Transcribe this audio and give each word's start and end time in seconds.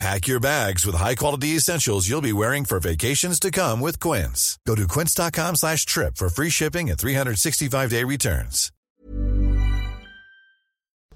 Pack 0.00 0.26
your 0.26 0.40
bags 0.40 0.84
with 0.84 0.96
high-quality 0.96 1.56
essentials 1.56 2.08
you'll 2.08 2.20
be 2.20 2.32
wearing 2.32 2.64
for 2.64 2.80
vacations 2.80 3.38
to 3.40 3.50
come 3.50 3.80
with 3.80 4.00
Quince. 4.00 4.58
Go 4.66 4.74
to 4.74 4.88
quince.com 4.88 5.56
slash 5.56 5.86
trip 5.86 6.16
for 6.16 6.28
free 6.28 6.50
shipping 6.50 6.90
and 6.90 6.98
365-day 6.98 8.04
returns. 8.04 8.70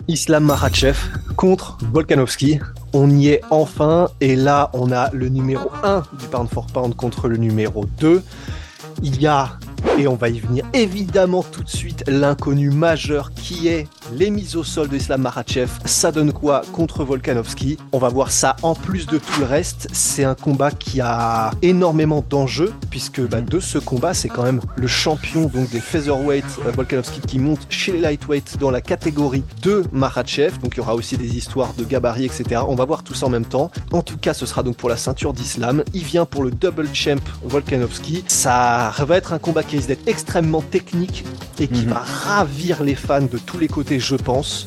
Islam 0.07 0.45
Makhachev 0.45 0.97
contre 1.37 1.77
Volkanovski. 1.93 2.61
On 2.95 3.11
y 3.11 3.29
est 3.29 3.43
enfin. 3.51 4.09
Et 4.21 4.37
là, 4.37 4.71
on 4.73 4.91
a 4.91 5.11
le 5.13 5.29
numéro 5.29 5.71
1 5.83 6.05
du 6.19 6.27
pound 6.29 6.49
for 6.49 6.67
pound 6.67 6.95
contre 6.97 7.29
le 7.29 7.37
numéro 7.37 7.85
2. 7.85 8.23
Il 9.03 9.21
y 9.21 9.27
a 9.27 9.59
et 9.99 10.07
on 10.07 10.15
va 10.15 10.29
y 10.29 10.39
venir 10.39 10.65
évidemment 10.73 11.43
tout 11.43 11.63
de 11.63 11.69
suite 11.69 12.05
l'inconnu 12.07 12.71
majeur 12.71 13.33
qui 13.33 13.69
est 13.69 13.87
les 14.13 14.31
mises 14.31 14.57
au 14.57 14.65
sol 14.65 14.89
d'Islam 14.89 15.23
Makhachev. 15.23 15.71
Ça 15.85 16.13
donne 16.13 16.33
quoi 16.33 16.63
contre 16.73 17.05
Volkanovski 17.05 17.79
On 17.93 17.99
va 17.99 18.09
voir 18.09 18.31
ça 18.31 18.57
en 18.63 18.75
plus 18.75 19.07
de 19.07 19.19
tout 19.19 19.41
le 19.41 19.47
reste. 19.47 19.89
C'est 19.93 20.25
un 20.25 20.35
combat 20.35 20.71
qui 20.71 21.01
a 21.01 21.51
énormément 21.63 22.25
d'enjeux 22.29 22.73
puisque 22.91 23.21
bah, 23.21 23.41
de 23.41 23.61
ce 23.61 23.79
combat, 23.79 24.15
c'est 24.15 24.29
quand 24.29 24.43
même 24.43 24.61
le 24.77 24.87
champion 24.87 25.47
donc 25.47 25.71
des 25.71 25.81
featherweight 25.81 26.45
euh, 26.67 26.71
Volkanovski 26.71 27.21
qui 27.21 27.39
monte 27.39 27.67
chez 27.69 27.93
les 27.93 28.01
lightweight 28.01 28.59
dans 28.59 28.71
la 28.71 28.81
catégorie 28.81 29.45
de 29.63 29.85
Makhachev. 29.93 30.59
Donc 30.59 30.75
il 30.75 30.79
y 30.79 30.81
aura 30.81 30.95
aussi 30.95 31.17
des 31.17 31.37
histoires 31.37 31.75
de 31.75 31.85
gabarit, 31.85 32.25
etc. 32.25 32.63
On 32.67 32.75
va 32.75 32.85
voir 32.85 33.03
tout 33.03 33.15
ça 33.15 33.27
en 33.27 33.31
même 33.31 33.45
temps. 33.45 33.71
En 33.93 34.03
tout 34.03 34.19
cas, 34.19 34.35
ce 34.35 34.47
sera 34.47 34.63
donc 34.63 34.77
pour 34.77 34.89
la 34.89 34.97
ceinture 34.97 35.33
d'Islam. 35.33 35.83
Il 35.93 36.05
vient 36.05 36.25
pour 36.25 36.43
le 36.43 36.51
double 36.51 36.89
champ 36.93 37.21
Volkanovski. 37.43 38.25
Ça 38.29 38.93
va 38.99 39.17
être 39.17 39.33
un 39.33 39.39
combat 39.39 39.63
qui 39.69 39.77
risque 39.77 39.89
d'être 39.89 40.09
extrêmement 40.09 40.63
technique 40.63 41.25
et 41.61 41.69
qui 41.69 41.83
Mhm. 41.85 41.91
va 41.93 42.01
ravir 42.01 42.83
les 42.83 42.95
fans 42.95 43.21
de 43.23 43.39
tous 43.39 43.59
les 43.59 43.69
côtés, 43.69 44.01
je 44.01 44.17
pense. 44.17 44.67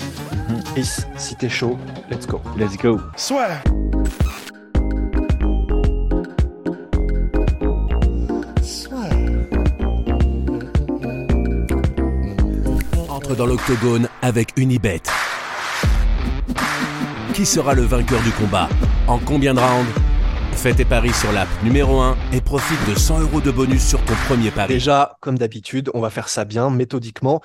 Et 0.78 0.84
si 1.18 1.36
t'es 1.36 1.50
chaud, 1.50 1.78
let's 2.10 2.28
go. 2.28 2.40
Let's 2.58 2.78
go. 2.78 3.00
Swear. 3.18 3.62
Entre 13.10 13.36
dans 13.36 13.46
l'octogone 13.46 14.08
avec 14.22 14.50
Unibet. 14.58 15.02
Qui 17.34 17.46
sera 17.46 17.74
le 17.74 17.84
vainqueur 17.84 18.22
du 18.22 18.32
combat? 18.32 18.70
En 19.08 19.18
combien 19.20 19.54
de 19.54 19.60
rounds? 19.60 19.90
Fais 20.54 20.74
tes 20.74 20.86
paris 20.86 21.14
sur 21.14 21.32
l'app 21.32 21.48
numéro 21.64 22.00
1 22.00 22.18
et 22.34 22.42
profite 22.42 22.80
de 22.90 22.98
100 22.98 23.22
euros 23.22 23.42
de 23.42 23.52
bonus 23.52 23.88
sur 23.88 24.04
ton 24.06 24.14
premier 24.28 24.52
pari. 24.52 24.74
Déjà, 24.74 25.18
comme 25.20 25.38
d'habitude, 25.38 25.90
on 25.94 26.02
va 26.02 26.10
faire 26.10 26.30
ça 26.30 26.46
bien, 26.46 26.70
méthodiquement. 26.70 27.42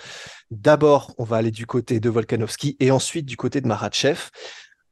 D'abord, 0.50 1.14
on 1.18 1.24
va 1.24 1.36
aller 1.36 1.50
du 1.50 1.66
côté 1.66 1.98
de 1.98 2.10
Volkanovski 2.10 2.76
et 2.78 2.90
ensuite 2.90 3.26
du 3.26 3.36
côté 3.36 3.60
de 3.60 3.66
Maratchev. 3.66 4.30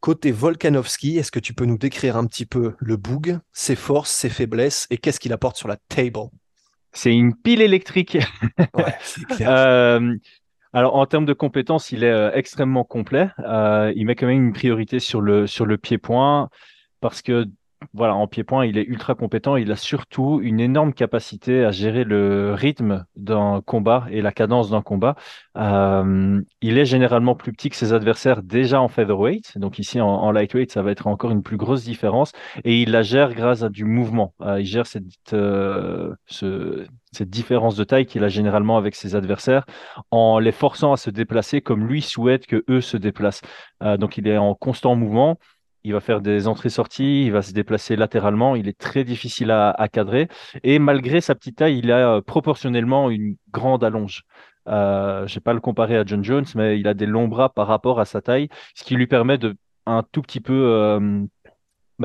Côté 0.01 0.33
Volkanovski, 0.33 1.19
est-ce 1.19 1.31
que 1.31 1.41
tu 1.41 1.55
peux 1.55 1.67
nous 1.67 1.79
décrire 1.79 2.17
un 2.17 2.27
petit 2.27 2.47
peu 2.47 2.75
le 2.79 2.97
boug, 2.97 3.39
ses 3.53 3.77
forces, 3.77 4.11
ses 4.11 4.31
faiblesses 4.31 4.87
et 4.91 4.99
qu'est-ce 4.99 5.21
qu'il 5.21 5.33
apporte 5.33 5.57
sur 5.57 5.69
la 5.69 5.77
table? 5.89 6.31
C'est 6.93 7.13
une 7.13 7.35
pile 7.35 7.61
électrique. 7.61 8.19
Ouais, 8.75 8.95
c'est 9.03 9.25
clair. 9.29 9.51
Euh, 9.51 10.15
alors, 10.73 10.97
en 10.97 11.07
termes 11.07 11.25
de 11.25 11.33
compétences, 11.33 11.93
il 11.93 12.03
est 12.03 12.11
euh, 12.11 12.33
extrêmement 12.35 12.83
complet. 12.83 13.31
Euh, 13.39 13.93
il 13.95 14.07
met 14.07 14.17
quand 14.17 14.27
même 14.27 14.47
une 14.47 14.53
priorité 14.53 14.99
sur 14.99 15.21
le, 15.21 15.47
sur 15.47 15.67
le 15.67 15.79
pied-point 15.79 16.49
parce 17.01 17.23
que, 17.23 17.47
voilà, 17.93 18.15
en 18.15 18.27
pied-point, 18.27 18.67
il 18.67 18.79
est 18.79 18.85
ultra 18.85 19.15
compétent. 19.15 19.57
Il 19.57 19.71
a 19.71 19.77
surtout 19.77 20.41
une 20.43 20.61
énorme 20.61 20.93
capacité 20.93 21.65
à 21.65 21.71
gérer 21.71 22.05
le 22.05 22.55
rythme 22.55 23.05
d'un 23.17 23.63
combat 23.65 24.07
et 24.11 24.23
la 24.23 24.33
cadence 24.33 24.71
d'un 24.71 24.83
combat. 24.83 25.17
Euh, 25.57 26.41
il 26.61 26.79
est 26.79 26.85
généralement 26.85 27.35
plus 27.35 27.53
petit 27.53 27.71
que 27.71 27.77
ses 27.77 27.93
adversaires 27.93 28.43
déjà 28.43 28.81
en 28.81 28.89
featherweight. 28.89 29.59
Donc 29.59 29.79
ici, 29.79 30.01
en, 30.01 30.31
lightweight, 30.31 30.73
ça 30.73 30.83
va 30.83 30.91
être 30.91 31.07
encore 31.07 31.31
une 31.31 31.43
plus 31.43 31.57
grosse 31.57 31.85
différence. 31.85 32.33
Et 32.65 32.81
il 32.83 32.91
la 32.91 33.03
gère 33.03 33.35
grâce 33.35 33.63
à 33.63 33.69
du 33.69 33.85
mouvement. 33.85 34.35
Euh, 34.41 34.61
il 34.61 34.67
gère 34.67 34.87
cette, 34.87 35.33
euh, 35.33 36.15
ce, 36.27 36.87
cette 37.15 37.31
différence 37.31 37.77
de 37.77 37.85
taille 37.85 38.07
qu'il 38.07 38.25
a 38.25 38.29
généralement 38.29 38.77
avec 38.77 38.95
ses 38.95 39.15
adversaires 39.15 39.65
en 40.11 40.39
les 40.39 40.53
forçant 40.53 40.93
à 40.93 40.97
se 40.97 41.11
déplacer 41.11 41.61
comme 41.61 41.87
lui 41.87 42.03
souhaite 42.03 42.47
que 42.47 42.65
eux 42.69 42.81
se 42.81 42.97
déplacent. 42.97 43.43
Euh, 43.83 43.97
donc 43.97 44.19
il 44.19 44.29
est 44.29 44.37
en 44.37 44.55
constant 44.55 44.97
mouvement. 44.97 45.39
Il 45.85 45.93
va 45.93 46.01
faire 46.01 46.21
des 46.23 46.49
entrées-sorties, 46.49 47.27
il 47.27 47.33
va 47.33 47.43
se 47.43 47.53
déplacer 47.53 47.95
latéralement. 47.95 48.57
Il 48.57 48.69
est 48.69 48.79
très 48.79 49.05
difficile 49.05 49.51
à, 49.51 49.89
cadrer. 49.93 50.29
Et 50.63 50.79
malgré 50.79 51.21
sa 51.21 51.35
petite 51.35 51.57
taille, 51.57 51.79
il 51.79 51.93
a 51.93 52.17
euh, 52.17 52.21
proportionnellement 52.23 53.11
une 53.11 53.37
grande 53.51 53.85
allonge. 53.85 54.23
Euh, 54.67 55.27
je 55.27 55.33
ne 55.33 55.35
vais 55.37 55.41
pas 55.43 55.53
le 55.53 55.61
comparer 55.61 55.99
à 55.99 56.05
John 56.07 56.25
Jones, 56.25 56.47
mais 56.55 56.81
il 56.81 56.89
a 56.89 56.95
des 56.95 57.07
longs 57.07 57.29
bras 57.29 57.51
par 57.51 57.67
rapport 57.67 58.01
à 58.01 58.07
sa 58.07 58.23
taille, 58.23 58.49
ce 58.75 58.83
qui 58.85 58.95
lui 58.95 59.07
permet 59.07 59.37
de 59.37 59.57
un 59.87 60.03
tout 60.11 60.23
petit 60.23 60.41
peu 60.41 60.55
euh, 60.55 61.25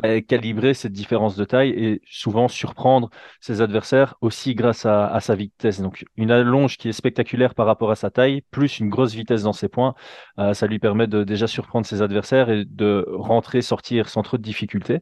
bah, 0.02 0.20
calibrer 0.20 0.74
cette 0.74 0.92
différence 0.92 1.36
de 1.36 1.44
taille 1.44 1.70
et 1.70 2.00
souvent 2.06 2.48
surprendre 2.48 3.10
ses 3.40 3.60
adversaires 3.60 4.14
aussi 4.20 4.54
grâce 4.54 4.86
à, 4.86 5.18
sa 5.20 5.34
vitesse. 5.34 5.80
Donc 5.80 6.04
une 6.16 6.30
allonge 6.30 6.76
qui 6.76 6.88
est 6.88 6.92
spectaculaire 6.92 7.54
par 7.54 7.66
rapport 7.66 7.90
à 7.90 7.96
sa 7.96 8.10
taille, 8.10 8.42
plus 8.50 8.78
une 8.78 8.88
grosse 8.88 9.14
vitesse 9.14 9.42
dans 9.42 9.52
ses 9.52 9.68
points, 9.68 9.94
euh, 10.38 10.54
ça 10.54 10.66
lui 10.66 10.78
permet 10.78 11.06
de 11.06 11.24
déjà 11.24 11.46
surprendre 11.46 11.86
ses 11.86 12.02
adversaires 12.02 12.50
et 12.50 12.64
de 12.64 13.06
rentrer, 13.08 13.62
sortir 13.62 14.08
sans 14.08 14.22
trop 14.22 14.36
de 14.36 14.42
difficultés. 14.42 15.00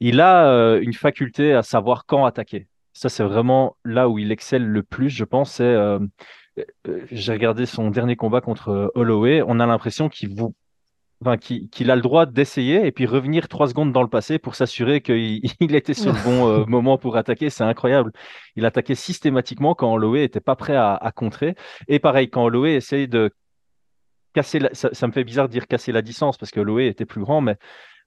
Il 0.00 0.20
a 0.20 0.48
euh, 0.48 0.80
une 0.80 0.94
faculté 0.94 1.52
à 1.54 1.62
savoir 1.62 2.06
quand 2.06 2.24
attaquer. 2.24 2.68
Ça, 2.92 3.08
c'est 3.08 3.24
vraiment 3.24 3.76
là 3.84 4.08
où 4.08 4.18
il 4.18 4.30
excelle 4.32 4.64
le 4.64 4.82
plus, 4.82 5.10
je 5.10 5.24
pense. 5.24 5.58
Euh, 5.60 5.98
j'ai 7.10 7.32
regardé 7.32 7.66
son 7.66 7.90
dernier 7.90 8.16
combat 8.16 8.40
contre 8.40 8.92
Holloway. 8.94 9.42
On 9.46 9.58
a 9.60 9.66
l'impression 9.66 10.08
qu'il 10.08 10.34
vous 10.34 10.54
enfin, 11.24 11.36
qu'il 11.38 11.90
a 11.90 11.96
le 11.96 12.02
droit 12.02 12.26
d'essayer 12.26 12.86
et 12.86 12.92
puis 12.92 13.06
revenir 13.06 13.48
trois 13.48 13.68
secondes 13.68 13.92
dans 13.92 14.02
le 14.02 14.08
passé 14.08 14.38
pour 14.38 14.54
s'assurer 14.54 15.00
qu'il 15.00 15.40
il 15.60 15.74
était 15.74 15.94
sur 15.94 16.12
le 16.12 16.22
bon 16.24 16.48
euh, 16.50 16.64
moment 16.66 16.98
pour 16.98 17.16
attaquer. 17.16 17.50
C'est 17.50 17.64
incroyable. 17.64 18.12
Il 18.56 18.64
attaquait 18.66 18.94
systématiquement 18.94 19.74
quand 19.74 19.92
Holloway 19.92 20.20
n'était 20.20 20.40
pas 20.40 20.56
prêt 20.56 20.76
à, 20.76 20.94
à 20.94 21.12
contrer. 21.12 21.54
Et 21.88 21.98
pareil, 21.98 22.28
quand 22.30 22.44
Holloway 22.44 22.74
essaye 22.74 23.08
de 23.08 23.30
casser, 24.34 24.58
la- 24.58 24.74
ça, 24.74 24.90
ça 24.92 25.06
me 25.06 25.12
fait 25.12 25.24
bizarre 25.24 25.48
de 25.48 25.52
dire 25.52 25.66
casser 25.66 25.92
la 25.92 26.02
distance 26.02 26.36
parce 26.36 26.50
que 26.50 26.60
Holloway 26.60 26.88
était 26.88 27.06
plus 27.06 27.20
grand, 27.22 27.40
mais 27.40 27.56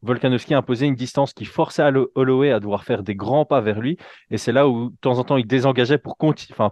Volkanovski 0.04 0.54
a 0.54 0.60
imposé 0.60 0.86
une 0.86 0.96
distance 0.96 1.34
qui 1.34 1.46
forçait 1.46 1.84
Hollo- 1.84 2.12
Holloway 2.16 2.52
à 2.52 2.60
devoir 2.60 2.84
faire 2.84 3.04
des 3.04 3.16
grands 3.16 3.46
pas 3.46 3.62
vers 3.62 3.80
lui. 3.80 3.98
Et 4.30 4.38
c'est 4.38 4.52
là 4.52 4.68
où, 4.68 4.92
de 4.92 4.96
temps 5.02 5.18
en 5.18 5.24
temps, 5.24 5.38
il 5.38 5.48
désengageait 5.48 5.98
pour 5.98 6.18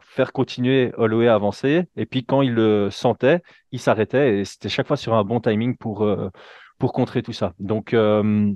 faire 0.01 0.31
continuer 0.31 0.93
Holloway 0.97 1.27
à 1.27 1.33
avancer. 1.35 1.85
Et 1.95 2.05
puis, 2.05 2.23
quand 2.23 2.41
il 2.43 2.53
le 2.53 2.89
sentait, 2.91 3.41
il 3.71 3.79
s'arrêtait. 3.79 4.39
Et 4.39 4.45
c'était 4.45 4.69
chaque 4.69 4.87
fois 4.87 4.97
sur 4.97 5.13
un 5.15 5.23
bon 5.23 5.39
timing 5.39 5.75
pour, 5.75 6.03
euh, 6.03 6.29
pour 6.77 6.93
contrer 6.93 7.23
tout 7.23 7.33
ça. 7.33 7.53
Donc, 7.59 7.93
euh, 7.93 8.51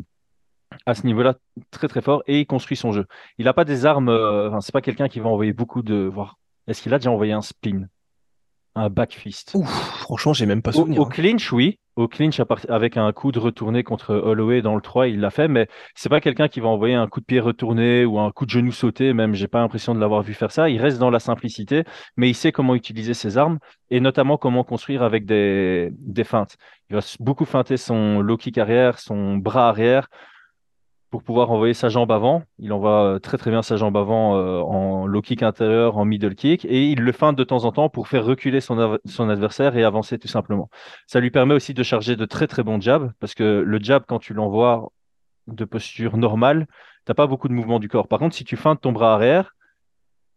à 0.85 0.93
ce 0.93 1.05
niveau-là, 1.05 1.35
très, 1.71 1.87
très 1.87 2.01
fort. 2.01 2.21
Et 2.27 2.41
il 2.41 2.45
construit 2.45 2.77
son 2.77 2.91
jeu. 2.91 3.05
Il 3.39 3.45
n'a 3.45 3.53
pas 3.53 3.65
des 3.65 3.85
armes. 3.87 4.09
euh, 4.09 4.59
c'est 4.61 4.71
pas 4.73 4.81
quelqu'un 4.81 5.07
qui 5.07 5.19
va 5.19 5.29
envoyer 5.29 5.53
beaucoup 5.53 5.81
de. 5.81 5.95
Voir. 6.05 6.37
Est-ce 6.67 6.81
qu'il 6.83 6.93
a 6.93 6.99
déjà 6.99 7.11
envoyé 7.11 7.33
un 7.33 7.41
spin? 7.41 7.87
Un 8.79 8.89
back 8.89 9.13
fist 9.13 9.51
Ouf, 9.55 9.69
franchement, 9.99 10.31
j'ai 10.31 10.45
même 10.45 10.61
pas 10.61 10.69
au, 10.69 10.73
souvenir. 10.73 11.01
au 11.01 11.05
hein. 11.05 11.09
clinch, 11.09 11.51
oui. 11.51 11.79
Au 11.97 12.07
clinch, 12.07 12.41
avec 12.69 12.95
un 12.95 13.11
coup 13.11 13.33
de 13.33 13.39
retourné 13.39 13.83
contre 13.83 14.15
Holloway 14.15 14.61
dans 14.61 14.75
le 14.75 14.81
3, 14.81 15.09
il 15.09 15.19
l'a 15.19 15.31
fait, 15.31 15.49
mais 15.49 15.67
c'est 15.95 16.07
pas 16.07 16.21
quelqu'un 16.21 16.47
qui 16.47 16.61
va 16.61 16.69
envoyer 16.69 16.95
un 16.95 17.07
coup 17.07 17.19
de 17.19 17.25
pied 17.25 17.41
retourné 17.41 18.05
ou 18.05 18.19
un 18.19 18.31
coup 18.31 18.45
de 18.45 18.51
genou 18.51 18.71
sauté, 18.71 19.11
même. 19.11 19.35
J'ai 19.35 19.49
pas 19.49 19.59
l'impression 19.59 19.93
de 19.93 19.99
l'avoir 19.99 20.21
vu 20.21 20.33
faire 20.33 20.51
ça. 20.51 20.69
Il 20.69 20.79
reste 20.79 20.97
dans 20.97 21.09
la 21.09 21.19
simplicité, 21.19 21.83
mais 22.15 22.29
il 22.29 22.35
sait 22.35 22.53
comment 22.53 22.73
utiliser 22.73 23.13
ses 23.13 23.37
armes 23.37 23.59
et 23.89 23.99
notamment 23.99 24.37
comment 24.37 24.63
construire 24.63 25.03
avec 25.03 25.25
des, 25.25 25.89
des 25.91 26.23
feintes. 26.23 26.55
Il 26.89 26.95
va 26.95 27.01
beaucoup 27.19 27.43
feinter 27.43 27.75
son 27.75 28.21
low 28.21 28.37
kick 28.37 28.57
arrière, 28.57 28.97
son 28.97 29.35
bras 29.35 29.67
arrière 29.67 30.07
pour 31.09 31.23
pouvoir 31.23 31.51
envoyer 31.51 31.73
sa 31.73 31.89
jambe 31.89 32.11
avant. 32.11 32.43
Il 32.59 32.71
envoie 32.71 33.15
euh, 33.15 33.19
très 33.19 33.37
très 33.37 33.49
bien 33.49 33.61
sa 33.61 33.77
jambe 33.77 33.97
avant 33.97 34.37
euh, 34.37 34.59
en 34.61 35.07
low 35.07 35.21
kick 35.21 35.41
intérieur, 35.41 35.97
en 35.97 36.05
middle 36.05 36.35
kick, 36.35 36.65
et 36.65 36.85
il 36.85 37.01
le 37.01 37.11
feinte 37.11 37.35
de 37.35 37.43
temps 37.43 37.65
en 37.65 37.71
temps 37.71 37.89
pour 37.89 38.07
faire 38.07 38.23
reculer 38.25 38.61
son, 38.61 38.79
adversaire 39.29 39.75
et 39.75 39.83
avancer 39.83 40.19
tout 40.19 40.27
simplement. 40.27 40.69
Ça 41.07 41.19
lui 41.19 41.31
permet 41.31 41.55
aussi 41.55 41.73
de 41.73 41.83
charger 41.83 42.15
de 42.15 42.25
très 42.25 42.47
très 42.47 42.63
bons 42.63 42.79
jabs, 42.79 43.11
parce 43.19 43.33
que 43.33 43.43
le 43.43 43.79
jab, 43.81 44.03
quand 44.07 44.19
tu 44.19 44.33
l'envoies 44.33 44.91
de 45.47 45.65
posture 45.65 46.17
normale, 46.17 46.67
t'as 47.05 47.15
pas 47.15 47.27
beaucoup 47.27 47.47
de 47.47 47.53
mouvement 47.53 47.79
du 47.79 47.89
corps. 47.89 48.07
Par 48.07 48.19
contre, 48.19 48.35
si 48.35 48.43
tu 48.43 48.55
feintes 48.55 48.81
ton 48.81 48.91
bras 48.91 49.15
arrière, 49.15 49.55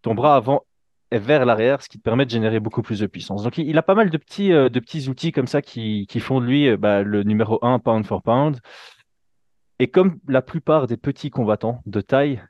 ton 0.00 0.14
bras 0.14 0.36
avant 0.36 0.62
est 1.10 1.18
vers 1.18 1.44
l'arrière, 1.44 1.82
ce 1.82 1.90
qui 1.90 1.98
te 1.98 2.02
permet 2.02 2.24
de 2.24 2.30
générer 2.30 2.60
beaucoup 2.60 2.80
plus 2.80 2.98
de 3.00 3.06
puissance. 3.06 3.42
Donc 3.42 3.58
il 3.58 3.76
a 3.76 3.82
pas 3.82 3.94
mal 3.94 4.08
de 4.08 4.16
petits, 4.16 4.52
euh, 4.52 4.70
de 4.70 4.80
petits 4.80 5.10
outils 5.10 5.32
comme 5.32 5.46
ça 5.46 5.60
qui, 5.60 6.06
font 6.20 6.40
de 6.40 6.46
lui 6.46 6.74
bah, 6.78 7.02
le 7.02 7.22
numéro 7.24 7.58
1 7.60 7.78
pound 7.80 8.06
for 8.06 8.22
pound. 8.22 8.58
Et 9.78 9.88
comme 9.88 10.18
la 10.28 10.42
plupart 10.42 10.86
des 10.86 10.96
petits 10.96 11.30
combattants 11.30 11.82
de 11.86 12.00
taille, 12.00 12.42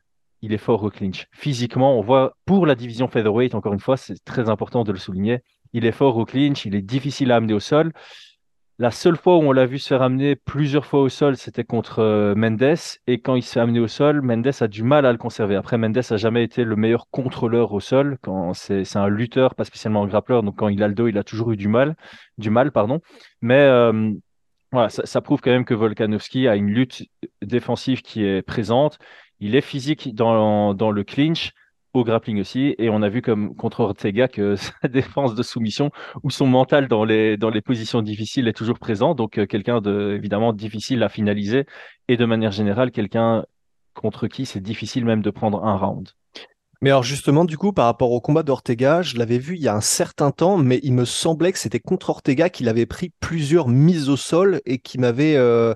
il 0.42 0.52
est 0.52 0.58
fort 0.58 0.82
au 0.82 0.90
clinch. 0.90 1.26
Physiquement, 1.32 1.98
on 1.98 2.02
voit 2.02 2.36
pour 2.44 2.66
la 2.66 2.74
division 2.74 3.08
featherweight, 3.08 3.54
encore 3.54 3.72
une 3.72 3.80
fois, 3.80 3.96
c'est 3.96 4.22
très 4.24 4.48
important 4.48 4.84
de 4.84 4.92
le 4.92 4.98
souligner, 4.98 5.42
il 5.72 5.86
est 5.86 5.92
fort 5.92 6.16
au 6.16 6.24
clinch, 6.24 6.66
il 6.66 6.74
est 6.74 6.82
difficile 6.82 7.32
à 7.32 7.36
amener 7.36 7.54
au 7.54 7.60
sol. 7.60 7.92
La 8.78 8.90
seule 8.90 9.16
fois 9.16 9.36
où 9.36 9.42
on 9.42 9.52
l'a 9.52 9.66
vu 9.66 9.78
se 9.78 9.88
faire 9.88 10.02
amener 10.02 10.34
plusieurs 10.34 10.86
fois 10.86 11.02
au 11.02 11.08
sol, 11.08 11.36
c'était 11.36 11.62
contre 11.62 12.00
euh, 12.00 12.34
Mendes. 12.34 12.74
Et 13.06 13.20
quand 13.20 13.36
il 13.36 13.42
s'est 13.42 13.60
amené 13.60 13.78
au 13.78 13.86
sol, 13.86 14.22
Mendes 14.22 14.50
a 14.58 14.66
du 14.66 14.82
mal 14.82 15.06
à 15.06 15.12
le 15.12 15.18
conserver. 15.18 15.54
Après, 15.54 15.78
Mendes 15.78 16.00
a 16.10 16.16
jamais 16.16 16.42
été 16.42 16.64
le 16.64 16.74
meilleur 16.74 17.06
contrôleur 17.10 17.72
au 17.72 17.80
sol. 17.80 18.18
Quand 18.22 18.54
c'est, 18.54 18.84
c'est 18.84 18.98
un 18.98 19.08
lutteur, 19.08 19.54
pas 19.54 19.64
spécialement 19.64 20.02
un 20.02 20.08
grappleur. 20.08 20.42
Donc 20.42 20.56
quand 20.56 20.68
il 20.68 20.82
a 20.82 20.88
le 20.88 20.94
dos, 20.94 21.06
il 21.06 21.16
a 21.16 21.22
toujours 21.22 21.52
eu 21.52 21.56
du 21.56 21.68
mal, 21.68 21.94
du 22.38 22.50
mal, 22.50 22.72
pardon. 22.72 23.00
Mais 23.40 23.60
euh, 23.60 24.10
voilà, 24.72 24.88
ça, 24.88 25.20
prouve 25.20 25.40
quand 25.40 25.50
même 25.50 25.64
que 25.66 25.74
Volkanovski 25.74 26.48
a 26.48 26.56
une 26.56 26.70
lutte 26.70 27.04
défensive 27.42 28.00
qui 28.02 28.24
est 28.24 28.42
présente. 28.42 28.98
Il 29.38 29.54
est 29.54 29.60
physique 29.60 30.14
dans, 30.14 30.74
dans 30.74 30.90
le 30.90 31.04
clinch 31.04 31.52
au 31.94 32.04
grappling 32.04 32.40
aussi. 32.40 32.74
Et 32.78 32.88
on 32.90 33.02
a 33.02 33.08
vu 33.08 33.22
comme 33.22 33.54
contre 33.54 33.80
Ortega 33.80 34.28
que 34.28 34.56
sa 34.82 34.88
défense 34.88 35.34
de 35.34 35.42
soumission 35.42 35.90
ou 36.22 36.30
son 36.30 36.46
mental 36.46 36.88
dans 36.88 37.04
les, 37.04 37.36
dans 37.36 37.50
les 37.50 37.60
positions 37.60 38.02
difficiles 38.02 38.48
est 38.48 38.52
toujours 38.52 38.78
présent. 38.78 39.14
Donc 39.14 39.38
euh, 39.38 39.46
quelqu'un 39.46 39.80
de 39.80 40.14
évidemment 40.16 40.52
difficile 40.52 41.02
à 41.02 41.08
finaliser 41.08 41.66
et 42.08 42.16
de 42.16 42.24
manière 42.24 42.52
générale 42.52 42.90
quelqu'un 42.90 43.44
contre 43.94 44.26
qui 44.26 44.46
c'est 44.46 44.60
difficile 44.60 45.04
même 45.04 45.22
de 45.22 45.30
prendre 45.30 45.64
un 45.64 45.76
round. 45.76 46.08
Mais 46.82 46.90
alors 46.90 47.04
justement, 47.04 47.44
du 47.44 47.56
coup, 47.56 47.72
par 47.72 47.86
rapport 47.86 48.10
au 48.10 48.20
combat 48.20 48.42
d'Ortega, 48.42 49.02
je 49.02 49.16
l'avais 49.16 49.38
vu 49.38 49.54
il 49.54 49.62
y 49.62 49.68
a 49.68 49.74
un 49.74 49.80
certain 49.80 50.32
temps, 50.32 50.58
mais 50.58 50.80
il 50.82 50.94
me 50.94 51.04
semblait 51.04 51.52
que 51.52 51.58
c'était 51.58 51.78
contre 51.78 52.10
Ortega 52.10 52.50
qu'il 52.50 52.68
avait 52.68 52.86
pris 52.86 53.12
plusieurs 53.20 53.68
mises 53.68 54.08
au 54.08 54.16
sol 54.16 54.60
et 54.66 54.78
qui 54.78 54.98
m'avait 54.98 55.36
euh, 55.36 55.74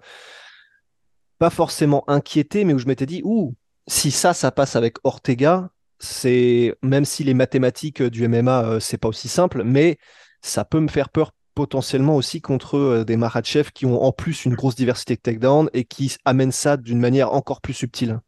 pas 1.38 1.50
forcément 1.50 2.02
inquiété, 2.08 2.64
mais 2.64 2.74
où 2.74 2.78
je 2.78 2.86
m'étais 2.86 3.06
dit, 3.06 3.22
ouh, 3.24 3.54
si 3.86 4.10
ça, 4.10 4.34
ça 4.34 4.50
passe 4.50 4.74
avec 4.74 4.96
Ortega, 5.04 5.70
c'est 6.00 6.74
même 6.82 7.04
si 7.04 7.22
les 7.22 7.34
mathématiques 7.34 8.02
du 8.02 8.26
MMA 8.26 8.64
euh, 8.64 8.80
c'est 8.80 8.98
pas 8.98 9.08
aussi 9.08 9.28
simple, 9.28 9.62
mais 9.64 9.98
ça 10.42 10.64
peut 10.64 10.80
me 10.80 10.88
faire 10.88 11.10
peur 11.10 11.30
potentiellement 11.54 12.16
aussi 12.16 12.40
contre 12.40 12.78
euh, 12.78 13.04
des 13.04 13.16
Maratchev 13.16 13.70
qui 13.72 13.86
ont 13.86 14.02
en 14.02 14.10
plus 14.10 14.44
une 14.44 14.56
grosse 14.56 14.74
diversité 14.74 15.14
de 15.14 15.20
takedown 15.20 15.70
et 15.72 15.84
qui 15.84 16.16
amènent 16.24 16.52
ça 16.52 16.76
d'une 16.76 16.98
manière 16.98 17.32
encore 17.32 17.60
plus 17.60 17.74
subtile. 17.74 18.18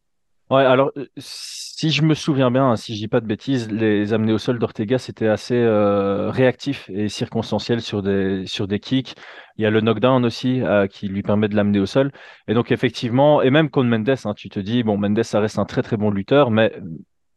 Ouais, 0.50 0.64
alors 0.64 0.92
euh, 0.96 1.06
si 1.18 1.90
je 1.90 2.02
me 2.02 2.14
souviens 2.14 2.50
bien, 2.50 2.70
hein, 2.70 2.76
si 2.76 2.94
je 2.94 3.00
dis 3.00 3.08
pas 3.08 3.20
de 3.20 3.26
bêtises, 3.26 3.70
les 3.70 4.14
amener 4.14 4.32
au 4.32 4.38
sol 4.38 4.58
d'Ortega 4.58 4.96
c'était 4.96 5.28
assez 5.28 5.54
euh, 5.56 6.30
réactif 6.30 6.88
et 6.88 7.10
circonstanciel 7.10 7.82
sur 7.82 8.02
des 8.02 8.46
sur 8.46 8.66
des 8.66 8.80
kicks. 8.80 9.14
Il 9.58 9.62
y 9.62 9.66
a 9.66 9.70
le 9.70 9.82
knockdown 9.82 10.24
aussi 10.24 10.62
euh, 10.62 10.86
qui 10.86 11.08
lui 11.08 11.22
permet 11.22 11.48
de 11.48 11.54
l'amener 11.54 11.80
au 11.80 11.86
sol. 11.86 12.12
Et 12.48 12.54
donc 12.54 12.72
effectivement, 12.72 13.42
et 13.42 13.50
même 13.50 13.68
contre 13.68 13.88
Mendes, 13.90 14.16
hein, 14.24 14.32
tu 14.34 14.48
te 14.48 14.58
dis 14.58 14.82
bon 14.82 14.96
Mendes 14.96 15.22
ça 15.22 15.38
reste 15.40 15.58
un 15.58 15.66
très 15.66 15.82
très 15.82 15.98
bon 15.98 16.10
lutteur, 16.10 16.50
mais 16.50 16.72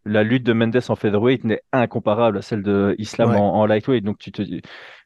la 0.06 0.24
lutte 0.24 0.44
de 0.44 0.54
Mendes 0.54 0.80
en 0.88 0.96
featherweight 0.96 1.44
n'est 1.44 1.62
incomparable 1.74 2.38
à 2.38 2.42
celle 2.42 2.64
de 2.64 2.96
Islam 2.98 3.36
en, 3.36 3.56
en, 3.56 3.66
lightweight. 3.66 4.06
Donc 4.06 4.20
tu 4.20 4.32
te 4.32 4.42
dis 4.42 4.62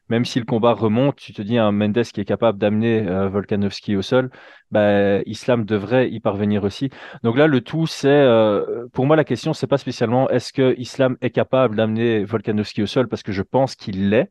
même 0.08 0.24
si 0.24 0.38
le 0.38 0.44
combat 0.44 0.72
remonte, 0.72 1.16
tu 1.16 1.32
te 1.32 1.42
dis 1.42 1.58
un 1.58 1.72
Mendes 1.72 2.02
qui 2.02 2.20
est 2.20 2.24
capable 2.24 2.58
d'amener 2.58 3.06
euh, 3.08 3.28
Volkanovski 3.28 3.96
au 3.96 4.02
sol, 4.02 4.30
bah, 4.70 5.20
Islam 5.26 5.64
devrait 5.64 6.10
y 6.10 6.20
parvenir 6.20 6.64
aussi. 6.64 6.90
Donc 7.22 7.36
là, 7.36 7.46
le 7.46 7.60
tout, 7.60 7.86
c'est, 7.86 8.08
euh, 8.08 8.86
pour 8.92 9.06
moi, 9.06 9.16
la 9.16 9.24
question, 9.24 9.52
c'est 9.52 9.66
pas 9.66 9.78
spécialement 9.78 10.28
est-ce 10.30 10.52
que 10.52 10.74
Islam 10.78 11.16
est 11.20 11.30
capable 11.30 11.76
d'amener 11.76 12.24
Volkanovski 12.24 12.82
au 12.82 12.86
sol, 12.86 13.08
parce 13.08 13.22
que 13.22 13.32
je 13.32 13.42
pense 13.42 13.74
qu'il 13.74 14.10
l'est. 14.10 14.30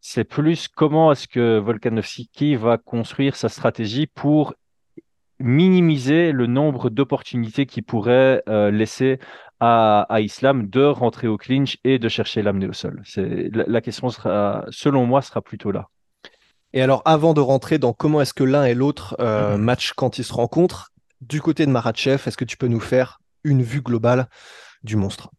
C'est 0.00 0.24
plus 0.24 0.68
comment 0.68 1.12
est-ce 1.12 1.28
que 1.28 1.58
Volkanovski 1.58 2.56
va 2.56 2.78
construire 2.78 3.36
sa 3.36 3.50
stratégie 3.50 4.06
pour 4.06 4.54
minimiser 5.40 6.32
le 6.32 6.46
nombre 6.46 6.90
d'opportunités 6.90 7.66
qu'il 7.66 7.82
pourrait 7.82 8.42
euh, 8.48 8.70
laisser 8.70 9.18
à, 9.60 10.20
Islam 10.20 10.68
de 10.68 10.82
rentrer 10.82 11.28
au 11.28 11.36
clinch 11.36 11.78
et 11.84 11.98
de 11.98 12.08
chercher 12.08 12.42
l'amener 12.42 12.66
au 12.66 12.72
sol. 12.72 13.02
C'est, 13.04 13.50
la, 13.52 13.80
question 13.80 14.08
sera, 14.08 14.64
selon 14.70 15.06
moi, 15.06 15.22
sera 15.22 15.42
plutôt 15.42 15.70
là. 15.70 15.88
Et 16.72 16.82
alors, 16.82 17.02
avant 17.04 17.34
de 17.34 17.40
rentrer 17.40 17.78
dans 17.78 17.92
comment 17.92 18.20
est-ce 18.20 18.34
que 18.34 18.44
l'un 18.44 18.64
et 18.64 18.74
l'autre 18.74 19.16
euh, 19.20 19.56
mm-hmm. 19.56 19.60
match 19.60 19.92
quand 19.92 20.18
ils 20.18 20.24
se 20.24 20.32
rencontrent, 20.32 20.92
du 21.20 21.42
côté 21.42 21.66
de 21.66 21.70
Maratchev, 21.70 22.22
est-ce 22.26 22.36
que 22.36 22.44
tu 22.44 22.56
peux 22.56 22.68
nous 22.68 22.80
faire 22.80 23.20
une 23.44 23.62
vue 23.62 23.82
globale 23.82 24.28
du 24.82 24.96
monstre? 24.96 25.30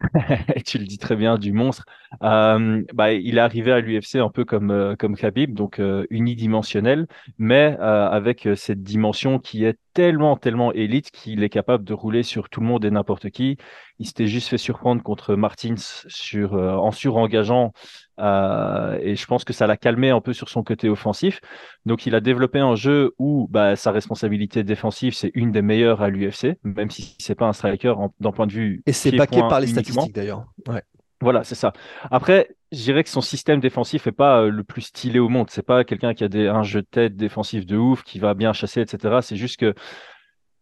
Tu 0.66 0.78
le 0.78 0.84
dis 0.84 0.98
très 0.98 1.16
bien, 1.16 1.38
du 1.38 1.52
monstre. 1.52 1.86
Euh, 2.22 2.82
bah, 2.94 3.12
il 3.12 3.38
est 3.38 3.40
arrivé 3.40 3.72
à 3.72 3.80
l'UFC 3.80 4.16
un 4.16 4.30
peu 4.30 4.44
comme, 4.44 4.70
euh, 4.70 4.96
comme 4.96 5.16
Khabib, 5.16 5.54
donc 5.54 5.78
euh, 5.78 6.06
unidimensionnel, 6.10 7.06
mais 7.38 7.76
avec 7.78 8.48
cette 8.56 8.82
dimension 8.82 9.38
qui 9.38 9.64
est 9.64 9.78
tellement, 9.94 10.36
tellement 10.36 10.72
élite 10.72 11.10
qu'il 11.10 11.42
est 11.42 11.48
capable 11.48 11.84
de 11.84 11.94
rouler 11.94 12.22
sur 12.22 12.48
tout 12.48 12.60
le 12.60 12.66
monde 12.66 12.84
et 12.84 12.90
n'importe 12.90 13.30
qui. 13.30 13.56
Il 13.98 14.06
s'était 14.06 14.26
juste 14.26 14.48
fait 14.48 14.58
surprendre 14.58 15.02
contre 15.02 15.36
Martins 15.36 15.74
sur, 16.06 16.54
en 16.54 16.90
surengageant 16.90 17.72
euh, 18.18 18.98
et 19.00 19.14
je 19.14 19.26
pense 19.26 19.44
que 19.44 19.52
ça 19.52 19.66
l'a 19.66 19.76
calmé 19.76 20.10
un 20.10 20.20
peu 20.20 20.32
sur 20.32 20.48
son 20.48 20.62
côté 20.62 20.88
offensif. 20.88 21.40
Donc, 21.84 22.06
il 22.06 22.14
a 22.14 22.20
développé 22.20 22.58
un 22.58 22.74
jeu 22.74 23.14
où 23.18 23.46
bah, 23.50 23.76
sa 23.76 23.90
responsabilité 23.90 24.64
défensive, 24.64 25.14
c'est 25.14 25.30
une 25.34 25.52
des 25.52 25.62
meilleures 25.62 26.02
à 26.02 26.08
l'UFC, 26.08 26.58
même 26.64 26.90
si 26.90 27.16
c'est 27.18 27.34
pas 27.34 27.46
un 27.46 27.52
striker 27.52 27.94
d'un 28.20 28.32
point 28.32 28.46
de 28.46 28.52
vue. 28.52 28.82
Et 28.86 28.92
c'est 28.92 29.12
baqué 29.12 29.40
par 29.40 29.60
les 29.60 29.66
statistiques 29.66 30.14
d'ailleurs. 30.14 30.46
Ouais. 30.68 30.82
Voilà, 31.22 31.44
c'est 31.44 31.54
ça. 31.54 31.72
Après, 32.10 32.56
je 32.72 32.82
dirais 32.82 33.02
que 33.02 33.08
son 33.08 33.22
système 33.22 33.58
défensif 33.60 34.06
est 34.06 34.12
pas 34.12 34.42
euh, 34.42 34.50
le 34.50 34.64
plus 34.64 34.82
stylé 34.82 35.18
au 35.18 35.28
monde. 35.28 35.48
C'est 35.50 35.64
pas 35.64 35.82
quelqu'un 35.84 36.12
qui 36.12 36.24
a 36.24 36.28
des, 36.28 36.46
un 36.46 36.62
jeu 36.62 36.82
de 36.82 36.86
tête 36.86 37.16
défensif 37.16 37.64
de 37.64 37.76
ouf, 37.76 38.02
qui 38.02 38.18
va 38.18 38.34
bien 38.34 38.52
chasser, 38.52 38.82
etc. 38.82 39.18
C'est 39.22 39.36
juste 39.36 39.58
que 39.58 39.74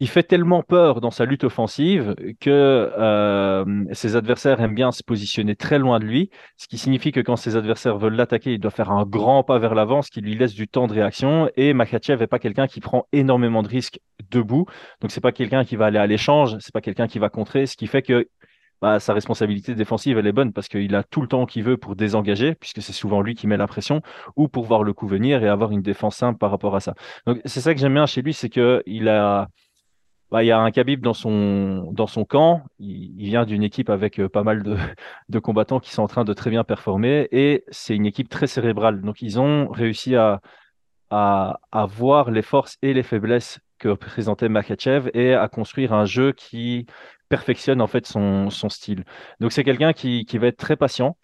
il 0.00 0.08
fait 0.08 0.24
tellement 0.24 0.62
peur 0.62 1.00
dans 1.00 1.10
sa 1.10 1.24
lutte 1.24 1.44
offensive 1.44 2.14
que 2.40 2.50
euh, 2.98 3.84
ses 3.92 4.16
adversaires 4.16 4.60
aiment 4.60 4.74
bien 4.74 4.90
se 4.92 5.02
positionner 5.04 5.54
très 5.54 5.78
loin 5.78 6.00
de 6.00 6.04
lui, 6.04 6.30
ce 6.56 6.66
qui 6.66 6.78
signifie 6.78 7.12
que 7.12 7.20
quand 7.20 7.36
ses 7.36 7.56
adversaires 7.56 7.96
veulent 7.96 8.16
l'attaquer, 8.16 8.54
il 8.54 8.58
doit 8.58 8.72
faire 8.72 8.90
un 8.90 9.04
grand 9.04 9.44
pas 9.44 9.58
vers 9.58 9.74
l'avant, 9.74 10.02
ce 10.02 10.10
qui 10.10 10.20
lui 10.20 10.36
laisse 10.36 10.54
du 10.54 10.66
temps 10.68 10.88
de 10.88 10.92
réaction. 10.92 11.48
Et 11.56 11.74
Makachev 11.74 12.20
n'est 12.20 12.26
pas 12.26 12.40
quelqu'un 12.40 12.66
qui 12.66 12.80
prend 12.80 13.06
énormément 13.12 13.62
de 13.62 13.68
risques 13.68 14.00
debout, 14.30 14.66
donc 15.00 15.10
c'est 15.10 15.20
pas 15.20 15.32
quelqu'un 15.32 15.64
qui 15.64 15.76
va 15.76 15.86
aller 15.86 15.98
à 15.98 16.06
l'échange, 16.06 16.56
c'est 16.60 16.72
pas 16.72 16.80
quelqu'un 16.80 17.06
qui 17.06 17.18
va 17.18 17.28
contrer, 17.28 17.66
ce 17.66 17.76
qui 17.76 17.86
fait 17.86 18.02
que 18.02 18.28
bah, 18.84 19.00
sa 19.00 19.14
responsabilité 19.14 19.74
défensive, 19.74 20.18
elle 20.18 20.26
est 20.26 20.32
bonne 20.32 20.52
parce 20.52 20.68
qu'il 20.68 20.94
a 20.94 21.02
tout 21.02 21.22
le 21.22 21.26
temps 21.26 21.46
qu'il 21.46 21.64
veut 21.64 21.78
pour 21.78 21.96
désengager, 21.96 22.54
puisque 22.54 22.82
c'est 22.82 22.92
souvent 22.92 23.22
lui 23.22 23.34
qui 23.34 23.46
met 23.46 23.56
la 23.56 23.66
pression, 23.66 24.02
ou 24.36 24.46
pour 24.46 24.66
voir 24.66 24.82
le 24.82 24.92
coup 24.92 25.06
venir 25.08 25.42
et 25.42 25.48
avoir 25.48 25.70
une 25.70 25.80
défense 25.80 26.16
simple 26.16 26.38
par 26.38 26.50
rapport 26.50 26.76
à 26.76 26.80
ça. 26.80 26.92
Donc 27.26 27.40
c'est 27.46 27.62
ça 27.62 27.72
que 27.72 27.80
j'aime 27.80 27.94
bien 27.94 28.04
chez 28.04 28.20
lui, 28.20 28.34
c'est 28.34 28.50
qu'il 28.50 29.08
a 29.08 29.48
bah, 30.30 30.44
il 30.44 30.48
y 30.48 30.50
a 30.50 30.58
un 30.60 30.70
Khabib 30.70 31.00
dans 31.00 31.14
son, 31.14 31.92
dans 31.92 32.06
son 32.06 32.26
camp. 32.26 32.62
Il, 32.78 33.24
vient 33.24 33.46
d'une 33.46 33.62
équipe 33.62 33.88
avec 33.88 34.20
euh, 34.20 34.28
pas 34.28 34.42
mal 34.42 34.62
de, 35.30 35.38
combattants 35.38 35.80
qui 35.80 35.90
sont 35.90 36.02
en 36.02 36.08
train 36.08 36.24
de 36.24 36.34
très 36.34 36.50
bien 36.50 36.62
performer 36.62 37.26
et 37.32 37.64
c'est 37.70 37.96
une 37.96 38.04
équipe 38.04 38.28
très 38.28 38.46
cérébrale. 38.46 39.00
Donc, 39.00 39.22
ils 39.22 39.40
ont 39.40 39.68
réussi 39.70 40.14
à, 40.14 40.42
à, 41.08 41.58
à 41.72 41.86
voir 41.86 42.30
les 42.30 42.42
forces 42.42 42.76
et 42.82 42.92
les 42.92 43.02
faiblesses 43.02 43.60
que 43.78 43.94
présentait 43.94 44.48
Makachev 44.50 45.10
et 45.14 45.34
à 45.34 45.48
construire 45.48 45.92
un 45.94 46.04
jeu 46.04 46.32
qui 46.32 46.86
perfectionne 47.28 47.80
en 47.80 47.86
fait 47.86 48.06
son, 48.06 48.50
son 48.50 48.68
style. 48.68 49.04
Donc, 49.40 49.52
c'est 49.52 49.64
quelqu'un 49.64 49.92
qui, 49.92 50.24
qui 50.24 50.38
va 50.38 50.48
être 50.48 50.56
très 50.56 50.76
patient. 50.76 51.16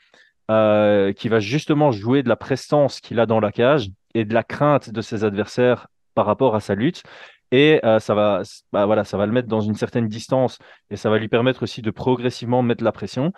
Euh, 0.51 1.13
qui 1.13 1.29
va 1.29 1.39
justement 1.39 1.93
jouer 1.93 2.25
de 2.25 2.29
la 2.29 2.35
prestance 2.35 2.99
qu'il 2.99 3.21
a 3.21 3.27
dans 3.27 3.39
la 3.39 3.53
cage 3.53 3.89
et 4.15 4.25
de 4.25 4.35
la 4.35 4.43
crainte 4.43 4.91
de 4.91 5.01
ses 5.01 5.23
adversaires 5.23 5.87
par 6.17 6.27
rapport 6.27 6.57
à 6.57 6.61
sa 6.61 6.75
lutte 6.75 7.05
et 7.53 7.81
euh, 7.85 7.99
ça 7.99 8.15
va, 8.15 8.43
bah, 8.73 8.87
voilà, 8.87 9.05
ça 9.05 9.17
va 9.17 9.27
le 9.27 9.33
mettre 9.33 9.49
dans 9.49 9.61
une 9.61 9.75
certaine 9.75 10.09
distance 10.09 10.59
et 10.91 10.97
ça 10.97 11.11
va 11.11 11.19
lui 11.19 11.29
permettre 11.29 11.63
aussi 11.63 11.83
de 11.83 11.91
progressivement 11.91 12.63
mettre 12.63 12.85
la 12.85 12.93
pression. 12.93 13.33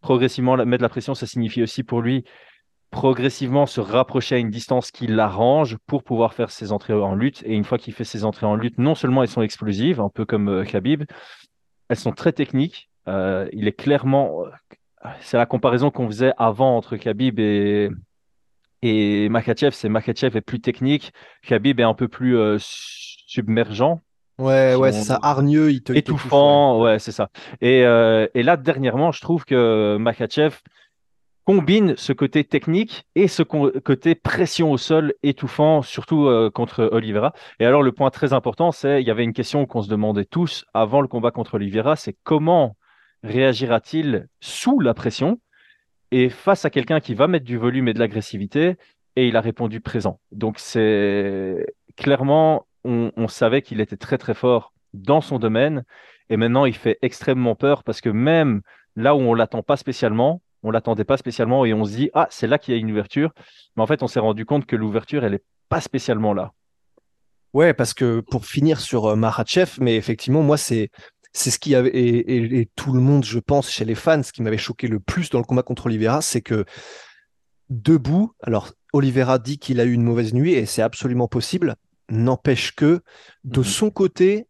Progressivement 0.00 0.56
mettre 0.64 0.82
la 0.82 0.88
pression, 0.88 1.14
ça 1.14 1.26
signifie 1.26 1.62
aussi 1.62 1.82
pour 1.82 2.00
lui 2.00 2.24
progressivement 2.90 3.64
se 3.64 3.80
rapprocher 3.80 4.34
à 4.34 4.38
une 4.38 4.50
distance 4.50 4.90
qui 4.90 5.06
l'arrange 5.06 5.78
pour 5.86 6.04
pouvoir 6.04 6.34
faire 6.34 6.50
ses 6.50 6.72
entrées 6.72 6.92
en 6.92 7.14
lutte. 7.14 7.42
Et 7.46 7.54
une 7.54 7.64
fois 7.64 7.78
qu'il 7.78 7.94
fait 7.94 8.04
ses 8.04 8.24
entrées 8.24 8.44
en 8.44 8.54
lutte, 8.54 8.76
non 8.78 8.94
seulement 8.94 9.22
elles 9.22 9.30
sont 9.30 9.40
explosives, 9.40 9.98
un 9.98 10.10
peu 10.10 10.26
comme 10.26 10.48
euh, 10.48 10.64
Khabib, 10.64 11.04
elles 11.92 11.98
sont 11.98 12.12
très 12.12 12.32
techniques. 12.32 12.88
Euh, 13.08 13.48
il 13.52 13.68
est 13.68 13.72
clairement, 13.72 14.44
c'est 15.20 15.36
la 15.36 15.46
comparaison 15.46 15.90
qu'on 15.90 16.06
faisait 16.06 16.32
avant 16.38 16.76
entre 16.76 16.96
Khabib 16.96 17.38
et, 17.38 17.90
et 18.82 19.28
Makachev. 19.28 19.72
C'est 19.72 19.88
Makachev 19.88 20.36
est 20.36 20.40
plus 20.40 20.60
technique, 20.60 21.12
Khabib 21.42 21.80
est 21.80 21.84
un 21.84 21.94
peu 21.94 22.08
plus 22.08 22.36
submergent. 22.58 24.00
Ouais, 24.38 24.74
ouais, 24.74 24.92
c'est 24.92 25.02
ça, 25.02 25.18
hargneux, 25.22 25.70
il 25.70 25.82
te 25.82 25.92
étouffant, 25.92 26.80
ouais, 26.80 26.98
c'est 26.98 27.12
ça. 27.12 27.28
Et, 27.60 27.84
euh, 27.84 28.26
et, 28.34 28.42
là, 28.42 28.56
dernièrement, 28.56 29.12
je 29.12 29.20
trouve 29.20 29.44
que 29.44 29.96
Makachev 30.00 30.56
combine 31.44 31.94
ce 31.96 32.12
côté 32.12 32.44
technique 32.44 33.04
et 33.14 33.28
ce 33.28 33.42
côté 33.42 34.14
pression 34.14 34.70
au 34.70 34.78
sol 34.78 35.14
étouffant, 35.22 35.82
surtout 35.82 36.26
euh, 36.26 36.50
contre 36.50 36.88
Oliveira. 36.92 37.32
Et 37.58 37.66
alors, 37.66 37.82
le 37.82 37.92
point 37.92 38.10
très 38.10 38.32
important, 38.32 38.72
c'est 38.72 39.02
il 39.02 39.06
y 39.06 39.10
avait 39.10 39.24
une 39.24 39.32
question 39.32 39.66
qu'on 39.66 39.82
se 39.82 39.88
demandait 39.88 40.24
tous 40.24 40.64
avant 40.74 41.00
le 41.00 41.08
combat 41.08 41.30
contre 41.30 41.54
Oliveira, 41.54 41.96
c'est 41.96 42.16
comment 42.22 42.76
réagira-t-il 43.22 44.28
sous 44.40 44.80
la 44.80 44.94
pression 44.94 45.40
et 46.10 46.28
face 46.28 46.64
à 46.64 46.70
quelqu'un 46.70 47.00
qui 47.00 47.14
va 47.14 47.26
mettre 47.26 47.44
du 47.44 47.56
volume 47.56 47.88
et 47.88 47.94
de 47.94 47.98
l'agressivité 47.98 48.76
et 49.16 49.28
il 49.28 49.36
a 49.36 49.40
répondu 49.40 49.80
présent. 49.80 50.20
Donc 50.30 50.58
c'est 50.58 51.66
clairement 51.96 52.66
on, 52.84 53.28
savait 53.28 53.62
qu'il 53.62 53.80
était 53.80 53.96
très 53.96 54.18
très 54.18 54.34
fort 54.34 54.72
dans 54.92 55.20
son 55.20 55.38
domaine. 55.38 55.84
Et 56.30 56.36
maintenant, 56.36 56.64
il 56.64 56.74
fait 56.74 56.98
extrêmement 57.02 57.54
peur 57.54 57.84
parce 57.84 58.00
que 58.00 58.08
même 58.08 58.62
là 58.96 59.14
où 59.14 59.20
on 59.20 59.34
l'attend 59.34 59.62
pas 59.62 59.76
spécialement, 59.76 60.42
on 60.62 60.70
l'attendait 60.70 61.04
pas 61.04 61.16
spécialement 61.16 61.64
et 61.64 61.74
on 61.74 61.84
se 61.84 61.92
dit 61.92 62.10
ah 62.14 62.28
c'est 62.30 62.46
là 62.46 62.58
qu'il 62.58 62.74
y 62.74 62.76
a 62.76 62.80
une 62.80 62.90
ouverture, 62.90 63.32
mais 63.76 63.82
en 63.82 63.86
fait 63.86 64.02
on 64.02 64.06
s'est 64.06 64.20
rendu 64.20 64.44
compte 64.44 64.66
que 64.66 64.76
l'ouverture 64.76 65.24
elle 65.24 65.34
est 65.34 65.44
pas 65.68 65.80
spécialement 65.80 66.34
là. 66.34 66.52
Ouais, 67.52 67.74
parce 67.74 67.92
que 67.92 68.20
pour 68.20 68.46
finir 68.46 68.80
sur 68.80 69.06
euh, 69.06 69.16
Makhachev, 69.16 69.72
mais 69.80 69.96
effectivement 69.96 70.42
moi 70.42 70.56
c'est 70.56 70.90
c'est 71.34 71.50
ce 71.50 71.58
qui 71.58 71.74
avait 71.74 71.90
et, 71.90 72.60
et, 72.60 72.68
tout 72.76 72.92
le 72.92 73.00
monde 73.00 73.24
je 73.24 73.38
pense 73.38 73.70
chez 73.70 73.84
les 73.84 73.94
fans, 73.94 74.22
ce 74.22 74.32
qui 74.32 74.42
m'avait 74.42 74.58
choqué 74.58 74.86
le 74.86 75.00
plus 75.00 75.30
dans 75.30 75.38
le 75.38 75.44
combat 75.44 75.62
contre 75.62 75.86
Oliveira, 75.86 76.20
c'est 76.22 76.42
que 76.42 76.64
debout, 77.70 78.32
alors 78.42 78.70
Oliveira 78.92 79.38
dit 79.38 79.58
qu'il 79.58 79.80
a 79.80 79.84
eu 79.84 79.92
une 79.92 80.02
mauvaise 80.02 80.34
nuit 80.34 80.52
et 80.52 80.66
c'est 80.66 80.82
absolument 80.82 81.28
possible, 81.28 81.76
n'empêche 82.10 82.74
que 82.74 83.00
de 83.44 83.60
Mhm. 83.60 83.64
son 83.64 83.90
côté, 83.90 84.46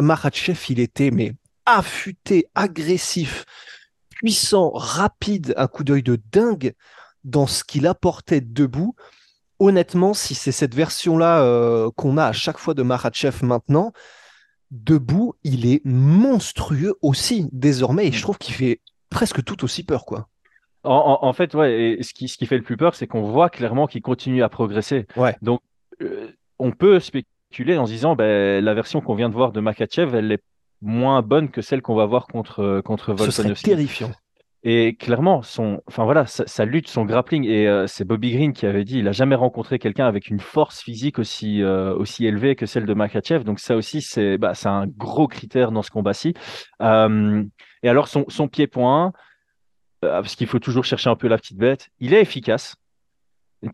Makhachev 0.00 0.58
il 0.68 0.78
était 0.80 1.10
mais 1.10 1.32
affûté, 1.66 2.46
agressif, 2.54 3.44
puissant, 4.20 4.70
rapide, 4.74 5.54
un 5.56 5.66
coup 5.66 5.82
d'œil 5.84 6.02
de 6.02 6.18
dingue 6.32 6.74
dans 7.24 7.46
ce 7.46 7.64
qu'il 7.64 7.86
apportait 7.86 8.40
debout. 8.40 8.94
Honnêtement, 9.58 10.14
si 10.14 10.34
c'est 10.34 10.52
cette 10.52 10.74
version-là 10.74 11.42
euh, 11.42 11.90
qu'on 11.96 12.16
a 12.18 12.24
à 12.26 12.32
chaque 12.32 12.58
fois 12.58 12.74
de 12.74 12.82
Makhachev 12.82 13.44
maintenant, 13.44 13.92
debout, 14.70 15.34
il 15.42 15.66
est 15.66 15.80
monstrueux 15.84 16.94
aussi 17.02 17.48
désormais 17.52 18.06
et 18.06 18.12
je 18.12 18.22
trouve 18.22 18.38
qu'il 18.38 18.54
fait 18.54 18.80
presque 19.08 19.42
tout 19.42 19.64
aussi 19.64 19.82
peur 19.84 20.04
quoi. 20.04 20.28
En, 20.84 21.18
en- 21.22 21.26
en 21.28 21.32
fait, 21.32 21.54
ouais, 21.54 21.98
et 21.98 22.02
ce 22.02 22.14
qui, 22.14 22.28
ce 22.28 22.38
qui 22.38 22.46
fait 22.46 22.56
le 22.56 22.62
plus 22.62 22.76
peur, 22.76 22.94
c'est 22.94 23.06
qu'on 23.06 23.22
voit 23.22 23.50
clairement 23.50 23.86
qu'il 23.86 24.00
continue 24.00 24.42
à 24.42 24.48
progresser. 24.48 25.06
Ouais. 25.16 25.36
Donc, 25.42 25.60
euh, 26.00 26.28
on 26.58 26.70
peut 26.72 27.00
spéculer 27.00 27.76
en 27.76 27.84
se 27.86 27.92
disant, 27.92 28.16
ben, 28.16 28.64
la 28.64 28.72
version 28.74 29.00
qu'on 29.02 29.14
vient 29.14 29.28
de 29.28 29.34
voir 29.34 29.52
de 29.52 29.60
Makachev, 29.60 30.14
elle 30.14 30.32
est 30.32 30.42
moins 30.82 31.22
bonne 31.22 31.50
que 31.50 31.62
celle 31.62 31.82
qu'on 31.82 31.94
va 31.94 32.06
voir 32.06 32.26
contre, 32.26 32.80
contre 32.84 33.14
Ce 33.18 33.30
serait 33.30 33.42
Volkanovski. 33.48 33.64
terrifiant. 33.70 34.10
Et 34.62 34.94
clairement, 34.94 35.40
son, 35.40 35.80
enfin 35.86 36.04
voilà, 36.04 36.26
sa, 36.26 36.46
sa 36.46 36.66
lutte, 36.66 36.86
son 36.88 37.06
grappling, 37.06 37.46
et 37.46 37.66
euh, 37.66 37.86
c'est 37.86 38.04
Bobby 38.04 38.32
Green 38.32 38.52
qui 38.52 38.66
avait 38.66 38.84
dit, 38.84 38.98
il 38.98 39.08
a 39.08 39.12
jamais 39.12 39.34
rencontré 39.34 39.78
quelqu'un 39.78 40.06
avec 40.06 40.28
une 40.28 40.38
force 40.38 40.82
physique 40.82 41.18
aussi, 41.18 41.62
euh, 41.62 41.94
aussi 41.94 42.26
élevée 42.26 42.56
que 42.56 42.66
celle 42.66 42.84
de 42.84 42.92
Makachev. 42.92 43.42
Donc 43.42 43.58
ça 43.58 43.74
aussi, 43.74 44.02
c'est 44.02 44.36
bah, 44.36 44.52
c'est 44.52 44.68
un 44.68 44.86
gros 44.86 45.28
critère 45.28 45.72
dans 45.72 45.80
ce 45.80 45.90
combat-ci. 45.90 46.34
Euh, 46.82 47.42
et 47.82 47.88
alors 47.88 48.06
son, 48.08 48.26
son 48.28 48.48
pied-point, 48.48 49.14
euh, 50.04 50.20
parce 50.20 50.36
qu'il 50.36 50.46
faut 50.46 50.58
toujours 50.58 50.84
chercher 50.84 51.08
un 51.08 51.16
peu 51.16 51.26
la 51.28 51.38
petite 51.38 51.56
bête, 51.56 51.88
il 51.98 52.12
est 52.12 52.20
efficace. 52.20 52.76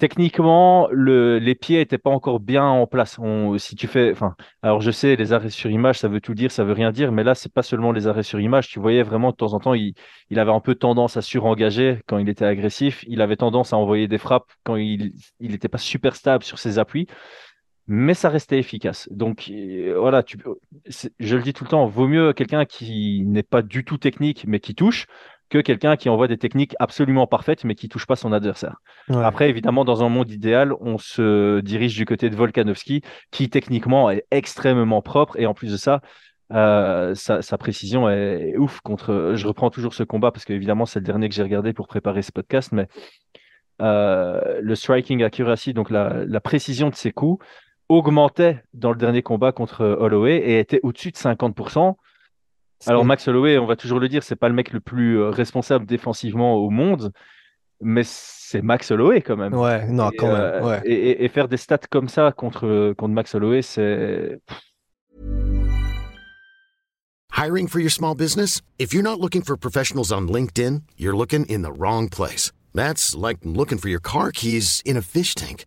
Techniquement, 0.01 0.89
le, 0.91 1.39
les 1.39 1.55
pieds 1.55 1.79
n'étaient 1.79 1.97
pas 1.97 2.11
encore 2.11 2.41
bien 2.41 2.65
en 2.65 2.89
place. 2.89 3.21
On, 3.21 3.57
si 3.57 3.77
tu 3.77 3.87
fais, 3.87 4.15
alors 4.63 4.81
je 4.81 4.91
sais, 4.91 5.15
les 5.15 5.33
arrêts 5.33 5.49
sur 5.49 5.71
image, 5.71 6.01
ça 6.01 6.09
veut 6.09 6.21
tout 6.21 6.35
dire, 6.35 6.51
ça 6.51 6.65
veut 6.65 6.73
rien 6.73 6.91
dire, 6.91 7.13
mais 7.13 7.23
là, 7.23 7.37
c'est 7.37 7.53
pas 7.53 7.63
seulement 7.63 7.93
les 7.93 8.09
arrêts 8.09 8.25
sur 8.25 8.41
image. 8.41 8.67
Tu 8.69 8.81
voyais 8.81 9.05
vraiment 9.05 9.31
de 9.31 9.37
temps 9.37 9.55
en 9.55 9.61
temps, 9.61 9.75
il, 9.75 9.95
avait 10.31 10.51
un 10.51 10.59
peu 10.59 10.75
tendance 10.75 11.17
à 11.17 11.23
surengager 11.23 12.01
quand 12.07 12.19
il 12.19 12.29
était 12.29 12.45
agressif. 12.45 13.05
Il 13.07 13.21
avait 13.21 13.37
tendance 13.37 13.73
à 13.73 13.77
envoyer 13.77 14.09
des 14.09 14.19
frappes 14.19 14.51
quand 14.65 14.75
il 14.75 15.13
n'était 15.41 15.69
pas 15.69 15.79
super 15.79 16.17
stable 16.17 16.43
sur 16.43 16.59
ses 16.59 16.81
appuis, 16.81 17.07
mais 17.87 18.15
ça 18.15 18.29
restait 18.29 18.59
efficace. 18.59 19.09
Donc 19.13 19.49
euh, 19.51 19.97
voilà, 19.99 20.23
tu, 20.23 20.39
je 21.19 21.37
le 21.37 21.43
dis 21.43 21.53
tout 21.53 21.65
le 21.65 21.71
temps, 21.71 21.87
vaut 21.87 22.09
mieux 22.09 22.33
quelqu'un 22.33 22.65
qui 22.65 23.23
n'est 23.25 23.43
pas 23.43 23.63
du 23.63 23.85
tout 23.85 23.99
technique, 23.99 24.45
mais 24.47 24.61
qui 24.61 24.75
touche, 24.75 25.07
que 25.49 25.59
quelqu'un 25.59 25.97
qui 25.97 26.09
envoie 26.09 26.29
des 26.29 26.39
techniques 26.39 26.75
absolument 26.79 27.27
parfaites, 27.27 27.65
mais 27.65 27.75
qui 27.75 27.89
touche 27.89 28.07
pas 28.07 28.17
son 28.17 28.33
adversaire. 28.33 28.77
Ouais. 29.09 29.23
Après, 29.23 29.49
évidemment, 29.49 29.85
dans 29.85 30.03
un 30.03 30.09
monde 30.09 30.31
idéal, 30.31 30.73
on 30.81 30.99
se 30.99 31.61
dirige 31.61 31.97
du 31.97 32.05
côté 32.05 32.31
de 32.31 32.37
Volkanovski, 32.37 33.03
qui 33.31 33.49
techniquement 33.49 34.11
est 34.11 34.25
extrêmement 34.31 35.03
propre. 35.03 35.39
Et 35.39 35.47
en 35.47 35.55
plus 35.55 35.71
de 35.71 35.77
ça, 35.77 36.01
euh, 36.53 37.15
sa, 37.15 37.43
sa 37.43 37.59
précision 37.59 38.09
est, 38.09 38.51
est 38.51 38.57
ouf 38.57 38.81
contre. 38.81 39.33
Je 39.35 39.47
reprends 39.47 39.71
toujours 39.71 39.95
ce 39.95 40.03
combat 40.03 40.33
parce 40.33 40.45
qu'évidemment, 40.45 40.87
c'est 40.87 41.01
le 41.01 41.07
dernier 41.07 41.29
que 41.29 41.35
j'ai 41.35 41.43
regardé 41.43 41.73
pour 41.73 41.89
préparer 41.89 42.23
ce 42.23 42.33
podcast. 42.33 42.73
Mais 42.73 42.89
euh, 43.83 44.61
le 44.61 44.75
striking 44.75 45.23
accuracy, 45.23 45.75
donc 45.75 45.91
la, 45.91 46.25
la 46.27 46.41
précision 46.41 46.89
de 46.89 46.95
ses 46.95 47.13
coups, 47.13 47.45
augmentait 47.89 48.63
dans 48.75 48.91
le 48.91 48.97
dernier 48.97 49.23
combat 49.23 49.53
contre 49.53 49.85
Holloway 49.85 50.37
et 50.39 50.59
était 50.59 50.81
au-dessus 50.83 51.13
de 51.13 51.17
50%. 51.17 51.95
Alors 52.87 53.05
Max 53.05 53.27
Holloway, 53.29 53.59
on 53.59 53.67
va 53.67 53.77
toujours 53.77 54.01
le 54.01 54.09
dire, 54.09 54.23
c'est 54.23 54.37
pas 54.37 54.49
le 54.49 54.55
mec 54.55 54.73
le 54.73 54.81
plus 54.81 55.19
euh, 55.19 55.31
responsable 55.31 55.87
défensivement 55.87 56.55
au 56.55 56.71
monde, 56.71 57.13
mais 57.81 58.03
c'est 58.05 58.63
Max 58.63 58.91
Holloway 58.91 59.21
quand 59.23 59.37
même. 59.37 59.55
Ouais, 59.55 59.87
non, 59.89 60.11
Et, 60.11 60.17
quand 60.17 60.29
même. 60.29 60.37
euh, 60.37 60.63
Ouais. 60.63 60.81
et, 60.85 60.95
et- 61.11 61.25
et 61.25 61.29
faire 61.29 61.49
des 61.49 61.57
stats 61.57 61.79
comme 61.91 62.09
ça 62.09 62.33
contre, 62.33 62.95
contre 62.97 63.13
Max 63.15 63.35
Holloway, 63.35 63.63
c'est 63.63 64.39
Hiring 67.37 67.69
for 67.69 67.81
your 67.81 67.91
small 67.91 68.15
business? 68.15 68.63
If 68.79 68.95
you're 68.95 69.03
not 69.03 69.21
looking 69.21 69.43
for 69.43 69.57
professionals 69.59 70.11
on 70.11 70.27
LinkedIn, 70.29 70.83
you're 70.97 71.15
looking 71.17 71.45
in 71.47 71.61
the 71.63 71.71
wrong 71.73 72.09
place. 72.09 72.51
That's 72.75 73.15
like 73.15 73.39
looking 73.45 73.79
for 73.79 73.89
your 73.91 74.01
car 74.01 74.31
keys 74.33 74.81
in 74.87 74.97
a 74.97 75.03
fish 75.03 75.35
tank. 75.35 75.67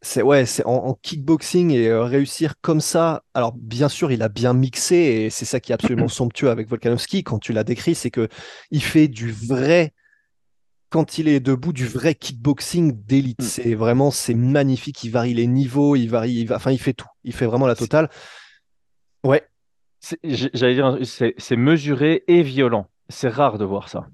C'est 0.00 0.22
ouais, 0.22 0.46
c'est 0.46 0.64
en, 0.64 0.86
en 0.86 0.94
kickboxing 0.94 1.72
et 1.72 1.88
euh, 1.88 2.02
réussir 2.04 2.54
comme 2.60 2.80
ça. 2.80 3.24
Alors 3.34 3.52
bien 3.52 3.88
sûr, 3.88 4.12
il 4.12 4.22
a 4.22 4.28
bien 4.28 4.52
mixé 4.52 4.96
et 4.96 5.30
c'est 5.30 5.44
ça 5.44 5.58
qui 5.60 5.72
est 5.72 5.74
absolument 5.74 6.08
somptueux 6.08 6.50
avec 6.50 6.68
Volkanovski 6.68 7.24
quand 7.24 7.38
tu 7.38 7.52
l'as 7.52 7.64
décrit, 7.64 7.94
c'est 7.94 8.10
que 8.10 8.28
il 8.70 8.82
fait 8.82 9.08
du 9.08 9.32
vrai 9.32 9.92
quand 10.90 11.18
il 11.18 11.28
est 11.28 11.40
debout 11.40 11.72
du 11.72 11.86
vrai 11.86 12.14
kickboxing 12.14 13.04
d'élite. 13.04 13.40
Mm. 13.40 13.44
C'est 13.44 13.74
vraiment 13.74 14.10
c'est 14.10 14.34
magnifique, 14.34 15.02
il 15.02 15.10
varie 15.10 15.34
les 15.34 15.46
niveaux, 15.46 15.96
il 15.96 16.08
varie 16.08 16.32
il 16.32 16.46
va- 16.46 16.56
enfin 16.56 16.70
il 16.70 16.78
fait 16.78 16.94
tout. 16.94 17.08
Il 17.24 17.32
fait 17.34 17.46
vraiment 17.46 17.66
la 17.66 17.74
totale. 17.74 18.08
Ouais, 19.24 19.44
J'allais 20.22 20.74
dire, 20.74 20.98
c'est 21.02 21.56
mesuré 21.56 22.24
et 22.28 22.42
violent. 22.42 22.86
C'est 23.08 23.28
rare 23.28 23.58
de 23.58 23.64
voir 23.64 23.88
ça. 23.88 24.06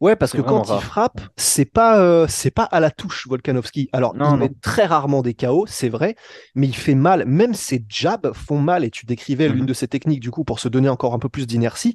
Ouais, 0.00 0.14
parce 0.16 0.32
que 0.32 0.42
quand 0.42 0.62
il 0.76 0.80
frappe, 0.82 1.20
c'est 1.36 1.64
pas 1.64 1.98
euh, 2.00 2.26
c'est 2.28 2.50
pas 2.50 2.64
à 2.64 2.80
la 2.80 2.90
touche 2.90 3.26
Volkanovski. 3.28 3.88
Alors 3.92 4.14
Non, 4.14 4.34
il 4.34 4.38
met 4.40 4.50
très 4.60 4.84
rarement 4.84 5.22
des 5.22 5.34
KO, 5.34 5.64
c'est 5.66 5.88
vrai, 5.88 6.16
mais 6.54 6.66
il 6.66 6.76
fait 6.76 6.94
mal. 6.94 7.24
Même 7.26 7.54
ses 7.54 7.84
jabs 7.88 8.32
font 8.34 8.58
mal. 8.58 8.84
Et 8.84 8.90
tu 8.90 9.06
décrivais 9.06 9.48
l'une 9.48 9.60
Mhm. 9.60 9.66
de 9.66 9.72
ses 9.74 9.88
techniques 9.88 10.20
du 10.20 10.30
coup 10.30 10.44
pour 10.44 10.60
se 10.60 10.68
donner 10.68 10.88
encore 10.90 11.14
un 11.14 11.18
peu 11.18 11.28
plus 11.30 11.46
d'inertie. 11.46 11.94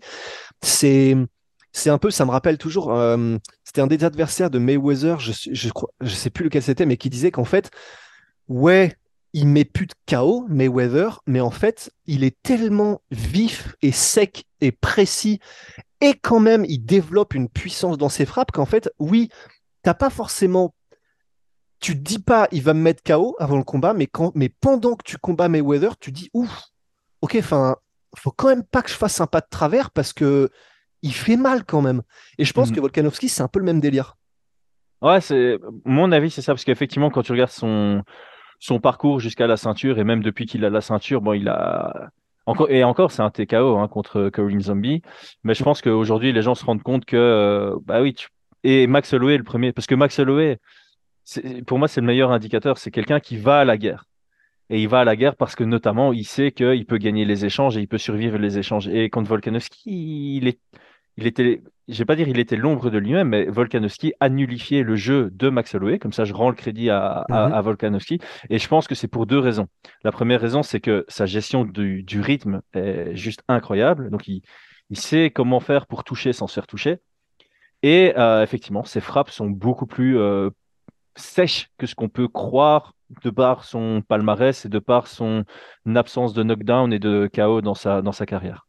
C'est 0.64 1.16
c'est 1.74 1.90
un 1.90 1.98
peu, 1.98 2.12
ça 2.12 2.26
me 2.26 2.32
rappelle 2.32 2.58
toujours. 2.58 2.94
euh, 2.94 3.38
c'était 3.64 3.82
un 3.82 3.88
des 3.88 4.04
adversaires 4.04 4.50
de 4.50 4.60
Mayweather, 4.60 5.20
je 5.20 5.32
je 5.52 5.70
crois, 5.70 5.90
je 6.02 6.14
sais 6.14 6.30
plus 6.30 6.44
lequel 6.46 6.62
c'était, 6.64 6.86
mais 6.86 6.98
qui 6.98 7.10
disait 7.10 7.32
qu'en 7.32 7.46
fait, 7.46 7.72
ouais, 8.48 8.96
il 9.34 9.48
met 9.48 9.66
plus 9.66 9.88
de 9.88 9.94
KO 10.10 10.46
Mayweather, 10.50 11.22
mais 11.26 11.40
en 11.42 11.52
fait, 11.52 11.92
il 12.06 12.24
est 12.24 12.38
tellement 12.44 13.02
vif 13.12 13.76
et 13.82 13.92
sec 13.92 14.46
et 14.60 14.72
précis 14.72 15.40
et 16.02 16.14
quand 16.16 16.40
même 16.40 16.66
il 16.66 16.80
développe 16.86 17.34
une 17.36 17.50
puissance 17.50 17.98
dans 17.98 18.10
ses 18.10 18.26
frappes 18.26 18.52
qu'en 18.52 18.66
fait, 18.66 18.92
oui, 19.00 19.30
t'as 19.84 19.94
pas 19.94 20.10
forcément. 20.10 20.74
Tu 21.80 21.94
te 21.96 22.00
dis 22.02 22.20
pas 22.20 22.48
il 22.52 22.62
va 22.62 22.74
me 22.74 22.82
mettre 22.82 23.04
KO 23.04 23.36
avant 23.40 23.58
le 23.58 23.64
combat, 23.64 23.94
mais, 23.94 24.08
quand... 24.08 24.32
mais 24.36 24.50
pendant 24.50 24.96
que 24.96 25.04
tu 25.04 25.18
combats 25.18 25.50
Mayweather, 25.50 25.98
tu 25.98 26.12
dis 26.12 26.30
ouf, 26.34 26.66
ok, 27.22 27.36
enfin, 27.40 27.78
faut 28.18 28.32
quand 28.32 28.50
même 28.50 28.64
pas 28.64 28.82
que 28.82 28.90
je 28.90 28.96
fasse 28.96 29.22
un 29.22 29.28
pas 29.28 29.42
de 29.42 29.48
travers 29.50 29.92
parce 29.92 30.14
que 30.14 30.50
il 31.02 31.14
fait 31.14 31.38
mal 31.38 31.66
quand 31.66 31.82
même. 31.82 32.04
Et 32.38 32.46
je 32.46 32.54
pense 32.54 32.70
Mhm. 32.70 32.76
que 32.76 32.80
Volkanovski, 32.82 33.30
c'est 33.30 33.42
un 33.42 33.48
peu 33.48 33.60
le 33.60 33.66
même 33.66 33.80
délire. 33.80 34.18
Ouais, 35.02 35.20
c'est 35.22 35.58
mon 35.86 36.12
avis, 36.12 36.30
c'est 36.30 36.44
ça, 36.44 36.54
parce 36.54 36.64
qu'effectivement, 36.64 37.10
quand 37.10 37.24
tu 37.24 37.32
regardes 37.32 37.50
son, 37.52 38.04
son 38.62 38.80
parcours 38.80 39.20
jusqu'à 39.20 39.48
la 39.48 39.58
ceinture, 39.58 40.00
et 40.00 40.06
même 40.06 40.24
depuis 40.24 40.46
qu'il 40.46 40.64
a 40.64 40.70
la 40.70 40.82
ceinture, 40.82 41.20
bon, 41.20 41.34
il 41.34 41.50
a 41.50 42.12
encore 42.46 42.70
et 42.70 42.84
encore, 42.84 43.12
c'est 43.12 43.22
un 43.22 43.30
TKO 43.30 43.78
hein, 43.78 43.88
contre 43.88 44.30
Korean 44.30 44.60
Zombie. 44.60 45.02
Mais 45.44 45.54
je 45.54 45.64
pense 45.64 45.82
qu'aujourd'hui, 45.82 46.32
les 46.32 46.42
gens 46.42 46.56
se 46.56 46.64
rendent 46.64 46.84
compte 46.84 47.06
que, 47.06 47.18
euh, 47.18 47.76
bah 47.86 48.02
oui, 48.02 48.16
et 48.64 48.88
Max 48.88 49.14
Holloway 49.14 49.38
le 49.38 49.44
premier, 49.44 49.74
parce 49.74 49.88
que 49.88 49.96
Max 49.96 50.20
Holloway, 50.20 50.60
pour 51.66 51.80
moi, 51.80 51.88
c'est 51.88 52.02
le 52.02 52.08
meilleur 52.08 52.32
indicateur. 52.32 52.78
C'est 52.78 52.92
quelqu'un 52.92 53.20
qui 53.20 53.38
va 53.38 53.60
à 53.60 53.66
la 53.66 53.78
guerre. 53.78 54.06
Et 54.70 54.82
il 54.82 54.88
va 54.88 55.02
à 55.02 55.04
la 55.06 55.16
guerre 55.16 55.36
parce 55.36 55.56
que 55.56 55.64
notamment, 55.64 56.14
il 56.14 56.26
sait 56.26 56.52
qu'il 56.52 56.86
peut 56.86 56.98
gagner 56.98 57.26
les 57.26 57.46
échanges 57.46 57.78
et 57.78 57.82
il 57.82 57.88
peut 57.88 57.98
survivre 57.98 58.38
les 58.38 58.58
échanges. 58.58 58.88
Et 58.88 59.10
contre 59.10 59.30
Volkanovski, 59.30 60.38
il 60.38 60.48
est, 60.48 60.60
il 61.18 61.28
était, 61.28 61.62
je 61.92 61.98
vais 62.00 62.06
pas 62.06 62.16
dire 62.16 62.28
il 62.28 62.40
était 62.40 62.56
l'ombre 62.56 62.90
de 62.90 62.98
lui-même, 62.98 63.30
mais 63.30 63.46
Volkanovski 63.46 64.14
a 64.20 64.30
nullifié 64.30 64.84
le 64.84 64.96
jeu 64.96 65.30
de 65.34 65.50
Max 65.50 65.76
Holloway. 65.76 66.00
Comme 66.00 66.14
ça, 66.14 66.26
je 66.26 66.34
rends 66.34 66.50
le 66.50 66.56
crédit 66.56 66.90
à, 66.90 67.26
à, 67.30 67.48
Mhm. 67.50 67.54
à 67.54 67.62
Volkanovski. 67.62 68.20
Et 68.50 68.60
je 68.60 68.68
pense 68.68 68.88
que 68.88 68.96
c'est 68.96 69.08
pour 69.08 69.26
deux 69.28 69.40
raisons. 69.40 69.68
La 70.04 70.12
première 70.12 70.42
raison, 70.42 70.64
c'est 70.64 70.80
que 70.80 71.06
sa 71.10 71.26
gestion 71.26 71.66
du, 71.66 72.04
du 72.04 72.22
rythme 72.22 72.62
est 72.74 73.16
juste 73.16 73.44
incroyable. 73.48 74.10
Donc, 74.10 74.28
il, 74.28 74.42
il 74.90 74.98
sait 74.98 75.32
comment 75.32 75.60
faire 75.60 75.88
pour 75.88 76.04
toucher 76.04 76.34
sans 76.34 76.48
se 76.48 76.54
faire 76.56 76.68
toucher. 76.68 76.98
Et 77.84 78.14
euh, 78.18 78.44
effectivement, 78.44 78.84
ses 78.84 79.02
frappes 79.02 79.30
sont 79.32 79.50
beaucoup 79.50 79.88
plus 79.88 80.18
euh, 80.20 80.50
sèches 81.16 81.70
que 81.78 81.88
ce 81.88 81.96
qu'on 81.96 82.10
peut 82.10 82.28
croire 82.28 82.94
de 83.24 83.30
par 83.30 83.66
son 83.66 84.02
palmarès 84.08 84.66
et 84.66 84.70
de 84.70 84.80
par 84.80 85.08
son 85.08 85.44
absence 85.96 86.34
de 86.34 86.44
knockdown 86.44 86.94
et 86.94 87.00
de 87.00 87.30
KO 87.34 87.62
dans 87.62 87.76
sa, 87.76 88.02
dans 88.02 88.12
sa 88.14 88.26
carrière. 88.26 88.68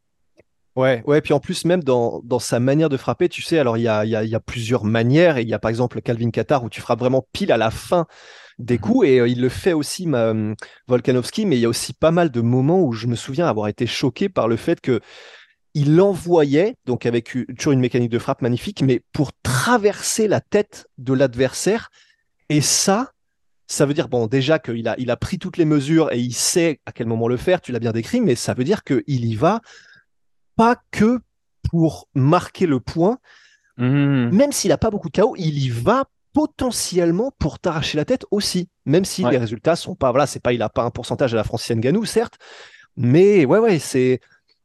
Ouais, 0.74 1.02
ouais, 1.06 1.20
puis 1.20 1.34
en 1.34 1.40
plus, 1.40 1.66
même 1.66 1.82
dans, 1.84 2.22
dans 2.24 2.38
sa 2.38 2.58
manière 2.58 2.88
de 2.88 2.96
frapper, 2.96 3.28
tu 3.28 3.42
sais, 3.42 3.58
alors 3.58 3.76
il 3.76 3.82
y 3.82 3.88
a, 3.88 4.06
y, 4.06 4.16
a, 4.16 4.24
y 4.24 4.34
a 4.34 4.40
plusieurs 4.40 4.84
manières, 4.84 5.36
et 5.36 5.42
il 5.42 5.48
y 5.48 5.52
a 5.52 5.58
par 5.58 5.68
exemple 5.68 6.00
Calvin 6.00 6.30
Qatar 6.30 6.64
où 6.64 6.70
tu 6.70 6.80
frappes 6.80 7.00
vraiment 7.00 7.26
pile 7.32 7.52
à 7.52 7.58
la 7.58 7.70
fin 7.70 8.06
des 8.58 8.74
mhm. 8.74 8.80
coups, 8.80 9.06
et 9.06 9.20
euh, 9.20 9.28
il 9.28 9.40
le 9.42 9.50
fait 9.50 9.74
aussi, 9.74 10.06
ma, 10.06 10.28
euh, 10.28 10.54
Volkanovski, 10.88 11.44
mais 11.44 11.56
il 11.56 11.60
y 11.60 11.66
a 11.66 11.68
aussi 11.68 11.92
pas 11.92 12.10
mal 12.10 12.30
de 12.30 12.40
moments 12.40 12.82
où 12.82 12.92
je 12.92 13.06
me 13.06 13.16
souviens 13.16 13.46
avoir 13.46 13.68
été 13.68 13.86
choqué 13.86 14.30
par 14.30 14.48
le 14.48 14.56
fait 14.56 14.80
que 14.80 15.00
il 15.74 16.00
envoyait, 16.00 16.76
donc 16.86 17.06
avec 17.06 17.36
toujours 17.56 17.72
une 17.72 17.80
mécanique 17.80 18.10
de 18.10 18.18
frappe 18.18 18.42
magnifique, 18.42 18.82
mais 18.82 19.02
pour 19.12 19.30
traverser 19.42 20.28
la 20.28 20.40
tête 20.40 20.86
de 20.98 21.12
l'adversaire, 21.14 21.90
et 22.48 22.60
ça, 22.60 23.12
ça 23.66 23.86
veut 23.86 23.94
dire, 23.94 24.08
bon, 24.08 24.26
déjà 24.26 24.58
qu'il 24.58 24.86
a, 24.88 24.94
il 24.98 25.10
a 25.10 25.16
pris 25.16 25.38
toutes 25.38 25.56
les 25.56 25.64
mesures 25.64 26.12
et 26.12 26.18
il 26.18 26.34
sait 26.34 26.80
à 26.84 26.92
quel 26.92 27.06
moment 27.06 27.28
le 27.28 27.38
faire, 27.38 27.60
tu 27.60 27.72
l'as 27.72 27.78
bien 27.78 27.92
décrit, 27.92 28.20
mais 28.20 28.34
ça 28.34 28.52
veut 28.52 28.64
dire 28.64 28.84
qu'il 28.84 29.02
y 29.06 29.34
va 29.34 29.60
pas 30.56 30.76
que 30.90 31.20
pour 31.70 32.08
marquer 32.14 32.66
le 32.66 32.80
point. 32.80 33.18
Mmh. 33.78 34.28
Même 34.30 34.52
s'il 34.52 34.68
n'a 34.70 34.78
pas 34.78 34.90
beaucoup 34.90 35.08
de 35.08 35.12
chaos, 35.12 35.34
il 35.36 35.58
y 35.58 35.68
va 35.68 36.04
potentiellement 36.32 37.32
pour 37.38 37.58
t'arracher 37.58 37.96
la 37.96 38.04
tête 38.04 38.26
aussi. 38.30 38.68
Même 38.84 39.04
si 39.04 39.24
les 39.24 39.38
résultats 39.38 39.76
sont 39.76 39.94
pas, 39.94 40.10
voilà, 40.10 40.26
c'est 40.26 40.40
pas, 40.40 40.52
il 40.52 40.62
a 40.62 40.68
pas 40.68 40.82
un 40.82 40.90
pourcentage 40.90 41.34
à 41.34 41.36
la 41.36 41.44
francienne 41.44 41.80
Ganou, 41.80 42.04
certes. 42.04 42.38
Mais 42.96 43.44
ouais, 43.44 43.58
ouais, 43.58 43.78
c'est. 43.78 44.20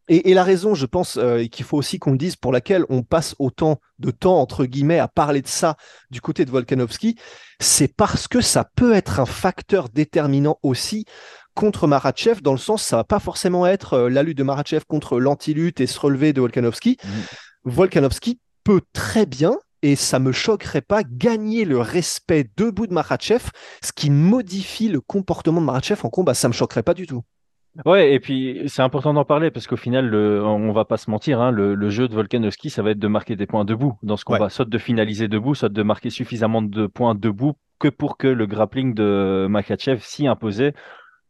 Et, 0.09 0.33
la 0.33 0.45
raison, 0.45 0.73
je 0.73 0.85
pense, 0.85 1.17
euh, 1.17 1.43
qu'il 1.47 1.65
faut 1.65 1.75
aussi 1.75 1.99
qu'on 1.99 2.13
le 2.13 2.17
dise, 2.17 2.37
pour 2.37 2.53
laquelle 2.53 2.85
on 2.87 3.03
passe 3.03 3.35
autant 3.39 3.81
de 3.99 4.09
temps, 4.09 4.39
entre 4.39 4.63
guillemets, 4.63 4.99
à 4.99 5.09
parler 5.09 5.41
de 5.41 5.49
ça 5.49 5.75
du 6.11 6.21
côté 6.21 6.45
de 6.45 6.49
Volkanovski, 6.49 7.17
c'est 7.59 7.93
parce 7.93 8.29
que 8.29 8.39
ça 8.39 8.69
peut 8.75 8.93
être 8.93 9.19
un 9.19 9.25
facteur 9.25 9.89
déterminant 9.89 10.59
aussi 10.63 11.03
contre 11.57 11.87
Marachev, 11.87 12.41
dans 12.41 12.51
le 12.51 12.59
sens, 12.59 12.83
ça 12.83 12.97
va 12.97 13.03
pas 13.03 13.19
forcément 13.19 13.65
être 13.65 13.93
euh, 13.93 14.09
la 14.09 14.21
lutte 14.21 14.37
de 14.37 14.43
Marachev 14.43 14.83
contre 14.87 15.19
l'anti-lutte 15.19 15.81
et 15.81 15.87
se 15.87 15.99
relever 15.99 16.31
de 16.31 16.39
Volkanovski. 16.39 16.97
Mmh. 17.03 17.09
Volkanovski 17.65 18.39
peut 18.63 18.81
très 18.93 19.25
bien, 19.25 19.57
et 19.81 19.95
ça 19.95 20.19
me 20.19 20.31
choquerait 20.31 20.81
pas, 20.81 21.01
gagner 21.03 21.65
le 21.65 21.79
respect 21.79 22.47
debout 22.57 22.85
de 22.85 22.93
Marachev, 22.93 23.49
ce 23.83 23.91
qui 23.91 24.11
modifie 24.11 24.87
le 24.87 25.01
comportement 25.01 25.59
de 25.59 25.65
Marachev 25.65 25.99
en 26.03 26.09
combat. 26.09 26.35
Ça 26.35 26.47
me 26.47 26.53
choquerait 26.53 26.83
pas 26.83 26.93
du 26.93 27.07
tout. 27.07 27.23
Ouais, 27.85 28.13
et 28.13 28.19
puis 28.19 28.63
c'est 28.67 28.83
important 28.83 29.13
d'en 29.13 29.25
parler 29.25 29.49
parce 29.49 29.65
qu'au 29.65 29.77
final, 29.77 30.07
le, 30.07 30.43
on 30.43 30.71
va 30.73 30.85
pas 30.85 30.97
se 30.97 31.09
mentir, 31.09 31.41
hein, 31.41 31.51
le, 31.51 31.89
jeu 31.89 32.07
de 32.07 32.13
Volkanovski, 32.13 32.69
ça 32.69 32.83
va 32.83 32.91
être 32.91 32.99
de 32.99 33.07
marquer 33.07 33.35
des 33.35 33.47
points 33.47 33.65
debout 33.65 33.97
dans 34.03 34.17
ce 34.17 34.25
combat, 34.25 34.49
soit 34.49 34.69
de 34.69 34.77
finaliser 34.77 35.27
debout, 35.27 35.55
soit 35.55 35.69
de 35.69 35.83
marquer 35.83 36.11
suffisamment 36.11 36.61
de 36.61 36.85
points 36.85 37.15
debout 37.15 37.53
que 37.79 37.87
pour 37.87 38.17
que 38.17 38.27
le 38.27 38.45
grappling 38.45 38.93
de 38.93 39.47
Makachev 39.49 40.01
s'y 40.01 40.27
imposait 40.27 40.73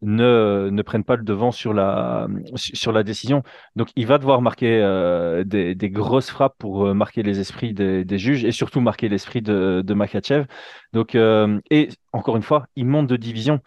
ne, 0.01 0.69
ne 0.71 0.81
prennent 0.81 1.03
pas 1.03 1.15
le 1.15 1.23
devant 1.23 1.51
sur 1.51 1.73
la, 1.73 2.27
sur 2.55 2.91
la 2.91 3.03
décision. 3.03 3.43
Donc, 3.75 3.89
il 3.95 4.05
va 4.05 4.17
devoir 4.17 4.41
marquer 4.41 4.79
euh, 4.81 5.43
des, 5.43 5.75
des, 5.75 5.89
grosses 5.89 6.29
frappes 6.29 6.55
pour 6.57 6.85
euh, 6.85 6.93
marquer 6.93 7.23
les 7.23 7.39
esprits 7.39 7.73
des, 7.73 8.05
des, 8.05 8.17
juges 8.17 8.45
et 8.45 8.51
surtout 8.51 8.79
marquer 8.79 9.09
l'esprit 9.09 9.41
de, 9.41 9.81
de 9.85 9.93
Makachev. 9.93 10.45
Donc, 10.93 11.15
euh, 11.15 11.59
et 11.71 11.89
encore 12.13 12.37
une 12.37 12.43
fois, 12.43 12.67
il 12.75 12.85
monte 12.85 13.07
de 13.07 13.17
division. 13.17 13.59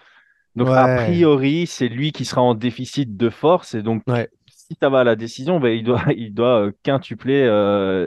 Donc, 0.57 0.69
a 0.69 0.97
priori, 1.05 1.67
c'est 1.67 1.89
lui 1.89 2.13
qui 2.13 2.25
sera 2.25 2.43
en 2.43 2.55
déficit 2.55 3.17
de 3.17 3.31
force. 3.31 3.75
Et 3.75 3.83
donc, 3.83 4.03
si 4.47 4.77
ça 4.81 4.89
va 4.89 5.01
à 5.01 5.05
la 5.05 5.17
décision, 5.17 5.61
ben, 5.61 5.71
il 5.71 5.85
doit, 5.85 6.03
il 6.17 6.35
doit 6.35 6.71
quintupler 6.83 7.47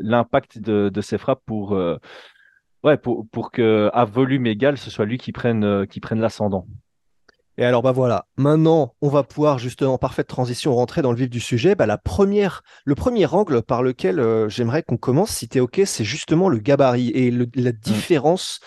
l'impact 0.02 0.60
de, 0.60 0.90
de, 0.90 1.02
ses 1.02 1.18
frappes 1.18 1.42
pour, 1.46 1.72
ouais, 2.84 2.98
pour, 2.98 3.28
pour 3.30 3.52
que 3.52 3.90
à 3.94 4.06
volume 4.06 4.46
égal, 4.46 4.78
ce 4.78 4.90
soit 4.90 5.06
lui 5.06 5.18
qui 5.18 5.32
prenne, 5.32 5.88
qui 5.88 6.00
prenne 6.00 6.20
l'ascendant. 6.20 6.68
Et 7.58 7.66
alors, 7.66 7.84
bah 7.84 7.92
voilà, 7.92 8.26
maintenant, 8.36 8.96
on 9.02 9.10
va 9.10 9.24
pouvoir 9.24 9.60
justement, 9.60 9.94
en 9.94 9.98
parfaite 10.00 10.28
transition, 10.28 10.74
rentrer 10.74 11.02
dans 11.02 11.12
le 11.12 11.18
vif 11.18 11.30
du 11.30 11.40
sujet. 11.40 11.76
Bah, 11.76 11.86
la 11.86 12.00
première, 12.00 12.64
le 12.84 12.96
premier 12.96 13.28
angle 13.28 13.62
par 13.62 13.84
lequel 13.84 14.20
euh, 14.20 14.50
j'aimerais 14.50 14.82
qu'on 14.82 14.98
commence, 14.98 15.30
si 15.30 15.48
tu 15.48 15.60
es 15.60 15.62
OK, 15.62 15.82
c'est 15.86 16.04
justement 16.04 16.50
le 16.50 16.58
gabarit 16.58 17.10
et 17.10 17.30
la 17.30 17.46
mmh. 17.46 17.72
différence 17.74 18.60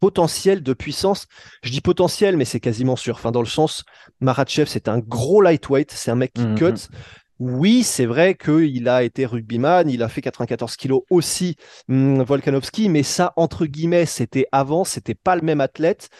potentielle 0.00 0.62
de 0.62 0.72
puissance. 0.72 1.26
Je 1.62 1.70
dis 1.70 1.80
potentiel, 1.80 2.36
mais 2.36 2.44
c'est 2.44 2.60
quasiment 2.60 2.96
sûr. 2.96 3.14
Enfin, 3.14 3.30
dans 3.30 3.40
le 3.40 3.46
sens, 3.46 3.84
Maratchev, 4.20 4.66
c'est 4.68 4.88
un 4.88 4.98
gros 4.98 5.40
lightweight, 5.40 5.92
c'est 5.92 6.10
un 6.10 6.16
mec 6.16 6.32
qui 6.32 6.46
mmh, 6.46 6.54
cut. 6.56 6.64
Mmh. 6.64 6.96
Oui, 7.40 7.82
c'est 7.82 8.06
vrai 8.06 8.34
qu'il 8.34 8.88
a 8.88 9.02
été 9.02 9.26
rugbyman, 9.26 9.88
il 9.88 10.02
a 10.02 10.08
fait 10.08 10.20
94 10.22 10.76
kilos 10.76 11.02
aussi, 11.10 11.56
Volkanovski, 11.88 12.88
mais 12.88 13.02
ça, 13.02 13.32
entre 13.36 13.66
guillemets, 13.66 14.06
c'était 14.06 14.46
avant, 14.52 14.84
c'était 14.84 15.16
pas 15.16 15.34
le 15.34 15.42
même 15.42 15.60
athlète. 15.60 16.10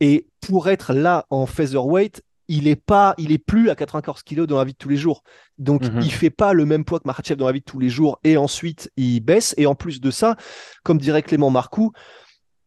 Et 0.00 0.26
pour 0.40 0.68
être 0.68 0.92
là 0.92 1.26
en 1.30 1.46
featherweight, 1.46 2.22
il 2.48 2.68
est 2.68 2.76
pas, 2.76 3.14
il 3.18 3.32
est 3.32 3.38
plus 3.38 3.70
à 3.70 3.74
94 3.74 4.22
kilos 4.22 4.46
dans 4.46 4.58
la 4.58 4.64
vie 4.64 4.72
de 4.72 4.78
tous 4.78 4.88
les 4.88 4.96
jours. 4.96 5.22
Donc, 5.58 5.82
il 5.84 5.92
mhm. 5.92 6.00
il 6.02 6.12
fait 6.12 6.30
pas 6.30 6.52
le 6.52 6.64
même 6.64 6.84
poids 6.84 7.00
que 7.00 7.06
Makhachev 7.06 7.36
dans 7.36 7.46
la 7.46 7.52
vie 7.52 7.60
de 7.60 7.64
tous 7.64 7.80
les 7.80 7.88
jours. 7.88 8.18
Et 8.24 8.36
ensuite, 8.36 8.90
il 8.96 9.20
baisse. 9.20 9.54
Et 9.56 9.66
en 9.66 9.74
plus 9.74 10.00
de 10.00 10.10
ça, 10.10 10.36
comme 10.84 10.98
dirait 10.98 11.22
Clément 11.22 11.50
Marcoux, 11.50 11.92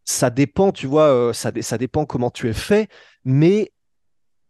ça 0.03 0.29
dépend, 0.29 0.71
tu 0.71 0.87
vois, 0.87 1.07
euh, 1.07 1.33
ça, 1.33 1.51
ça 1.61 1.77
dépend 1.77 2.05
comment 2.05 2.31
tu 2.31 2.49
es 2.49 2.53
fait. 2.53 2.89
Mais 3.23 3.71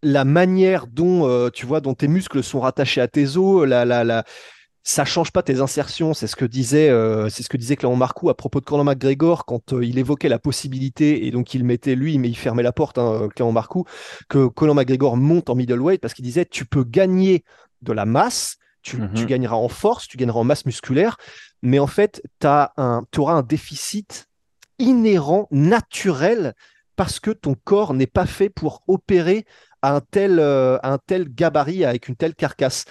la 0.02 0.26
manière 0.26 0.88
dont, 0.88 1.28
euh, 1.28 1.50
tu 1.50 1.66
vois, 1.66 1.82
dont 1.82 1.94
tes 1.94 2.08
muscles 2.08 2.42
sont 2.42 2.62
rattachés 2.62 3.02
à 3.02 3.08
tes 3.08 3.38
os, 3.38 3.68
la, 3.68 3.86
la, 3.86 4.04
la, 4.04 4.24
ça 4.84 5.06
change 5.06 5.32
pas 5.32 5.44
tes 5.44 5.60
insertions. 5.60 6.14
C'est 6.14 6.28
ce 6.28 6.36
que 6.36 6.46
disait, 6.46 6.90
euh, 6.90 7.30
c'est 7.30 7.44
ce 7.44 7.50
que 7.50 7.58
disait 7.58 7.76
Clément 7.76 7.96
Marcoux 7.96 8.30
à 8.30 8.36
propos 8.36 8.60
de 8.60 8.66
Conor 8.66 8.86
McGregor 8.86 9.46
quand 9.46 9.74
euh, 9.74 9.86
il 9.86 9.98
évoquait 9.98 10.30
la 10.30 10.40
possibilité 10.40 11.28
et 11.28 11.32
donc 11.32 11.54
il 11.54 11.64
mettait 11.64 11.96
lui, 11.96 12.18
mais 12.18 12.30
il 12.30 12.38
fermait 12.38 12.64
la 12.64 12.72
porte, 12.72 12.98
hein, 12.98 13.30
Clément 13.36 13.52
Marcoux, 13.52 13.86
que 14.30 14.48
Conor 14.48 14.76
McGregor 14.76 15.18
monte 15.18 15.50
en 15.50 15.56
middleweight 15.56 16.02
parce 16.02 16.14
qu'il 16.14 16.26
disait 16.26 16.46
tu 16.46 16.66
peux 16.66 16.84
gagner 16.84 17.44
de 17.82 17.94
la 17.94 18.06
masse, 18.06 18.58
tu, 18.82 18.98
mhm. 18.98 19.26
gagneras 19.26 19.58
en 19.58 19.70
force, 19.70 20.08
tu 20.08 20.18
gagneras 20.18 20.40
en 20.40 20.44
masse 20.44 20.66
musculaire, 20.66 21.18
mais 21.62 21.80
en 21.80 21.88
fait 21.88 22.22
tu 22.40 22.48
auras 22.48 23.34
un 23.34 23.42
déficit 23.44 24.30
inhérent, 24.80 25.48
naturel, 25.52 26.56
parce 26.96 27.20
que 27.20 27.32
ton 27.32 27.56
corps 27.64 27.94
n'est 27.94 28.08
pas 28.08 28.26
fait 28.26 28.50
pour 28.50 28.84
opérer 28.88 29.46
à 29.82 29.96
un 29.96 30.02
tel, 30.02 30.40
euh, 30.40 30.78
à 30.84 30.92
un 30.92 30.98
tel 30.98 31.30
gabarit 31.30 31.86
avec 31.86 32.08
une 32.08 32.16
telle 32.16 32.36
carcasse. 32.36 32.86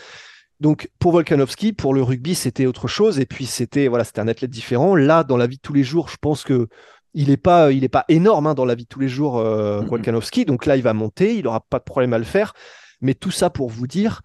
Donc 0.61 0.91
pour 0.99 1.13
Volkanovski, 1.13 1.73
pour 1.73 1.95
le 1.95 2.03
rugby, 2.03 2.35
c'était 2.35 2.67
autre 2.67 2.89
chose. 2.89 3.21
Et 3.21 3.27
puis 3.27 3.47
c'était 3.47 3.89
voilà, 3.89 4.05
c'était 4.05 4.21
un 4.21 4.29
athlète 4.29 4.51
différent. 4.51 4.97
Là, 4.97 5.25
dans 5.25 5.37
la 5.37 5.47
vie 5.47 5.57
de 5.57 5.63
tous 5.63 5.73
les 5.73 5.85
jours, 5.85 6.09
je 6.09 6.17
pense 6.21 6.45
que 6.45 6.69
il 7.15 7.29
n'est 7.29 7.37
pas, 7.37 7.73
il 7.73 7.85
est 7.85 7.89
pas 7.89 8.05
énorme 8.09 8.47
hein, 8.47 8.55
dans 8.55 8.65
la 8.65 8.75
vie 8.75 8.85
de 8.85 8.89
tous 8.89 9.01
les 9.01 9.09
jours, 9.09 9.39
euh, 9.39 9.81
Volkanovski. 9.81 10.45
Donc 10.45 10.67
là, 10.67 10.77
il 10.77 10.83
va 10.83 10.93
monter, 10.93 11.37
il 11.37 11.45
n'aura 11.45 11.61
pas 11.61 11.79
de 11.79 11.85
problème 11.85 12.13
à 12.13 12.19
le 12.19 12.25
faire. 12.25 12.53
Mais 13.01 13.15
tout 13.15 13.31
ça 13.31 13.51
pour 13.51 13.71
vous 13.71 13.87
dire, 13.87 14.21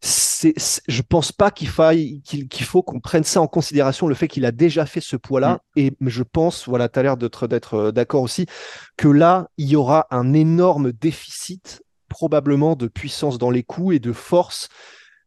c'est, 0.00 0.54
je 0.86 1.02
pense 1.02 1.32
pas 1.32 1.50
qu'il 1.50 1.68
faille, 1.68 2.20
qu'il, 2.22 2.66
faut 2.66 2.82
qu'on 2.82 3.00
prenne 3.00 3.24
ça 3.24 3.40
en 3.40 3.46
considération, 3.46 4.06
le 4.06 4.14
fait 4.14 4.28
qu'il 4.28 4.44
a 4.44 4.52
déjà 4.52 4.86
fait 4.86 5.00
ce 5.00 5.16
poids-là. 5.16 5.60
Mm. 5.76 5.80
Et 5.80 5.92
je 6.02 6.22
pense, 6.22 6.68
voilà, 6.68 6.88
tu 6.88 6.98
as 6.98 7.02
l'air 7.02 7.16
d'être, 7.16 7.46
d'être 7.46 7.74
euh, 7.74 7.92
d'accord 7.92 8.22
aussi, 8.22 8.46
que 8.96 9.08
là, 9.08 9.48
il 9.56 9.68
y 9.68 9.76
aura 9.76 10.06
un 10.10 10.32
énorme 10.32 10.92
déficit 10.92 11.82
probablement 12.08 12.76
de 12.76 12.86
puissance 12.86 13.38
dans 13.38 13.50
les 13.50 13.62
coups 13.62 13.96
et 13.96 13.98
de 13.98 14.12
force 14.12 14.68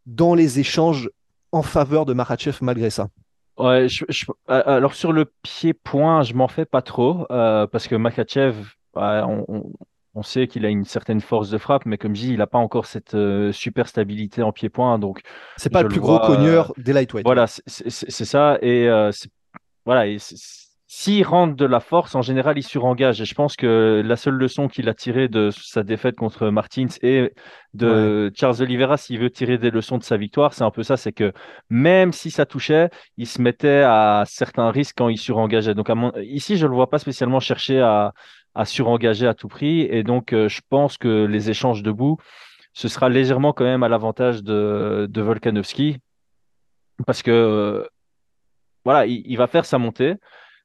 dans 0.07 0.33
les 0.33 0.59
échanges 0.59 1.11
en 1.51 1.61
faveur 1.61 2.05
de 2.05 2.13
Marachev 2.13 2.57
malgré 2.61 2.89
ça. 2.89 3.09
Ouais, 3.57 3.87
alors 4.47 4.93
sur 4.93 5.11
le 5.11 5.25
pied-point, 5.41 6.21
je 6.21 6.33
m'en 6.35 6.47
fais 6.47 6.65
pas 6.65 6.83
trop 6.83 7.25
euh, 7.31 7.65
parce 7.65 7.87
que 7.87 7.95
Makachev, 7.95 8.55
on, 8.93 10.23
sait 10.23 10.47
qu'il 10.47 10.65
a 10.65 10.69
une 10.69 10.85
certaine 10.85 11.21
force 11.21 11.49
de 11.49 11.57
frappe, 11.57 11.85
mais 11.85 11.97
comme 11.97 12.15
je 12.15 12.21
dis, 12.21 12.29
il 12.29 12.37
n'a 12.37 12.47
pas 12.47 12.57
encore 12.59 12.85
cette 12.85 13.15
euh, 13.15 13.51
super 13.51 13.87
stabilité 13.87 14.43
en 14.43 14.51
pied-point, 14.51 14.99
donc 14.99 15.21
c'est 15.57 15.71
pas 15.71 15.83
le 15.83 15.89
plus 15.89 15.99
gros 15.99 16.19
cogneur 16.19 16.71
des 16.77 16.93
lightweight. 16.93 17.25
Voilà, 17.25 17.45
c'est 17.47 18.25
ça 18.25 18.59
et 18.61 18.87
euh, 18.87 19.11
voilà, 19.85 20.07
et 20.07 20.17
s'il 20.89 21.25
rentre 21.25 21.57
de 21.57 21.65
la 21.65 21.81
force, 21.81 22.15
en 22.15 22.21
général, 22.21 22.57
il 22.57 22.63
surengage. 22.63 23.19
Et 23.19 23.25
je 23.25 23.35
pense 23.35 23.57
que 23.57 24.01
la 24.05 24.15
seule 24.15 24.35
leçon 24.35 24.69
qu'il 24.69 24.87
a 24.87 24.93
tirée 24.93 25.27
de 25.27 25.49
sa 25.51 25.83
défaite 25.83 26.15
contre 26.15 26.47
Martins 26.49 26.87
et 27.01 27.33
de 27.73 28.31
Charles 28.33 28.61
Oliveira, 28.61 28.95
s'il 28.95 29.19
veut 29.19 29.29
tirer 29.29 29.57
des 29.57 29.69
leçons 29.69 29.97
de 29.97 30.03
sa 30.03 30.15
victoire, 30.15 30.53
c'est 30.53 30.63
un 30.63 30.71
peu 30.71 30.83
ça, 30.83 30.95
c'est 30.95 31.11
que 31.11 31.33
même 31.69 32.13
si 32.13 32.31
ça 32.31 32.45
touchait, 32.45 32.89
il 33.17 33.27
se 33.27 33.41
mettait 33.41 33.83
à 33.85 34.23
certains 34.25 34.71
risques 34.71 34.95
quand 34.97 35.09
il 35.09 35.17
surengageait. 35.17 35.73
Donc 35.73 35.89
ici, 36.21 36.55
je 36.55 36.65
ne 36.65 36.69
le 36.69 36.75
vois 36.75 36.89
pas 36.89 36.99
spécialement 36.99 37.41
chercher 37.41 37.81
à, 37.81 38.13
surengager 38.63 39.27
à 39.27 39.33
tout 39.33 39.49
prix. 39.49 39.81
Et 39.81 40.03
donc, 40.03 40.31
euh, 40.31 40.47
je 40.47 40.61
pense 40.69 40.97
que 40.97 41.25
les 41.25 41.49
échanges 41.49 41.83
debout, 41.83 42.17
ce 42.71 42.87
sera 42.87 43.09
légèrement 43.09 43.51
quand 43.51 43.65
même 43.65 43.83
à 43.83 43.89
l'avantage 43.89 44.41
de, 44.41 45.05
de 45.09 45.21
Volkanovski. 45.21 45.97
Parce 47.05 47.21
que, 47.21 47.31
euh, 47.31 47.85
voilà, 48.85 49.05
il 49.05 49.35
va 49.35 49.47
faire 49.47 49.65
sa 49.65 49.77
montée. 49.77 50.15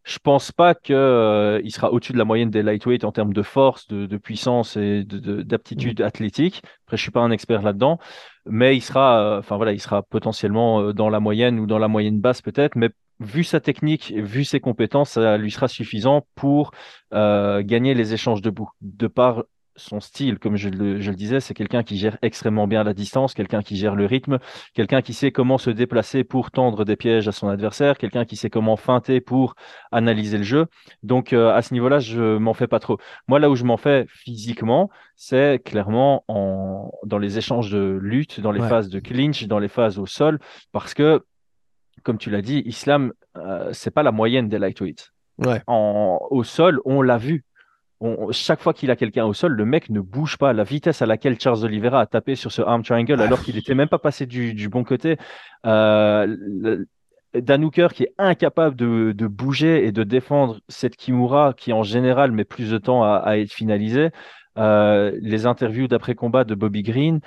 Je 0.04 0.18
pense 0.18 0.50
pas 0.50 0.74
qu'il 0.74 0.94
euh, 0.96 1.68
sera 1.68 1.92
au-dessus 1.92 2.12
de 2.12 2.18
la 2.18 2.24
moyenne 2.24 2.50
des 2.50 2.62
lightweight 2.62 3.04
en 3.04 3.12
termes 3.12 3.32
de 3.32 3.42
force, 3.42 3.86
de, 3.86 4.16
puissance 4.16 4.76
et 4.76 5.04
d'aptitude 5.04 5.98
de, 5.98 6.04
athlétique. 6.04 6.62
Après, 6.84 6.96
je 6.96 7.02
suis 7.02 7.12
pas 7.12 7.20
un 7.20 7.30
expert 7.30 7.62
là-dedans, 7.62 7.98
mais 8.44 8.76
il 8.76 8.80
sera, 8.80 9.20
euh, 9.20 9.38
enfin 9.38 9.56
voilà, 9.56 9.72
il 9.72 9.80
sera 9.80 10.02
potentiellement 10.02 10.80
euh, 10.80 10.92
dans 10.92 11.08
la 11.08 11.20
moyenne 11.20 11.60
ou 11.60 11.66
dans 11.66 11.78
la 11.78 11.88
moyenne 11.88 12.20
basse 12.20 12.42
peut-être, 12.42 12.74
mais 12.74 12.90
vu 13.20 13.44
sa 13.44 13.60
technique, 13.60 14.12
vu 14.16 14.44
ses 14.44 14.58
compétences, 14.58 15.10
ça 15.10 15.38
lui 15.38 15.52
sera 15.52 15.68
suffisant 15.68 16.26
pour 16.34 16.72
gagner 17.12 17.94
les 17.94 18.14
échanges 18.14 18.42
debout, 18.42 18.70
de 18.80 19.06
par 19.06 19.44
son 19.76 20.00
style, 20.00 20.38
comme 20.38 20.56
je 20.56 20.68
le, 20.68 21.00
je 21.00 21.10
le 21.10 21.16
disais, 21.16 21.40
c'est 21.40 21.54
quelqu'un 21.54 21.82
qui 21.82 21.96
gère 21.96 22.18
extrêmement 22.22 22.66
bien 22.66 22.84
la 22.84 22.92
distance, 22.94 23.34
quelqu'un 23.34 23.62
qui 23.62 23.76
gère 23.76 23.94
le 23.94 24.06
rythme, 24.06 24.38
quelqu'un 24.74 25.00
qui 25.02 25.14
sait 25.14 25.32
comment 25.32 25.58
se 25.58 25.70
déplacer 25.70 26.24
pour 26.24 26.50
tendre 26.50 26.84
des 26.84 26.96
pièges 26.96 27.26
à 27.28 27.32
son 27.32 27.48
adversaire, 27.48 27.96
quelqu'un 27.96 28.24
qui 28.24 28.36
sait 28.36 28.50
comment 28.50 28.76
feinter 28.76 29.20
pour 29.20 29.54
analyser 29.90 30.36
le 30.38 30.44
jeu. 30.44 30.66
Donc 31.02 31.32
euh, 31.32 31.52
à 31.54 31.62
ce 31.62 31.72
niveau-là, 31.74 32.00
je 32.00 32.36
m'en 32.36 32.54
fais 32.54 32.66
pas 32.66 32.80
trop. 32.80 32.98
Moi, 33.28 33.38
là 33.38 33.48
où 33.50 33.56
je 33.56 33.64
m'en 33.64 33.76
fais 33.76 34.06
physiquement, 34.08 34.90
c'est 35.16 35.60
clairement 35.64 36.24
en, 36.28 36.90
dans 37.04 37.18
les 37.18 37.38
échanges 37.38 37.70
de 37.70 37.98
lutte, 38.00 38.40
dans 38.40 38.52
les 38.52 38.60
Ouais. 38.60 38.68
phases 38.68 38.88
de 38.90 39.00
clinch, 39.00 39.46
dans 39.46 39.58
les 39.58 39.68
phases 39.68 39.98
au 39.98 40.06
sol, 40.06 40.38
parce 40.72 40.94
que, 40.94 41.24
comme 42.02 42.18
tu 42.18 42.30
l'as 42.30 42.42
dit, 42.42 42.62
Islam, 42.66 43.12
euh, 43.36 43.70
c'est 43.72 43.90
pas 43.90 44.02
la 44.02 44.12
moyenne 44.12 44.48
des 44.48 44.58
lightweights. 44.58 45.12
Ouais. 45.38 45.62
En, 45.66 46.18
au 46.30 46.44
sol, 46.44 46.80
on 46.84 47.00
l'a 47.02 47.16
vu. 47.18 47.44
On- 48.04 48.32
chaque 48.32 48.60
fois 48.60 48.74
qu'il 48.74 48.90
a 48.90 48.96
quelqu'un 48.96 49.24
au 49.24 49.32
sol, 49.32 49.52
le 49.52 49.64
mec 49.64 49.88
ne 49.88 50.00
bouge 50.00 50.36
pas. 50.36 50.52
La 50.52 50.64
vitesse 50.64 51.02
à 51.02 51.06
laquelle 51.06 51.38
Charles 51.38 51.64
Oliveira 51.64 52.00
a 52.00 52.06
tapé 52.06 52.34
sur 52.34 52.50
ce 52.50 52.60
arm 52.62 52.82
triangle, 52.82 53.16
Ah 53.20 53.24
alors 53.24 53.40
qu'il 53.42 53.54
n'était 53.54 53.74
même 53.76 53.88
pas 53.88 53.98
passé 54.00 54.26
du, 54.26 54.54
du 54.54 54.68
bon 54.68 54.82
côté. 54.82 55.16
Euh, 55.66 56.26
le- 56.26 56.88
Dan 57.34 57.64
Hooker 57.64 57.88
qui 57.94 58.02
est 58.02 58.12
incapable 58.18 58.76
de, 58.76 59.12
de 59.12 59.26
bouger 59.26 59.86
et 59.86 59.92
de 59.92 60.02
défendre 60.02 60.58
cette 60.68 60.96
Kimura 60.96 61.54
qui 61.56 61.72
en 61.72 61.82
général 61.82 62.30
met 62.32 62.44
plus 62.44 62.70
de 62.70 62.76
temps 62.76 63.04
à, 63.04 63.16
à 63.24 63.38
être 63.38 63.52
finalisée. 63.52 64.10
Euh, 64.58 65.12
les 65.22 65.46
interviews 65.46 65.88
d'après-combat 65.88 66.44
de 66.44 66.54
Bobby 66.54 66.82
Green. 66.82 67.20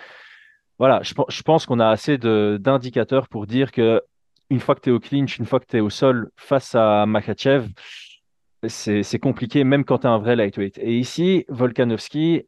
Voilà, 0.77 0.99
je, 1.03 1.13
pen- 1.15 1.25
je 1.29 1.41
pense 1.41 1.65
qu'on 1.65 1.79
a 1.79 1.87
assez 1.87 2.17
d'indicateurs 2.19 3.27
pour 3.29 3.47
dire 3.47 3.71
que 3.71 4.01
une 4.51 4.59
fois 4.59 4.75
que 4.75 4.81
tu 4.81 4.89
es 4.89 4.93
au 4.93 4.99
clinch, 4.99 5.39
une 5.39 5.45
fois 5.45 5.59
que 5.59 5.65
tu 5.67 5.77
es 5.77 5.79
au 5.79 5.89
sol 5.89 6.29
face 6.35 6.75
à 6.75 7.05
Makachev, 7.07 7.67
c'est 8.69 9.19
compliqué, 9.19 9.63
même 9.63 9.85
quand 9.85 9.99
tu 9.99 10.07
as 10.07 10.11
un 10.11 10.19
vrai 10.19 10.35
lightweight. 10.35 10.77
Et 10.79 10.97
ici, 10.97 11.45
Volkanovski, 11.49 12.43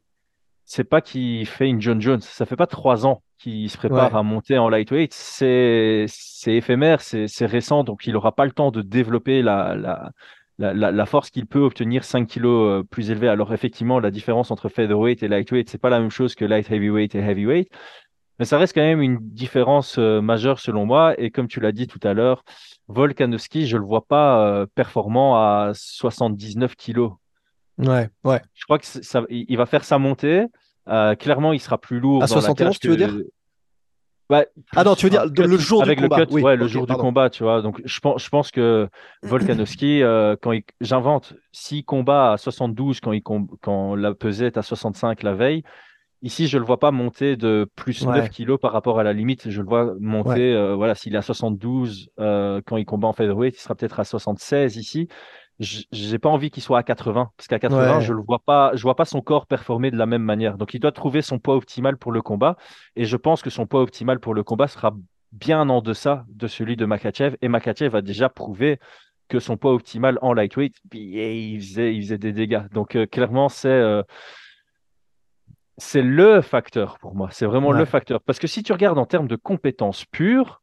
c'est 0.64 0.84
pas 0.84 1.00
qu'il 1.00 1.46
fait 1.46 1.68
une 1.68 1.80
John 1.80 2.00
Jones. 2.00 2.20
Ça 2.20 2.46
fait 2.46 2.56
pas 2.56 2.66
trois 2.66 3.06
ans 3.06 3.22
qu'il 3.38 3.70
se 3.70 3.76
prépare 3.78 4.14
Ouais. 4.14 4.18
à 4.18 4.22
monter 4.22 4.58
en 4.58 4.68
lightweight. 4.68 5.12
C'est 5.14 6.06
éphémère, 6.46 7.00
c'est 7.00 7.46
récent, 7.46 7.84
donc 7.84 8.06
il 8.06 8.16
aura 8.16 8.34
pas 8.34 8.44
le 8.44 8.52
temps 8.52 8.70
de 8.70 8.82
développer 8.82 9.42
la, 9.42 9.74
la, 9.76 10.10
la, 10.58 10.74
la, 10.74 10.92
la 10.92 11.06
force 11.06 11.30
qu'il 11.30 11.46
peut 11.46 11.60
obtenir 11.60 12.04
5 12.04 12.26
kilos 12.26 12.80
euh, 12.80 12.82
plus 12.84 13.10
élevé. 13.10 13.28
Alors 13.28 13.52
effectivement, 13.54 14.00
la 14.00 14.10
différence 14.10 14.50
entre 14.50 14.68
featherweight 14.68 15.22
et 15.22 15.28
lightweight, 15.28 15.68
c'est 15.70 15.78
pas 15.78 15.90
la 15.90 16.00
même 16.00 16.10
chose 16.10 16.34
que 16.34 16.44
light 16.44 16.70
heavyweight 16.70 17.14
et 17.14 17.20
heavyweight. 17.20 17.70
Mais 18.38 18.44
ça 18.44 18.56
reste 18.58 18.74
quand 18.74 18.80
même 18.82 19.02
une 19.02 19.18
différence 19.20 19.96
euh, 19.98 20.20
majeure 20.20 20.60
selon 20.60 20.86
moi. 20.86 21.14
Et 21.20 21.30
comme 21.30 21.48
tu 21.48 21.58
l'as 21.60 21.72
dit 21.72 21.86
tout 21.88 21.98
à 22.04 22.14
l'heure, 22.14 22.44
Volkanovski, 22.88 23.66
je 23.66 23.76
le 23.76 23.84
vois 23.84 24.06
pas 24.06 24.46
euh, 24.46 24.66
performant 24.74 25.36
à 25.36 25.72
79 25.74 26.76
kilos. 26.76 27.12
Ouais, 27.78 28.08
ouais. 28.24 28.40
Je 28.54 28.64
crois 28.64 28.78
que 28.78 28.86
ça, 28.86 29.22
il 29.28 29.56
va 29.56 29.66
faire 29.66 29.84
sa 29.84 29.98
montée. 29.98 30.44
Euh, 30.88 31.14
clairement, 31.16 31.52
il 31.52 31.60
sera 31.60 31.78
plus 31.78 32.00
lourd 32.00 32.22
À 32.22 32.26
dans 32.26 32.34
la 32.36 32.40
71, 32.40 32.68
cage 32.68 32.80
tu 32.80 32.88
veux 32.88 32.94
que- 32.96 32.98
dire 33.04 33.24
Ah 34.76 34.84
non, 34.84 34.94
tu 34.94 35.06
veux 35.06 35.10
dire 35.10 35.24
le 35.26 35.56
jour 35.58 35.82
du 35.82 35.88
avec 35.90 36.00
combat. 36.00 36.18
le 36.18 36.26
cut, 36.26 36.32
Oui, 36.34 36.42
ouais, 36.42 36.56
le 36.56 36.66
jour 36.66 36.86
pardon. 36.86 37.02
du 37.02 37.06
combat, 37.06 37.30
tu 37.30 37.42
vois. 37.42 37.62
Donc, 37.62 37.80
je 37.84 38.00
pense, 38.00 38.22
je 38.22 38.28
pense 38.28 38.50
que 38.50 38.88
Volkanovski, 39.22 40.02
euh, 40.02 40.36
quand 40.40 40.52
il, 40.52 40.62
j'invente, 40.80 41.34
s'il 41.52 41.84
combat 41.84 42.32
à 42.32 42.36
72 42.36 43.00
quand 43.00 43.12
il 43.12 43.22
quand 43.22 43.94
la 43.96 44.14
pesée 44.14 44.46
est 44.46 44.56
à 44.58 44.62
65 44.62 45.22
la 45.22 45.34
veille, 45.34 45.62
ici, 46.22 46.48
je 46.48 46.58
le 46.58 46.64
vois 46.64 46.78
pas 46.78 46.90
monter 46.90 47.36
de 47.36 47.68
plus 47.76 48.02
Ouais. 48.04 48.16
9 48.18 48.30
kilos 48.30 48.58
par 48.60 48.72
rapport 48.72 48.98
à 48.98 49.02
la 49.02 49.12
limite. 49.12 49.48
Je 49.50 49.60
le 49.62 49.68
vois 49.68 49.94
monter, 50.00 50.30
Ouais. 50.30 50.54
euh, 50.54 50.74
voilà, 50.74 50.94
s'il 50.94 51.14
est 51.14 51.18
à 51.18 51.22
72 51.22 52.10
euh, 52.18 52.60
quand 52.66 52.76
il 52.76 52.84
combat 52.84 53.08
en 53.08 53.12
featherweight, 53.12 53.56
il 53.56 53.60
sera 53.60 53.74
peut-être 53.74 54.00
à 54.00 54.04
76 54.04 54.76
ici. 54.76 55.08
J'ai 55.60 56.18
pas 56.20 56.28
envie 56.28 56.50
qu'il 56.50 56.62
soit 56.62 56.78
à 56.78 56.82
80 56.84 57.30
parce 57.36 57.48
qu'à 57.48 57.58
80, 57.58 57.96
Ouais. 57.98 58.00
je 58.04 58.12
le 58.12 58.22
vois 58.22 58.38
pas, 58.38 58.70
je 58.74 58.82
vois 58.82 58.94
pas 58.94 59.04
son 59.04 59.20
corps 59.20 59.46
performer 59.46 59.90
de 59.90 59.96
la 59.96 60.06
même 60.06 60.22
manière. 60.22 60.56
Donc, 60.56 60.72
il 60.72 60.78
doit 60.78 60.92
trouver 60.92 61.20
son 61.20 61.40
poids 61.40 61.56
optimal 61.56 61.96
pour 61.96 62.12
le 62.12 62.22
combat. 62.22 62.56
Et 62.94 63.04
je 63.04 63.16
pense 63.16 63.42
que 63.42 63.50
son 63.50 63.66
poids 63.66 63.82
optimal 63.82 64.20
pour 64.20 64.34
le 64.34 64.44
combat 64.44 64.68
sera 64.68 64.94
bien 65.32 65.68
en 65.68 65.82
deçà 65.82 66.24
de 66.28 66.46
celui 66.46 66.76
de 66.76 66.84
Makachev. 66.86 67.36
Et 67.42 67.48
Makachev 67.48 67.96
a 67.96 68.02
déjà 68.02 68.28
prouvé 68.28 68.78
que 69.28 69.40
son 69.40 69.56
poids 69.56 69.74
optimal 69.74 70.18
en 70.22 70.32
lightweight, 70.32 70.76
puis, 70.90 71.00
il 71.54 71.60
faisait, 71.60 71.94
il 71.94 72.02
faisait 72.02 72.18
des 72.18 72.32
dégâts. 72.32 72.62
Donc 72.72 72.94
euh, 72.96 73.04
clairement, 73.06 73.48
c'est 73.50 73.68
euh, 73.68 74.02
c'est 75.78 76.02
le 76.02 76.40
facteur 76.42 76.98
pour 76.98 77.14
moi. 77.14 77.28
C'est 77.32 77.46
vraiment 77.46 77.68
Ouais. 77.70 77.78
le 77.78 77.84
facteur. 77.84 78.20
Parce 78.20 78.38
que 78.38 78.46
si 78.46 78.62
tu 78.62 78.72
regardes 78.72 78.98
en 78.98 79.06
termes 79.06 79.28
de 79.28 79.36
compétences 79.36 80.04
pures, 80.04 80.60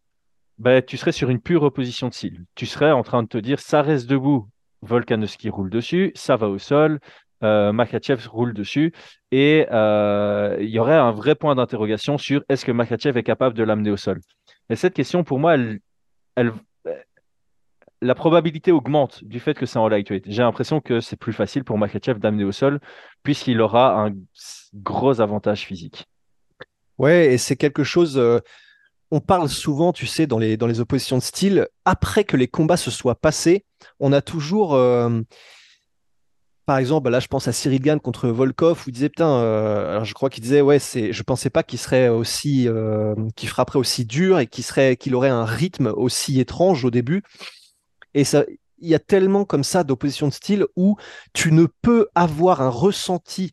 ben, 0.57 0.81
tu 0.81 0.97
serais 0.97 1.11
sur 1.11 1.29
une 1.29 1.41
pure 1.41 1.63
opposition 1.63 2.07
de 2.09 2.13
style. 2.13 2.45
Tu 2.55 2.65
serais 2.65 2.91
en 2.91 3.01
train 3.03 3.23
de 3.23 3.27
te 3.27 3.37
dire, 3.37 3.59
ça 3.59 3.81
reste 3.81 4.07
debout, 4.09 4.47
Volkanovski 4.83 5.49
roule 5.49 5.69
dessus, 5.69 6.11
ça 6.15 6.35
va 6.37 6.47
au 6.47 6.57
sol, 6.59 6.99
euh, 7.43 7.73
Makachev 7.73 8.27
roule 8.29 8.53
dessus, 8.53 8.93
et 9.31 9.67
euh, 9.71 10.55
il 10.59 10.69
y 10.69 10.79
aurait 10.79 10.95
un 10.95 11.11
vrai 11.11 11.35
point 11.35 11.55
d'interrogation 11.55 12.17
sur 12.17 12.43
est-ce 12.47 12.63
que 12.65 12.71
Makachev 12.71 13.17
est 13.19 13.23
capable 13.23 13.55
de 13.57 13.63
l'amener 13.63 13.91
au 13.91 13.97
sol? 13.97 14.21
Et 14.69 14.75
cette 14.75 14.93
question, 14.93 15.23
pour 15.23 15.39
moi, 15.39 15.55
elle, 15.55 15.79
elle- 16.35 16.53
la 18.05 18.15
probabilité 18.15 18.71
augmente 18.71 19.23
du 19.23 19.39
fait 19.39 19.55
que 19.55 19.65
c'est 19.65 19.79
en 19.79 19.87
lightweight. 19.87 20.25
J'ai 20.27 20.43
l'impression 20.43 20.79
que 20.79 21.01
c'est 21.01 21.15
plus 21.15 21.33
facile 21.33 21.63
pour 21.63 21.77
Makachev 21.77 22.19
d'amener 22.19 22.43
au 22.43 22.51
sol, 22.51 22.79
puisqu'il 23.23 23.59
aura 23.61 23.99
un 23.99 24.11
gros 24.75 25.21
avantage 25.21 25.65
physique. 25.65 26.05
Ouais, 26.99 27.33
et 27.33 27.37
c'est 27.37 27.55
quelque 27.55 27.83
chose. 27.83 28.17
euh, 28.17 28.39
on 29.11 29.19
parle 29.19 29.49
souvent, 29.49 29.91
tu 29.91 30.05
sais, 30.05 30.27
dans 30.27 30.37
les, 30.37 30.79
oppositions 30.79 31.17
de 31.17 31.23
style, 31.23 31.67
après 31.83 32.23
que 32.23 32.37
les 32.37 32.47
combats 32.47 32.77
se 32.77 32.91
soient 32.91 33.15
passés, 33.15 33.65
on 33.99 34.13
a 34.13 34.21
toujours. 34.21 34.75
euh, 34.75 35.21
par 36.67 36.77
exemple, 36.77 37.09
là, 37.09 37.19
je 37.19 37.27
pense 37.27 37.47
à 37.47 37.51
Cyril 37.51 37.81
Gann 37.81 37.99
contre 37.99 38.27
Volkov, 38.27 38.83
où 38.85 38.89
il 38.89 38.93
disait, 38.93 39.09
putain, 39.09 39.29
euh, 39.29 39.91
alors 39.91 40.05
je 40.05 40.13
crois 40.15 40.29
qu'il 40.29 40.43
disait, 40.43 40.61
ouais, 40.61 40.79
c'est, 40.79 41.11
je 41.13 41.23
pensais 41.23 41.51
pas 41.51 41.61
qu'il 41.63 41.77
serait 41.77 42.07
aussi, 42.07 42.67
qu'il 43.35 43.49
frapperait 43.49 43.79
aussi 43.79 44.05
dur 44.05 44.39
et 44.39 44.47
qu'il 44.47 44.63
serait, 44.63 44.95
qu'il 44.95 45.15
aurait 45.15 45.29
un 45.29 45.45
rythme 45.45 45.93
aussi 45.95 46.39
étrange 46.39 46.85
au 46.85 46.91
début. 46.91 47.23
Et 48.15 48.23
ça, 48.23 48.43
il 48.79 48.89
y 48.89 48.95
a 48.95 48.99
tellement 48.99 49.45
comme 49.45 49.63
ça 49.63 49.83
d'oppositions 49.83 50.27
de 50.27 50.33
style 50.33 50.65
où 50.75 50.97
tu 51.33 51.51
ne 51.51 51.67
peux 51.83 52.07
avoir 52.15 52.61
un 52.61 52.69
ressenti 52.69 53.51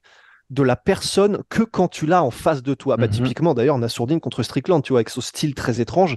de 0.50 0.62
la 0.62 0.76
personne 0.76 1.42
que 1.48 1.62
quand 1.62 1.88
tu 1.88 2.06
l'as 2.06 2.22
en 2.22 2.30
face 2.30 2.62
de 2.62 2.74
toi. 2.74 2.96
Bah, 2.96 3.06
Mhm. 3.06 3.12
Typiquement, 3.12 3.54
d'ailleurs, 3.54 3.76
on 3.76 3.82
a 3.82 3.88
Sourdine 3.88 4.20
contre 4.20 4.42
Strickland, 4.42 4.82
tu 4.82 4.92
vois, 4.92 5.00
avec 5.00 5.10
son 5.10 5.20
style 5.20 5.54
très 5.54 5.80
étrange. 5.80 6.16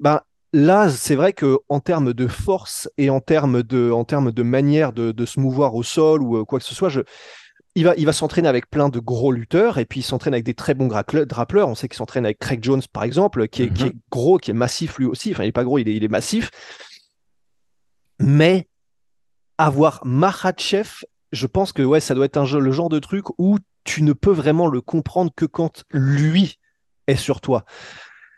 Bah, 0.00 0.24
là, 0.52 0.88
c'est 0.90 1.14
vrai 1.16 1.32
que 1.32 1.58
en 1.68 1.80
termes 1.80 2.12
de 2.12 2.26
force 2.28 2.88
et 2.98 3.10
en 3.10 3.20
termes 3.20 3.62
de, 3.62 3.90
en 3.90 4.04
termes 4.04 4.32
de 4.32 4.42
manière 4.42 4.92
de, 4.92 5.12
de 5.12 5.26
se 5.26 5.40
mouvoir 5.40 5.74
au 5.74 5.82
sol 5.82 6.22
ou 6.22 6.36
euh, 6.36 6.44
quoi 6.44 6.58
que 6.60 6.64
ce 6.64 6.74
soit, 6.74 6.88
je, 6.90 7.00
il 7.74 7.84
va, 7.84 7.94
il 7.98 8.06
va 8.06 8.12
s'entraîner 8.12 8.48
avec 8.48 8.70
plein 8.70 8.88
de 8.88 9.00
gros 9.00 9.32
lutteurs 9.32 9.78
et 9.78 9.84
puis 9.84 10.00
il 10.00 10.02
s'entraîne 10.04 10.34
avec 10.34 10.44
des 10.44 10.54
très 10.54 10.74
bons 10.74 10.86
grappleurs. 10.86 11.68
On 11.68 11.74
sait 11.74 11.88
qu'il 11.88 11.96
s'entraîne 11.96 12.24
avec 12.24 12.38
Craig 12.38 12.62
Jones, 12.62 12.82
par 12.92 13.02
exemple, 13.02 13.48
qui 13.48 13.64
est, 13.64 13.70
qui 13.70 13.84
Mhm. 13.84 13.88
est 13.90 13.96
gros, 14.10 14.38
qui 14.38 14.50
est 14.52 14.54
massif 14.54 14.98
lui 14.98 15.06
aussi. 15.06 15.32
Enfin, 15.32 15.44
il 15.44 15.48
est 15.48 15.52
pas 15.52 15.64
gros, 15.64 15.78
il 15.78 15.88
est, 15.88 15.94
il 15.96 16.04
est 16.04 16.08
massif. 16.08 16.50
Mais 18.18 18.68
avoir 19.58 20.00
Makhachev, 20.04 21.04
je 21.32 21.46
pense 21.46 21.72
que 21.72 21.82
ouais, 21.82 22.00
ça 22.00 22.14
doit 22.14 22.26
être 22.26 22.36
un 22.36 22.44
jeu, 22.44 22.58
le 22.58 22.72
genre 22.72 22.88
de 22.88 22.98
truc 22.98 23.26
où 23.38 23.58
tu 23.84 24.02
ne 24.02 24.12
peux 24.12 24.32
vraiment 24.32 24.66
le 24.66 24.80
comprendre 24.80 25.30
que 25.34 25.44
quand 25.46 25.84
lui 25.90 26.58
est 27.06 27.16
sur 27.16 27.40
toi. 27.40 27.64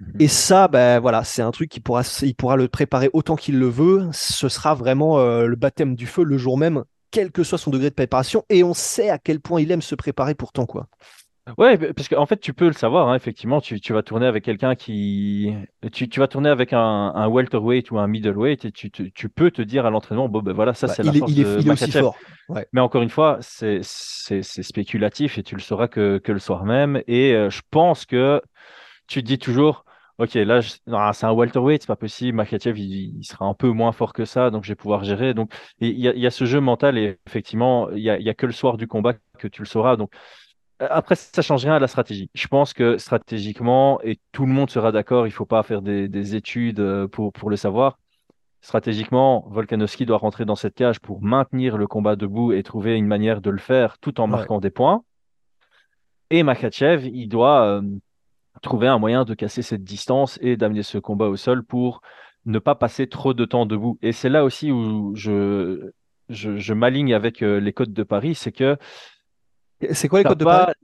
Mhm. 0.00 0.12
Et 0.20 0.28
ça, 0.28 0.68
ben 0.68 1.00
voilà, 1.00 1.24
c'est 1.24 1.42
un 1.42 1.50
truc 1.50 1.70
qui 1.70 1.80
pourra, 1.80 2.02
il 2.22 2.34
pourra 2.34 2.56
le 2.56 2.68
préparer 2.68 3.10
autant 3.12 3.36
qu'il 3.36 3.58
le 3.58 3.68
veut. 3.68 4.08
Ce 4.12 4.48
sera 4.48 4.74
vraiment 4.74 5.18
euh, 5.18 5.46
le 5.46 5.56
baptême 5.56 5.96
du 5.96 6.06
feu 6.06 6.22
le 6.22 6.38
jour 6.38 6.58
même, 6.58 6.84
quel 7.10 7.32
que 7.32 7.42
soit 7.42 7.58
son 7.58 7.70
degré 7.70 7.90
de 7.90 7.94
préparation. 7.94 8.44
Et 8.48 8.62
on 8.62 8.74
sait 8.74 9.10
à 9.10 9.18
quel 9.18 9.40
point 9.40 9.60
il 9.60 9.70
aime 9.70 9.82
se 9.82 9.94
préparer 9.94 10.34
pourtant, 10.34 10.66
quoi. 10.66 10.86
Ouais, 11.56 11.78
parce 11.94 12.08
qu'en 12.08 12.26
fait, 12.26 12.38
tu 12.40 12.52
peux 12.52 12.66
le 12.66 12.72
savoir, 12.72 13.08
hein, 13.08 13.14
effectivement, 13.14 13.60
tu, 13.60 13.80
tu 13.80 13.92
vas 13.92 14.02
tourner 14.02 14.26
avec 14.26 14.44
quelqu'un 14.44 14.74
qui... 14.74 15.54
Tu, 15.92 16.08
tu 16.08 16.20
vas 16.20 16.28
tourner 16.28 16.50
avec 16.50 16.72
un, 16.72 16.78
un 16.80 17.26
welterweight 17.28 17.90
ou 17.90 17.98
un 17.98 18.06
middleweight 18.06 18.64
et 18.66 18.72
tu, 18.72 18.90
tu 18.90 19.28
peux 19.28 19.50
te 19.50 19.62
dire 19.62 19.86
à 19.86 19.90
l'entraînement, 19.90 20.28
bon, 20.28 20.42
ben 20.42 20.52
voilà, 20.52 20.74
ça, 20.74 20.86
Bah, 20.88 20.92
c'est 20.94 21.02
la 21.02 21.12
force 21.12 21.32
il, 21.32 21.40
est, 21.40 21.42
de 21.44 21.60
il 21.60 21.68
est 21.68 21.70
aussi 21.70 21.90
fort. 21.92 22.16
Ouais. 22.48 22.66
Mais 22.72 22.80
encore 22.80 23.02
une 23.02 23.08
fois, 23.10 23.38
c'est 23.40 23.82
spéculatif 23.82 25.38
et 25.38 25.42
tu 25.42 25.54
le 25.54 25.60
sauras 25.60 25.88
que, 25.88 26.18
que 26.18 26.32
le 26.32 26.38
soir 26.38 26.64
même. 26.64 27.02
Et 27.06 27.32
euh, 27.34 27.50
je 27.50 27.62
pense 27.70 28.04
que 28.04 28.42
tu 29.06 29.22
te 29.22 29.26
dis 29.26 29.38
toujours, 29.38 29.84
OK, 30.18 30.34
là, 30.34 30.60
je- 30.60 30.70
c'est 31.12 31.26
un 31.26 31.32
welterweight, 31.32 31.82
c'est 31.82 31.86
pas 31.88 31.96
possible. 31.96 32.36
Makhachev, 32.36 32.78
il, 32.78 33.18
il 33.18 33.24
sera 33.24 33.46
un 33.46 33.54
peu 33.54 33.68
moins 33.70 33.92
fort 33.92 34.12
que 34.12 34.24
ça, 34.24 34.50
donc 34.50 34.64
je 34.64 34.70
vais 34.72 34.76
pouvoir 34.76 35.04
gérer. 35.04 35.34
Donc, 35.34 35.52
il 35.80 35.90
y 35.98 36.02
y 36.20 36.26
a 36.26 36.30
ce 36.30 36.44
jeu 36.44 36.60
mental 36.60 36.98
et 36.98 37.18
effectivement, 37.26 37.90
il 37.90 38.00
y 38.02 38.10
a, 38.10 38.18
y 38.18 38.28
a 38.28 38.34
que 38.34 38.46
le 38.46 38.52
soir 38.52 38.76
du 38.76 38.86
combat 38.86 39.14
que 39.38 39.48
tu 39.48 39.62
le 39.62 39.66
sauras. 39.66 39.96
Donc, 39.96 40.12
après, 40.80 41.16
ça 41.16 41.42
change 41.42 41.64
rien 41.64 41.74
à 41.74 41.78
la 41.78 41.88
stratégie. 41.88 42.30
Je 42.34 42.46
pense 42.46 42.72
que 42.72 42.98
stratégiquement, 42.98 44.00
et 44.02 44.18
tout 44.32 44.46
le 44.46 44.52
monde 44.52 44.70
sera 44.70 44.92
d'accord, 44.92 45.26
il 45.26 45.30
faut 45.32 45.46
pas 45.46 45.62
faire 45.62 45.82
des, 45.82 46.08
des 46.08 46.36
études 46.36 46.80
euh, 46.80 47.08
pour, 47.08 47.32
pour 47.32 47.50
le 47.50 47.56
savoir. 47.56 47.98
Stratégiquement, 48.60 49.46
Volkanovski 49.50 50.06
doit 50.06 50.18
rentrer 50.18 50.44
dans 50.44 50.56
cette 50.56 50.74
cage 50.74 51.00
pour 51.00 51.22
maintenir 51.22 51.78
le 51.78 51.86
combat 51.86 52.16
debout 52.16 52.52
et 52.52 52.62
trouver 52.62 52.96
une 52.96 53.06
manière 53.06 53.40
de 53.40 53.50
le 53.50 53.58
faire 53.58 53.98
tout 53.98 54.20
en 54.20 54.28
Ouais. 54.30 54.30
marquant 54.30 54.60
des 54.60 54.70
points. 54.70 55.04
Et 56.30 56.42
Makhachev, 56.42 57.08
il 57.08 57.28
doit 57.28 57.64
euh, 57.66 57.82
trouver 58.62 58.88
un 58.88 58.98
moyen 58.98 59.24
de 59.24 59.34
casser 59.34 59.62
cette 59.62 59.84
distance 59.84 60.38
et 60.42 60.56
d'amener 60.56 60.82
ce 60.82 60.98
combat 60.98 61.28
au 61.28 61.36
sol 61.36 61.64
pour 61.64 62.02
ne 62.46 62.58
pas 62.58 62.74
passer 62.74 63.08
trop 63.08 63.34
de 63.34 63.44
temps 63.44 63.66
debout. 63.66 63.98
Et 64.02 64.12
c'est 64.12 64.28
là 64.28 64.44
aussi 64.44 64.70
où 64.72 65.14
je, 65.16 65.90
je, 66.28 66.58
je 66.58 66.74
m'aligne 66.74 67.14
avec 67.14 67.42
euh, 67.42 67.60
les 67.60 67.72
codes 67.72 67.92
de 67.92 68.02
Paris, 68.02 68.34
c'est 68.34 68.52
que 68.52 68.76
C'est 69.92 70.08
quoi 70.08 70.20
les 70.20 70.22
T'as 70.24 70.30
codes 70.30 70.38
de 70.38 70.44
pas- 70.44 70.58
Paris 70.66 70.74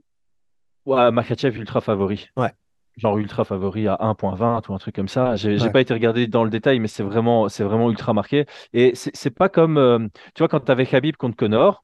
Ouais, 0.85 1.11
Makhachev 1.11 1.57
ultra 1.57 1.81
favori. 1.81 2.29
Ouais. 2.37 2.51
Genre 2.97 3.17
ultra 3.17 3.43
favori 3.43 3.87
à 3.87 3.95
1.20 3.99 4.61
ou 4.69 4.73
un 4.73 4.77
truc 4.77 4.95
comme 4.95 5.07
ça. 5.07 5.35
J'ai 5.35 5.59
Ouais. 5.59 5.71
pas 5.71 5.81
été 5.81 5.93
regardé 5.93 6.27
dans 6.27 6.43
le 6.43 6.49
détail, 6.49 6.79
mais 6.79 6.87
c'est 6.87 7.03
vraiment, 7.03 7.49
c'est 7.49 7.63
vraiment 7.63 7.89
ultra 7.89 8.13
marqué. 8.13 8.45
Et 8.71 8.93
c'est 8.95 9.31
pas 9.31 9.49
comme, 9.49 9.77
euh, 9.77 9.99
tu 10.33 10.39
vois, 10.39 10.47
quand 10.47 10.59
tu 10.61 10.71
avais 10.71 10.85
Khabib 10.85 11.15
contre 11.17 11.35
Connor, 11.35 11.83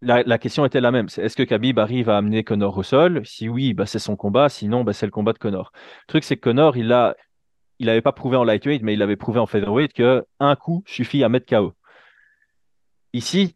la, 0.00 0.22
la 0.22 0.38
question 0.38 0.64
était 0.64 0.80
la 0.80 0.92
même. 0.92 1.08
Est-ce 1.16 1.36
que 1.36 1.42
Khabib 1.42 1.78
arrive 1.78 2.08
à 2.08 2.18
amener 2.18 2.44
Connor 2.44 2.76
au 2.78 2.82
sol? 2.82 3.22
Si 3.26 3.48
oui, 3.48 3.74
bah, 3.74 3.84
c'est 3.86 3.98
son 3.98 4.14
combat. 4.16 4.48
Sinon, 4.48 4.84
bah, 4.84 4.92
c'est 4.92 5.06
le 5.06 5.12
combat 5.12 5.32
de 5.32 5.38
Connor. 5.38 5.72
Le 5.74 6.06
truc, 6.12 6.22
c'est 6.24 6.36
que 6.36 6.42
Connor, 6.42 6.76
il 6.76 6.92
a, 6.92 7.16
il 7.80 7.88
avait 7.90 8.00
pas 8.02 8.12
prouvé 8.12 8.36
en 8.36 8.44
lightweight, 8.44 8.82
mais 8.82 8.94
il 8.94 9.02
avait 9.02 9.16
prouvé 9.16 9.40
en 9.40 9.46
featherweight 9.46 9.92
que 9.92 10.24
un 10.38 10.54
coup 10.54 10.84
suffit 10.86 11.24
à 11.24 11.28
mettre 11.28 11.46
KO. 11.46 11.74
Ici, 13.12 13.55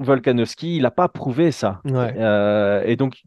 Volkanovski, 0.00 0.76
il 0.76 0.82
n'a 0.82 0.90
pas 0.90 1.08
prouvé 1.08 1.52
ça. 1.52 1.80
Ouais. 1.84 2.14
Euh, 2.16 2.82
et 2.84 2.96
donc, 2.96 3.22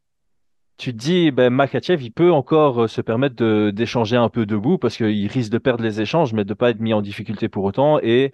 tu 0.77 0.91
te 0.91 0.97
dis, 0.97 1.31
ben, 1.31 1.49
Makhachev, 1.51 2.03
il 2.03 2.11
peut 2.11 2.31
encore 2.31 2.83
euh, 2.83 2.87
se 2.87 2.99
permettre 2.99 3.69
d'échanger 3.69 4.17
un 4.17 4.29
peu 4.29 4.45
debout 4.45 4.77
parce 4.77 4.97
qu'il 4.97 5.27
risque 5.27 5.51
de 5.51 5.59
perdre 5.59 5.83
les 5.83 6.01
échanges, 6.01 6.33
mais 6.33 6.43
de 6.43 6.49
ne 6.49 6.55
pas 6.55 6.71
être 6.71 6.79
mis 6.79 6.93
en 6.93 7.01
difficulté 7.01 7.47
pour 7.47 7.63
autant. 7.63 7.99
Et 8.01 8.31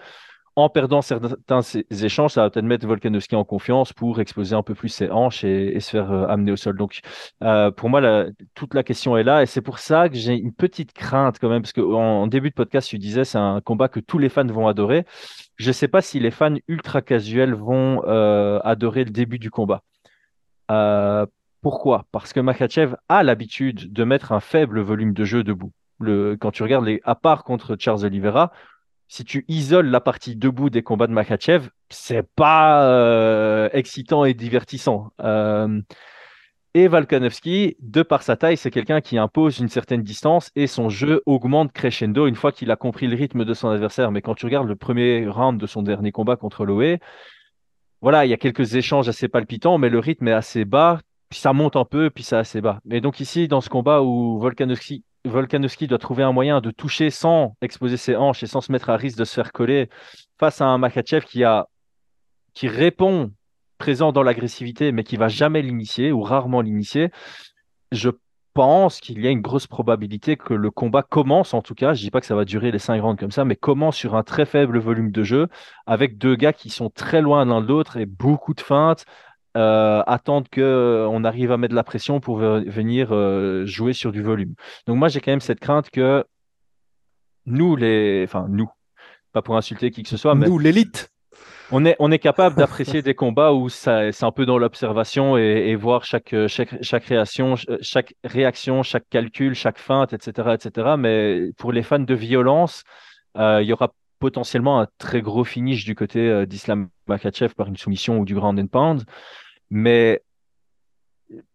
en 0.56 0.68
perdant 0.68 1.02
certains 1.02 1.62
ces 1.62 1.86
échanges, 2.04 2.32
ça 2.32 2.42
va 2.42 2.50
peut-être 2.50 2.66
mettre 2.66 2.88
Volkanovski 2.88 3.36
en 3.36 3.44
confiance 3.46 3.94
pour 3.94 4.20
exposer 4.20 4.56
un 4.56 4.64
peu 4.64 4.74
plus 4.74 4.90
ses 4.90 5.10
hanches 5.10 5.44
et, 5.44 5.76
et 5.76 5.80
se 5.80 5.92
faire 5.92 6.12
euh, 6.12 6.28
amener 6.28 6.52
au 6.52 6.58
sol. 6.58 6.78
Donc, 6.78 7.00
euh, 7.44 7.72
pour 7.72 7.90
moi, 7.90 8.02
la- 8.02 8.26
toute 8.56 8.74
la 8.74 8.84
question 8.84 9.16
est 9.16 9.24
là. 9.24 9.44
Et 9.44 9.46
c'est 9.46 9.62
pour 9.62 9.80
ça 9.80 10.10
que 10.10 10.16
j'ai 10.16 10.34
une 10.36 10.54
petite 10.54 10.92
crainte 10.94 11.38
quand 11.40 11.50
même, 11.50 11.62
parce 11.62 11.74
qu'en 11.74 12.24
en 12.24 12.28
début 12.28 12.50
de 12.50 12.56
podcast, 12.56 12.90
tu 12.90 12.98
disais, 12.98 13.26
c'est 13.26 13.38
un 13.38 13.62
combat 13.62 13.90
que 13.90 14.00
tous 14.00 14.18
les 14.18 14.30
fans 14.30 14.46
vont 14.46 14.68
adorer. 14.68 15.06
Je 15.60 15.68
ne 15.68 15.74
sais 15.74 15.90
pas 15.90 16.02
si 16.02 16.20
les 16.22 16.32
fans 16.32 16.56
ultra 16.70 17.02
casuels 17.02 17.54
vont 17.54 18.02
euh, 18.06 18.60
adorer 18.64 19.04
le 19.04 19.12
début 19.12 19.40
du 19.40 19.52
combat. 19.52 19.84
Euh, 20.72 21.26
pourquoi? 21.62 22.06
Parce 22.14 22.32
que 22.32 22.40
Makhachev 22.40 22.96
a 23.10 23.24
l'habitude 23.24 23.92
de 23.92 24.04
mettre 24.06 24.32
un 24.32 24.40
faible 24.40 24.80
volume 24.80 25.14
de 25.14 25.26
jeu 25.26 25.44
debout. 25.44 25.74
Quand 26.40 26.52
tu 26.52 26.64
regardes 26.64 26.88
à 27.04 27.16
part 27.16 27.44
contre 27.44 27.76
Charles 27.78 28.06
Oliveira, 28.06 28.54
si 29.10 29.26
tu 29.26 29.44
isoles 29.50 29.88
la 29.88 30.00
partie 30.00 30.38
debout 30.38 30.70
des 30.70 30.82
combats 30.82 31.08
de 31.08 31.12
Makhachev, 31.12 31.68
c'est 31.90 32.26
pas 32.36 32.86
euh, 32.86 33.68
excitant 33.74 34.24
et 34.24 34.34
divertissant. 34.34 35.12
Et 36.76 36.88
Volkanovski, 36.88 37.78
de 37.80 38.04
par 38.04 38.22
sa 38.22 38.36
taille, 38.36 38.58
c'est 38.58 38.70
quelqu'un 38.70 39.02
qui 39.02 39.18
impose 39.18 39.60
une 39.60 39.70
certaine 39.70 40.04
distance 40.04 40.52
et 40.56 40.68
son 40.68 40.90
jeu 40.90 41.24
augmente 41.26 41.72
crescendo 41.74 42.28
une 42.28 42.36
fois 42.36 42.52
qu'il 42.52 42.70
a 42.70 42.76
compris 42.76 43.08
le 43.08 43.16
rythme 43.16 43.44
de 43.44 43.54
son 43.56 43.70
adversaire. 43.70 44.12
Mais 44.12 44.22
quand 44.22 44.36
tu 44.36 44.46
regardes 44.46 44.68
le 44.68 44.76
premier 44.76 45.28
round 45.28 45.60
de 45.60 45.66
son 45.66 45.82
dernier 45.82 46.12
combat 46.12 46.36
contre 46.36 46.66
Loé, 46.66 47.00
voilà, 48.02 48.26
il 48.26 48.30
y 48.30 48.34
a 48.34 48.38
quelques 48.38 48.76
échanges 48.76 49.10
assez 49.10 49.28
palpitants, 49.28 49.78
mais 49.80 49.90
le 49.90 50.00
rythme 50.00 50.28
est 50.28 50.34
assez 50.34 50.64
bas, 50.64 51.00
puis 51.30 51.40
ça 51.40 51.54
monte 51.54 51.76
un 51.76 51.86
peu, 51.86 52.12
puis 52.12 52.24
c'est 52.24 52.38
assez 52.38 52.62
bas. 52.62 52.80
Mais 52.86 53.02
donc 53.02 53.20
ici, 53.20 53.48
dans 53.48 53.62
ce 53.62 53.70
combat 53.70 54.02
où 54.04 54.40
Volkanovski, 54.40 55.04
Volkanovski 55.26 55.88
doit 55.88 55.98
trouver 55.98 56.24
un 56.24 56.32
moyen 56.32 56.62
de 56.62 56.72
toucher 56.72 57.10
sans 57.10 57.56
exposer 57.62 57.98
ses 57.98 58.16
hanches 58.16 58.44
et 58.44 58.48
sans 58.48 58.62
se 58.62 58.72
mettre 58.72 58.90
à 58.90 58.96
risque 58.96 59.18
de 59.18 59.26
se 59.26 59.34
faire 59.34 59.52
coller 59.52 59.90
face 60.40 60.62
à 60.62 60.66
un 60.66 60.78
Makhachev 60.78 61.26
qui 61.26 61.44
a, 61.44 61.68
qui 62.54 62.68
répond 62.68 63.32
présent 63.80 64.12
dans 64.12 64.22
l'agressivité, 64.22 64.92
mais 64.92 65.04
qui 65.04 65.18
va 65.18 65.28
jamais 65.28 65.64
l'initier 65.64 66.12
ou 66.12 66.22
rarement 66.22 66.62
l'initier, 66.62 67.10
je 67.92 68.12
pense 68.54 69.00
qu'il 69.00 69.20
y 69.24 69.28
a 69.28 69.30
une 69.32 69.42
grosse 69.42 69.68
probabilité 69.68 70.36
que 70.36 70.54
le 70.54 70.70
combat 70.70 71.02
commence, 71.02 71.54
en 71.54 71.62
tout 71.62 71.76
cas, 71.76 71.94
je 71.94 72.02
dis 72.02 72.12
pas 72.12 72.20
que 72.20 72.26
ça 72.28 72.36
va 72.36 72.46
durer 72.46 72.72
les 72.72 72.80
cinq 72.80 73.02
rounds 73.02 73.20
comme 73.20 73.32
ça, 73.32 73.46
mais 73.46 73.56
commence 73.56 73.96
sur 73.96 74.16
un 74.16 74.24
très 74.24 74.46
faible 74.46 74.80
volume 74.80 75.12
de 75.12 75.24
jeu, 75.24 75.48
avec 75.86 76.18
deux 76.18 76.36
gars 76.36 76.54
qui 76.54 76.70
sont 76.70 76.90
très 76.90 77.22
loin 77.22 77.46
l'un 77.46 77.62
de 77.62 77.68
l'autre 77.68 77.98
et 77.98 78.06
beaucoup 78.06 78.54
de 78.54 78.62
feintes, 78.62 79.06
euh, 79.56 80.04
attendent 80.06 80.50
qu'on 80.50 81.24
arrive 81.24 81.52
à 81.52 81.58
mettre 81.58 81.72
de 81.72 81.76
la 81.76 81.84
pression 81.84 82.20
pour 82.20 82.40
ve- 82.40 82.68
venir 82.70 83.10
euh, 83.12 83.66
jouer 83.66 83.94
sur 83.94 84.12
du 84.12 84.22
volume. 84.22 84.54
Donc 84.88 84.98
moi, 84.98 85.08
j'ai 85.08 85.22
quand 85.22 85.32
même 85.32 85.42
cette 85.42 85.60
crainte 85.60 85.90
que 85.90 86.24
nous, 87.46 87.76
les... 87.76 88.24
Enfin, 88.26 88.46
nous, 88.50 88.70
pas 89.32 89.42
pour 89.42 89.58
insulter 89.58 89.90
qui 89.92 90.04
que 90.04 90.10
ce 90.10 90.18
soit, 90.18 90.36
mais 90.36 90.48
Nous, 90.48 90.60
l'élite. 90.60 91.10
On 91.72 91.86
est, 91.86 91.96
on 92.00 92.12
est 92.12 92.20
capable 92.20 92.56
d'apprécier 92.58 93.02
des 93.02 93.14
combats 93.16 93.54
où 93.54 93.70
c'est 93.70 94.24
un 94.24 94.32
peu 94.32 94.46
dans 94.46 94.58
l'observation 94.58 95.38
et, 95.38 95.42
et 95.70 95.76
voir 95.76 96.04
chaque, 96.06 96.34
euh, 96.34 96.48
chaque, 96.48 96.82
chaque, 96.84 97.06
réaction, 97.06 97.56
ch- 97.56 97.80
chaque 97.82 98.14
réaction, 98.24 98.84
chaque 98.84 99.08
calcul, 99.10 99.54
chaque 99.56 99.78
feinte, 99.80 100.14
etc., 100.14 100.56
etc. 100.56 100.96
Mais 100.98 101.52
pour 101.58 101.72
les 101.72 101.84
fans 101.84 102.00
de 102.00 102.14
violence, 102.16 102.84
euh, 103.38 103.62
il 103.62 103.68
y 103.68 103.74
aura 103.74 103.94
potentiellement 104.20 104.82
un 104.82 104.88
très 104.98 105.22
gros 105.22 105.44
finish 105.44 105.86
du 105.86 105.96
côté 105.96 106.28
euh, 106.30 106.46
d'Islam 106.46 106.90
Makhachev 107.08 107.54
par 107.56 107.68
une 107.68 107.78
soumission 107.78 108.20
ou 108.20 108.26
du 108.26 108.36
ground 108.36 108.60
and 108.60 108.68
pound. 108.68 109.04
Mais 109.70 110.24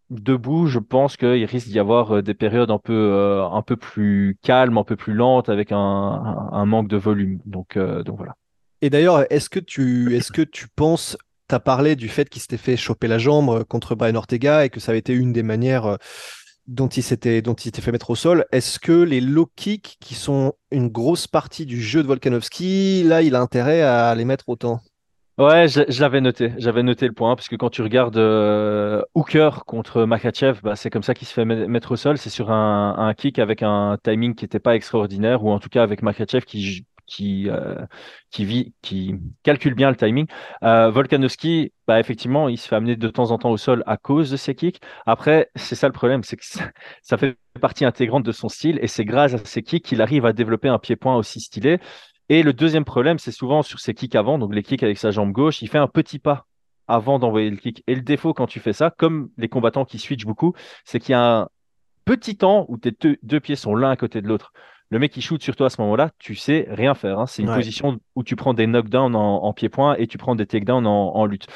debout, 0.09 0.67
je 0.67 0.79
pense 0.79 1.17
qu'il 1.17 1.45
risque 1.45 1.67
d'y 1.67 1.79
avoir 1.79 2.17
euh, 2.17 2.21
des 2.21 2.33
périodes 2.33 2.71
un 2.71 2.79
peu, 2.79 2.93
euh, 2.93 3.45
un 3.47 3.61
peu 3.61 3.75
plus 3.75 4.37
calmes, 4.43 4.77
un 4.77 4.83
peu 4.83 4.95
plus 4.95 5.13
lentes, 5.13 5.49
avec 5.49 5.71
un, 5.71 5.77
un, 5.77 6.49
un 6.53 6.65
manque 6.65 6.87
de 6.87 6.97
volume. 6.97 7.39
Donc, 7.45 7.77
euh, 7.77 8.03
donc 8.03 8.17
voilà. 8.17 8.35
Et 8.81 8.89
d'ailleurs, 8.89 9.25
est-ce 9.31 9.49
que 9.49 9.59
tu, 9.59 10.15
que 10.31 10.41
tu 10.41 10.67
penses, 10.67 11.17
tu 11.49 11.55
as 11.55 11.59
parlé 11.59 11.95
du 11.95 12.09
fait 12.09 12.29
qu'il 12.29 12.41
s'était 12.41 12.57
fait 12.57 12.77
choper 12.77 13.07
la 13.07 13.17
jambe 13.17 13.49
euh, 13.49 13.63
contre 13.63 13.95
Brian 13.95 14.15
Ortega 14.15 14.65
et 14.65 14.69
que 14.69 14.79
ça 14.79 14.91
avait 14.91 14.99
été 14.99 15.13
une 15.13 15.33
des 15.33 15.43
manières 15.43 15.85
euh, 15.85 15.97
dont 16.67 16.87
il 16.87 17.03
s'était, 17.03 17.41
dont 17.41 17.55
fait 17.81 17.91
mettre 17.91 18.09
au 18.09 18.15
sol. 18.15 18.45
Est-ce 18.51 18.79
que 18.79 18.91
les 18.91 19.21
low 19.21 19.49
kicks, 19.55 19.97
qui 19.99 20.15
sont 20.15 20.53
une 20.71 20.89
grosse 20.89 21.27
partie 21.27 21.65
du 21.65 21.81
jeu 21.81 22.01
de 22.01 22.07
Volkanovski, 22.07 23.03
là, 23.03 23.21
il 23.21 23.35
a 23.35 23.41
intérêt 23.41 23.81
à 23.81 24.13
les 24.15 24.25
mettre 24.25 24.49
autant? 24.49 24.81
Ouais, 25.37 25.67
je, 25.67 25.81
noté. 26.21 26.53
J'avais 26.57 26.81
noté 26.81 27.07
le 27.07 27.13
point, 27.13 27.35
parce 27.35 27.49
que 27.49 27.57
quand 27.57 27.69
tu 27.69 27.81
regardes 27.81 28.17
euh, 28.17 29.01
Hooker 29.15 29.65
contre 29.65 30.05
Makhachev, 30.05 30.61
bah, 30.63 30.77
c'est 30.77 30.89
comme 30.89 31.03
ça 31.03 31.13
qu'il 31.13 31.27
se 31.27 31.33
fait 31.33 31.43
met- 31.43 31.67
mettre 31.67 31.91
au 31.91 31.97
sol. 31.97 32.17
C'est 32.17 32.29
sur 32.29 32.51
un, 32.51 32.95
un 32.97 33.13
kick 33.13 33.37
avec 33.37 33.61
un 33.61 33.97
timing 34.01 34.33
qui 34.33 34.45
n'était 34.45 34.59
pas 34.59 34.75
extraordinaire, 34.75 35.43
ou 35.43 35.51
en 35.51 35.59
tout 35.59 35.69
cas 35.69 35.83
avec 35.83 36.03
Makhachev 36.03 36.45
qui, 36.45 36.85
qui, 37.07 37.49
euh, 37.49 37.85
qui, 38.31 38.45
vit, 38.45 38.73
qui 38.81 39.15
calcule 39.43 39.75
bien 39.75 39.89
le 39.89 39.95
timing. 39.95 40.27
Euh, 40.63 40.89
Volkanovski, 40.89 41.71
bah, 41.87 41.99
effectivement, 41.99 42.49
il 42.49 42.57
se 42.57 42.67
fait 42.67 42.75
amener 42.75 42.95
de 42.95 43.07
temps 43.07 43.31
en 43.31 43.37
temps 43.37 43.51
au 43.51 43.57
sol 43.57 43.83
à 43.85 43.97
cause 43.97 44.31
de 44.31 44.37
ses 44.37 44.55
kicks. 44.55 44.81
Après, 45.05 45.49
c'est 45.55 45.75
ça 45.75 45.87
le 45.87 45.93
problème, 45.93 46.23
c'est 46.23 46.37
que 46.37 46.45
ça, 46.45 47.17
fait 47.17 47.37
partie 47.61 47.85
intégrante 47.85 48.23
de 48.23 48.31
son 48.31 48.49
style, 48.49 48.79
et 48.81 48.87
c'est 48.87 49.05
grâce 49.05 49.33
à 49.33 49.37
ses 49.45 49.63
kicks 49.63 49.85
qu'il 49.85 50.01
arrive 50.01 50.25
à 50.25 50.33
développer 50.33 50.67
un 50.67 50.79
pied-point 50.79 51.15
aussi 51.15 51.39
stylé. 51.39 51.79
Et 52.29 52.43
le 52.43 52.53
deuxième 52.53 52.85
problème, 52.85 53.19
c'est 53.19 53.31
souvent 53.31 53.61
sur 53.61 53.79
ses 53.79 53.93
kicks 53.93 54.15
avant, 54.15 54.37
donc 54.37 54.53
les 54.53 54.63
kicks 54.63 54.83
avec 54.83 54.97
sa 54.97 55.11
jambe 55.11 55.31
gauche, 55.31 55.61
il 55.61 55.69
fait 55.69 55.77
un 55.77 55.87
petit 55.87 56.19
pas 56.19 56.47
avant 56.87 57.19
d'envoyer 57.19 57.49
le 57.49 57.57
kick. 57.57 57.83
Et 57.87 57.95
le 57.95 58.01
défaut 58.01 58.33
quand 58.33 58.47
tu 58.47 58.59
fais 58.59 58.73
ça, 58.73 58.91
comme 58.91 59.29
les 59.37 59.49
combattants 59.49 59.85
qui 59.85 59.99
switchent 59.99 60.25
beaucoup, 60.25 60.53
c'est 60.83 60.99
qu'il 60.99 61.11
y 61.11 61.15
a 61.15 61.39
un 61.41 61.49
petit 62.05 62.37
temps 62.37 62.65
où 62.69 62.77
tes 62.77 62.91
deux 63.23 63.39
pieds 63.39 63.55
sont 63.55 63.75
l'un 63.75 63.91
à 63.91 63.95
côté 63.95 64.21
de 64.21 64.27
l'autre. 64.27 64.53
Le 64.91 64.99
mec 64.99 65.11
qui 65.11 65.21
shoot 65.21 65.41
sur 65.41 65.55
toi 65.55 65.67
à 65.67 65.69
ce 65.69 65.81
moment-là, 65.81 66.11
tu 66.19 66.35
sais 66.35 66.67
rien 66.69 66.93
faire. 66.93 67.19
hein. 67.19 67.25
C'est 67.25 67.41
une 67.41 67.49
Ouais. 67.49 67.55
position 67.55 67.97
où 68.15 68.23
tu 68.23 68.35
prends 68.35 68.53
des 68.53 68.67
knockdowns 68.67 69.15
en, 69.15 69.43
en 69.43 69.53
pied-point 69.53 69.95
et 69.97 70.07
tu 70.07 70.17
prends 70.17 70.35
des 70.35 70.45
takedowns 70.45 70.85
en, 70.85 71.15
en 71.15 71.25
lutte. 71.25 71.47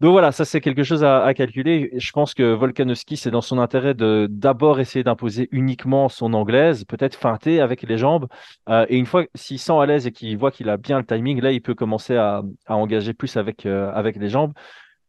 Donc 0.00 0.10
voilà, 0.10 0.32
ça 0.32 0.44
c'est 0.44 0.60
quelque 0.60 0.82
chose 0.82 1.04
à, 1.04 1.22
à 1.24 1.32
calculer. 1.32 1.90
Je 1.96 2.10
pense 2.10 2.34
que 2.34 2.42
Volkanovski, 2.54 3.16
c'est 3.16 3.30
dans 3.30 3.40
son 3.40 3.58
intérêt 3.60 3.94
de 3.94 4.26
d'abord 4.28 4.80
essayer 4.80 5.04
d'imposer 5.04 5.48
uniquement 5.52 6.08
son 6.08 6.34
anglaise, 6.34 6.84
peut-être 6.84 7.14
feinter 7.14 7.60
avec 7.60 7.82
les 7.82 7.98
jambes. 7.98 8.26
Euh, 8.68 8.84
et 8.88 8.96
une 8.96 9.06
fois, 9.06 9.24
s'il 9.36 9.60
sent 9.60 9.78
à 9.78 9.86
l'aise 9.86 10.08
et 10.08 10.10
qu'il 10.10 10.36
voit 10.36 10.50
qu'il 10.50 10.68
a 10.70 10.76
bien 10.76 10.98
le 10.98 11.04
timing, 11.06 11.40
là, 11.40 11.52
il 11.52 11.62
peut 11.62 11.74
commencer 11.74 12.16
à, 12.16 12.42
à 12.66 12.76
engager 12.76 13.14
plus 13.14 13.36
avec, 13.36 13.64
euh, 13.64 13.92
avec 13.94 14.16
les 14.16 14.28
jambes. 14.28 14.52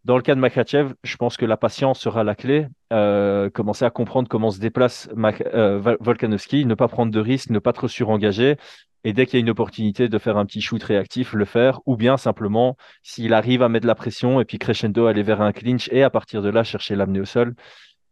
Dans 0.06 0.18
le 0.18 0.22
cas 0.22 0.36
de 0.36 0.40
Makhachev, 0.40 0.94
je 1.04 1.16
pense 1.16 1.38
que 1.38 1.46
la 1.46 1.56
patience 1.56 2.00
sera 2.00 2.24
la 2.24 2.36
clé. 2.36 2.68
Euh, 2.92 3.50
commencer 3.50 3.86
à 3.86 3.90
comprendre 3.90 4.28
comment 4.28 4.52
se 4.52 4.60
déplace 4.60 5.10
Mak- 5.16 5.44
euh, 5.54 5.96
Volkanovski, 6.02 6.66
ne 6.66 6.76
pas 6.76 6.90
prendre 6.90 7.12
de 7.12 7.20
risques, 7.20 7.50
ne 7.52 7.60
pas 7.60 7.72
trop 7.72 7.88
surengager. 7.88 8.58
Et 9.06 9.14
dès 9.14 9.26
qu'il 9.26 9.36
y 9.36 9.38
a 9.38 9.42
une 9.42 9.50
opportunité 9.50 10.10
de 10.10 10.18
faire 10.18 10.38
un 10.38 10.46
petit 10.46 10.62
shoot 10.62 10.82
réactif, 10.84 11.34
le 11.34 11.46
faire. 11.46 11.80
Ou 11.86 11.96
bien 11.96 12.18
simplement, 12.18 12.76
s'il 13.02 13.34
arrive 13.34 13.64
à 13.64 13.70
mettre 13.70 13.88
la 13.88 13.96
pression 13.96 14.42
et 14.42 14.46
puis 14.46 14.60
crescendo, 14.60 15.08
aller 15.08 15.24
vers 15.24 15.42
un 15.42 15.54
clinch 15.54 15.90
et 15.92 16.04
à 16.04 16.10
partir 16.10 16.42
de 16.42 16.50
là, 16.50 16.64
chercher 16.64 16.96
l'amener 16.96 17.22
au 17.22 17.26
sol, 17.26 17.56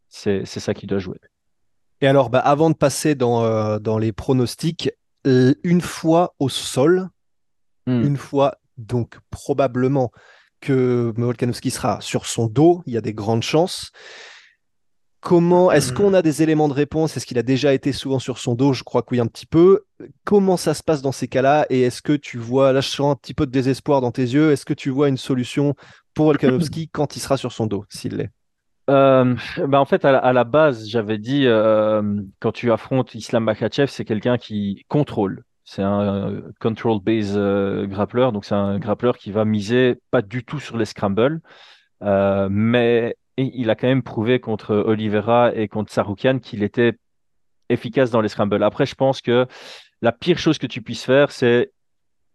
c'est 0.07 0.45
ça 0.45 0.73
qui 0.73 0.87
doit 0.87 0.99
jouer. 0.99 1.17
Et 2.01 2.07
alors, 2.07 2.29
bah, 2.29 2.39
avant 2.39 2.69
de 2.69 2.75
passer 2.75 3.15
dans, 3.15 3.43
euh, 3.43 3.79
dans 3.79 3.97
les 3.97 4.11
pronostics, 4.11 4.91
une 5.25 5.81
fois 5.81 6.35
au 6.39 6.49
sol, 6.49 7.09
Hmm. 7.87 8.03
une 8.03 8.17
fois 8.17 8.57
donc 8.77 9.17
probablement 9.31 10.11
que 10.61 11.11
Volkanovski 11.17 11.71
sera 11.71 11.99
sur 12.01 12.25
son 12.25 12.47
dos, 12.47 12.83
il 12.85 12.93
y 12.93 12.97
a 12.97 13.01
des 13.01 13.13
grandes 13.13 13.43
chances. 13.43 13.91
Comment 15.19 15.71
est-ce 15.71 15.93
qu'on 15.93 16.15
a 16.15 16.23
des 16.23 16.41
éléments 16.41 16.67
de 16.67 16.73
réponse? 16.73 17.15
Est-ce 17.15 17.27
qu'il 17.27 17.37
a 17.37 17.43
déjà 17.43 17.75
été 17.75 17.91
souvent 17.91 18.17
sur 18.17 18.39
son 18.39 18.55
dos? 18.55 18.73
Je 18.73 18.83
crois 18.83 19.03
que 19.03 19.09
oui, 19.11 19.19
un 19.19 19.27
petit 19.27 19.45
peu. 19.45 19.83
Comment 20.23 20.57
ça 20.57 20.73
se 20.73 20.81
passe 20.81 21.03
dans 21.03 21.11
ces 21.11 21.27
cas-là? 21.27 21.67
Et 21.69 21.81
est-ce 21.81 22.01
que 22.01 22.13
tu 22.13 22.39
vois, 22.39 22.73
là 22.73 22.81
je 22.81 22.89
sens 22.89 23.11
un 23.11 23.15
petit 23.15 23.35
peu 23.35 23.45
de 23.45 23.51
désespoir 23.51 24.01
dans 24.01 24.11
tes 24.11 24.23
yeux, 24.23 24.51
est-ce 24.51 24.65
que 24.65 24.73
tu 24.73 24.89
vois 24.89 25.09
une 25.09 25.17
solution 25.17 25.75
pour 26.15 26.25
Volkanovski 26.25 26.89
quand 26.91 27.15
il 27.15 27.19
sera 27.19 27.37
sur 27.37 27.51
son 27.51 27.67
dos, 27.67 27.85
s'il 27.89 28.15
l'est? 28.15 28.31
Euh, 28.89 29.35
bah 29.67 29.79
en 29.79 29.85
fait, 29.85 30.05
à 30.05 30.11
la, 30.11 30.17
à 30.17 30.33
la 30.33 30.43
base, 30.43 30.87
j'avais 30.87 31.19
dit, 31.19 31.45
euh, 31.45 32.01
quand 32.39 32.51
tu 32.51 32.71
affrontes 32.71 33.13
Islam 33.13 33.43
Makhachev, 33.43 33.91
c'est 33.91 34.05
quelqu'un 34.05 34.39
qui 34.39 34.85
contrôle. 34.87 35.43
C'est 35.73 35.83
un 35.83 36.01
euh, 36.01 36.41
control 36.59 36.99
base 36.99 37.35
euh, 37.37 37.87
grappleur, 37.87 38.33
donc 38.33 38.43
c'est 38.43 38.55
un 38.55 38.77
grappleur 38.77 39.17
qui 39.17 39.31
va 39.31 39.45
miser 39.45 39.95
pas 40.11 40.21
du 40.21 40.43
tout 40.43 40.59
sur 40.59 40.75
les 40.75 40.83
scrambles. 40.83 41.39
Euh, 42.03 42.49
mais 42.51 43.15
il 43.37 43.69
a 43.69 43.75
quand 43.75 43.87
même 43.87 44.03
prouvé 44.03 44.41
contre 44.41 44.75
Oliveira 44.75 45.55
et 45.55 45.69
contre 45.69 45.89
Saroukian 45.89 46.39
qu'il 46.39 46.63
était 46.63 46.97
efficace 47.69 48.11
dans 48.11 48.19
les 48.19 48.27
scrambles. 48.27 48.61
Après, 48.63 48.85
je 48.85 48.95
pense 48.95 49.21
que 49.21 49.47
la 50.01 50.11
pire 50.11 50.37
chose 50.37 50.57
que 50.57 50.67
tu 50.67 50.81
puisses 50.81 51.05
faire, 51.05 51.31
c'est 51.31 51.71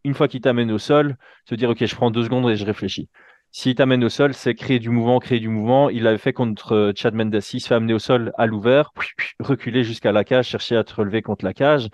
une 0.05 0.15
fois 0.15 0.29
qu'il 0.29 0.41
t'amène 0.41 0.73
au 0.73 0.79
sol, 0.79 1.19
te 1.45 1.55
dire 1.55 1.69
ok, 1.69 1.85
je 1.85 1.95
prends 1.95 2.11
deux 2.11 2.25
secondes 2.25 2.49
et 2.49 2.57
je 2.57 2.65
réfléchis. 2.65 3.11
S'il 3.53 3.75
t'amène 3.75 4.03
au 4.03 4.09
sol, 4.09 4.33
c'est 4.33 4.55
créer 4.55 4.79
du 4.79 4.89
mouvement, 4.89 5.19
créer 5.19 5.41
du 5.41 5.51
mouvement. 5.51 5.91
Il 5.91 6.05
l'avait 6.05 6.17
fait 6.17 6.33
contre 6.33 6.95
Chad 6.97 7.13
Mendes. 7.13 7.35
Il 7.53 7.61
se 7.61 7.67
fait 7.67 7.75
amener 7.75 7.93
au 7.93 7.99
sol 7.99 8.33
à 8.39 8.47
l'ouvert, 8.47 8.93
reculer 9.41 9.85
jusqu'à 9.85 10.13
la 10.13 10.25
cage, 10.25 10.47
chercher 10.47 10.77
à 10.79 10.85
te 10.85 10.95
relever 10.95 11.21
contre 11.21 11.45
la 11.45 11.53
cage. 11.53 11.91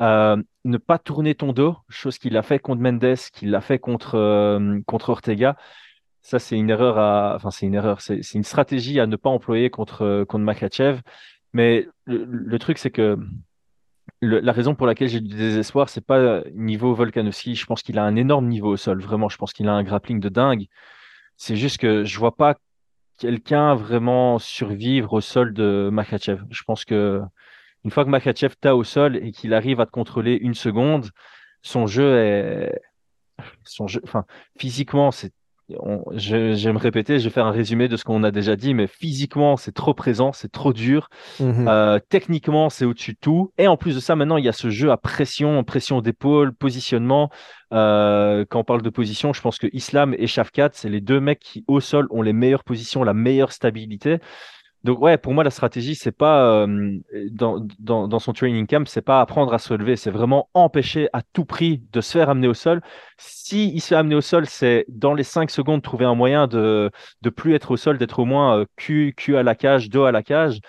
Euh, 0.00 0.36
ne 0.64 0.78
pas 0.78 0.98
tourner 0.98 1.34
ton 1.34 1.52
dos, 1.52 1.76
chose 1.88 2.18
qu'il 2.18 2.36
a 2.36 2.42
fait 2.42 2.58
contre 2.58 2.80
Mendes, 2.80 3.16
qu'il 3.32 3.54
a 3.54 3.60
fait 3.60 3.78
contre, 3.78 4.14
euh, 4.16 4.80
contre 4.86 5.10
Ortega. 5.10 5.56
Ça, 6.22 6.38
c'est 6.38 6.56
une 6.56 6.70
erreur 6.70 6.98
enfin, 7.36 7.50
c'est 7.50 7.66
une 7.66 7.74
erreur, 7.74 8.00
c'est 8.00 8.34
une 8.34 8.44
stratégie 8.44 9.00
à 9.00 9.06
ne 9.06 9.16
pas 9.16 9.30
employer 9.30 9.70
contre, 9.70 10.24
contre 10.24 10.44
Makachev. 10.44 11.00
Mais 11.52 11.88
le, 12.06 12.58
truc, 12.58 12.78
c'est 12.78 12.90
que 12.90 13.18
la 14.20 14.52
raison 14.52 14.74
pour 14.74 14.86
laquelle 14.86 15.08
j'ai 15.08 15.20
du 15.20 15.34
désespoir, 15.34 15.88
c'est 15.88 16.04
pas 16.04 16.42
niveau 16.54 16.94
Volkanovski. 16.94 17.54
Je 17.54 17.66
pense 17.66 17.82
qu'il 17.82 17.98
a 17.98 18.04
un 18.04 18.16
énorme 18.16 18.46
niveau 18.48 18.72
au 18.72 18.76
sol. 18.76 19.00
Vraiment, 19.00 19.28
je 19.28 19.38
pense 19.38 19.52
qu'il 19.52 19.68
a 19.68 19.72
un 19.72 19.82
grappling 19.82 20.20
de 20.20 20.28
dingue. 20.28 20.66
C'est 21.36 21.56
juste 21.56 21.78
que 21.78 22.04
je 22.04 22.18
vois 22.18 22.36
pas 22.36 22.56
quelqu'un 23.18 23.74
vraiment 23.74 24.38
survivre 24.38 25.12
au 25.14 25.20
sol 25.20 25.52
de 25.54 25.90
Makachev. 25.92 26.42
Je 26.50 26.62
pense 26.64 26.84
que 26.84 27.22
une 27.84 27.90
fois 27.90 28.04
que 28.04 28.10
Makachev 28.10 28.54
t'a 28.60 28.74
au 28.74 28.84
sol 28.84 29.16
et 29.16 29.32
qu'il 29.32 29.54
arrive 29.54 29.80
à 29.80 29.86
te 29.86 29.90
contrôler 29.90 30.34
une 30.34 30.54
seconde, 30.54 31.10
son 31.62 31.86
jeu 31.86 32.16
est, 32.18 32.80
son 33.64 33.86
jeu, 33.86 34.00
enfin, 34.04 34.24
physiquement, 34.56 35.10
c'est 35.10 35.32
je, 36.14 36.64
vais 36.64 36.72
me 36.72 36.78
répéter, 36.78 37.18
je 37.18 37.24
vais 37.24 37.30
faire 37.30 37.46
un 37.46 37.50
résumé 37.50 37.88
de 37.88 37.96
ce 37.96 38.04
qu'on 38.04 38.24
a 38.24 38.30
déjà 38.30 38.56
dit, 38.56 38.72
mais 38.72 38.86
physiquement, 38.86 39.56
c'est 39.56 39.72
trop 39.72 39.92
présent, 39.92 40.32
c'est 40.32 40.50
trop 40.50 40.72
dur. 40.72 41.10
Mhm. 41.40 41.68
Euh, 41.68 41.98
techniquement, 42.08 42.70
c'est 42.70 42.84
au-dessus 42.84 43.12
de 43.12 43.18
tout. 43.20 43.52
Et 43.58 43.68
en 43.68 43.76
plus 43.76 43.94
de 43.94 44.00
ça, 44.00 44.16
maintenant, 44.16 44.38
il 44.38 44.44
y 44.44 44.48
a 44.48 44.52
ce 44.52 44.70
jeu 44.70 44.90
à 44.90 44.96
pression, 44.96 45.62
pression 45.64 46.00
d'épaule, 46.00 46.54
positionnement. 46.54 47.30
Euh, 47.74 48.46
quand 48.48 48.60
on 48.60 48.64
parle 48.64 48.82
de 48.82 48.90
position, 48.90 49.34
je 49.34 49.42
pense 49.42 49.58
que 49.58 49.66
Islam 49.72 50.14
et 50.16 50.26
Shafkat, 50.26 50.70
c'est 50.72 50.88
les 50.88 51.02
deux 51.02 51.20
mecs 51.20 51.40
qui, 51.40 51.64
au 51.68 51.80
sol, 51.80 52.06
ont 52.10 52.22
les 52.22 52.32
meilleures 52.32 52.64
positions, 52.64 53.04
la 53.04 53.14
meilleure 53.14 53.52
stabilité. 53.52 54.18
Donc 54.84 55.00
ouais, 55.00 55.18
pour 55.18 55.34
moi 55.34 55.42
la 55.42 55.50
stratégie 55.50 55.94
c'est 55.94 56.12
pas 56.12 56.66
dans, 57.30 57.66
dans, 57.80 58.18
son 58.18 58.32
training 58.32 58.66
camp, 58.66 58.86
c'est 58.86 59.02
pas 59.02 59.20
apprendre 59.20 59.52
à 59.52 59.58
se 59.58 59.72
relever, 59.72 59.96
c'est 59.96 60.10
vraiment 60.10 60.48
empêcher 60.54 61.08
à 61.12 61.22
tout 61.32 61.44
prix 61.44 61.82
de 61.92 62.00
se 62.00 62.12
faire 62.12 62.30
amener 62.30 62.48
au 62.48 62.54
sol. 62.54 62.80
Si 63.16 63.72
il 63.74 63.80
se 63.80 63.88
fait 63.88 63.94
amener 63.96 64.14
au 64.14 64.20
sol, 64.20 64.46
c'est 64.46 64.84
dans 64.88 65.14
les 65.14 65.24
5 65.24 65.50
secondes 65.50 65.82
trouver 65.82 66.04
un 66.04 66.14
moyen 66.14 66.46
de 66.46 66.90
de 67.22 67.30
plus 67.30 67.54
être 67.54 67.72
au 67.72 67.76
sol, 67.76 67.98
d'être 67.98 68.20
au 68.20 68.24
moins 68.24 68.64
cul, 68.76 69.14
cul 69.16 69.36
à 69.36 69.42
la 69.42 69.54
cage, 69.54 69.90
dos 69.90 70.04
à 70.04 70.12
la 70.12 70.22
cage. 70.22 70.60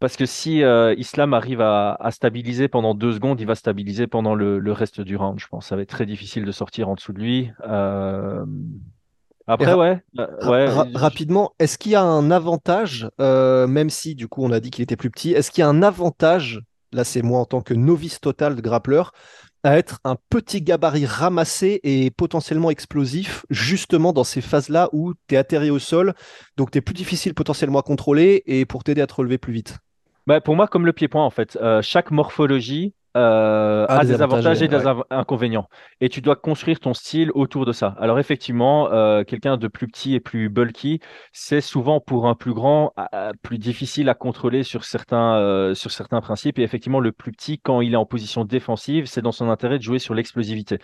Parce 0.00 0.16
que 0.16 0.26
si 0.26 0.62
Islam 0.98 1.34
arrive 1.34 1.60
à, 1.60 2.08
stabiliser 2.10 2.68
pendant 2.68 2.94
deux 2.94 3.12
secondes, 3.12 3.40
il 3.40 3.46
va 3.46 3.54
stabiliser 3.54 4.06
pendant 4.06 4.34
le, 4.34 4.72
reste 4.72 5.00
du 5.00 5.16
round. 5.16 5.38
Je 5.38 5.46
pense 5.46 5.66
ça 5.66 5.76
va 5.76 5.82
être 5.82 5.88
très 5.88 6.06
difficile 6.06 6.44
de 6.44 6.52
sortir 6.52 6.88
en 6.88 6.94
dessous 6.94 7.12
de 7.12 7.20
lui. 7.20 7.50
Après, 9.46 9.74
ouais. 9.74 10.02
Euh, 10.18 10.86
rapidement, 10.94 11.52
est-ce 11.58 11.76
qu'il 11.76 11.92
y 11.92 11.96
a 11.96 12.02
un 12.02 12.30
avantage, 12.30 13.08
euh, 13.20 13.66
même 13.66 13.90
si 13.90 14.14
du 14.14 14.26
coup 14.26 14.42
on 14.44 14.50
a 14.50 14.60
dit 14.60 14.70
qu'il 14.70 14.82
était 14.82 14.96
plus 14.96 15.10
petit, 15.10 15.32
est-ce 15.32 15.50
qu'il 15.50 15.60
y 15.60 15.64
a 15.64 15.68
un 15.68 15.82
avantage, 15.82 16.62
là 16.92 17.04
c'est 17.04 17.22
moi 17.22 17.40
en 17.40 17.44
tant 17.44 17.60
que 17.60 17.74
novice 17.74 18.20
total 18.20 18.56
de 18.56 18.60
grappleur, 18.62 19.12
à 19.62 19.78
être 19.78 19.98
un 20.04 20.16
petit 20.30 20.62
gabarit 20.62 21.06
ramassé 21.06 21.80
et 21.82 22.10
potentiellement 22.10 22.70
explosif, 22.70 23.44
justement 23.50 24.12
dans 24.12 24.24
ces 24.24 24.40
phases-là 24.40 24.88
où 24.92 25.14
tu 25.28 25.34
es 25.34 25.38
atterri 25.38 25.70
au 25.70 25.78
sol, 25.78 26.14
donc 26.56 26.70
tu 26.70 26.78
es 26.78 26.80
plus 26.80 26.94
difficile 26.94 27.34
potentiellement 27.34 27.80
à 27.80 27.82
contrôler 27.82 28.42
et 28.46 28.64
pour 28.66 28.84
t'aider 28.84 29.00
à 29.00 29.06
te 29.06 29.14
relever 29.14 29.38
plus 29.38 29.52
vite? 29.52 29.78
Bah, 30.26 30.40
Pour 30.40 30.56
moi, 30.56 30.68
comme 30.68 30.86
le 30.86 30.92
pied-point, 30.92 31.24
en 31.24 31.30
fait, 31.30 31.58
euh, 31.60 31.82
chaque 31.82 32.10
morphologie 32.10 32.94
euh, 33.16 33.86
a 33.88 34.04
des, 34.04 34.22
avantages 34.22 34.62
et 34.62 34.68
des 34.68 34.82
inconvénients. 35.10 35.68
Et 36.00 36.08
tu 36.08 36.20
dois 36.20 36.34
construire 36.34 36.80
ton 36.80 36.94
style 36.94 37.30
autour 37.34 37.64
de 37.64 37.72
ça. 37.72 37.94
Alors 38.00 38.18
effectivement, 38.18 38.90
euh, 38.92 39.22
quelqu'un 39.22 39.56
de 39.56 39.68
plus 39.68 39.86
petit 39.86 40.14
et 40.14 40.20
plus 40.20 40.48
bulky, 40.48 41.00
c'est 41.32 41.60
souvent 41.60 42.00
pour 42.00 42.26
un 42.26 42.34
plus 42.34 42.54
grand 42.54 42.92
plus 43.42 43.58
difficile 43.58 44.08
à 44.08 44.14
contrôler 44.14 44.64
sur 44.64 44.84
certains 44.84 45.36
euh, 45.36 45.74
sur 45.74 45.92
certains 45.92 46.20
principes. 46.20 46.58
Et 46.58 46.62
effectivement, 46.62 47.00
le 47.00 47.12
plus 47.12 47.30
petit, 47.30 47.58
quand 47.58 47.80
il 47.80 47.92
est 47.92 47.96
en 47.96 48.06
position 48.06 48.44
défensive, 48.44 49.06
c'est 49.06 49.22
dans 49.22 49.32
son 49.32 49.48
intérêt 49.48 49.78
de 49.78 49.82
jouer 49.84 49.98
sur 50.00 50.14
l'explosivité. 50.14 50.78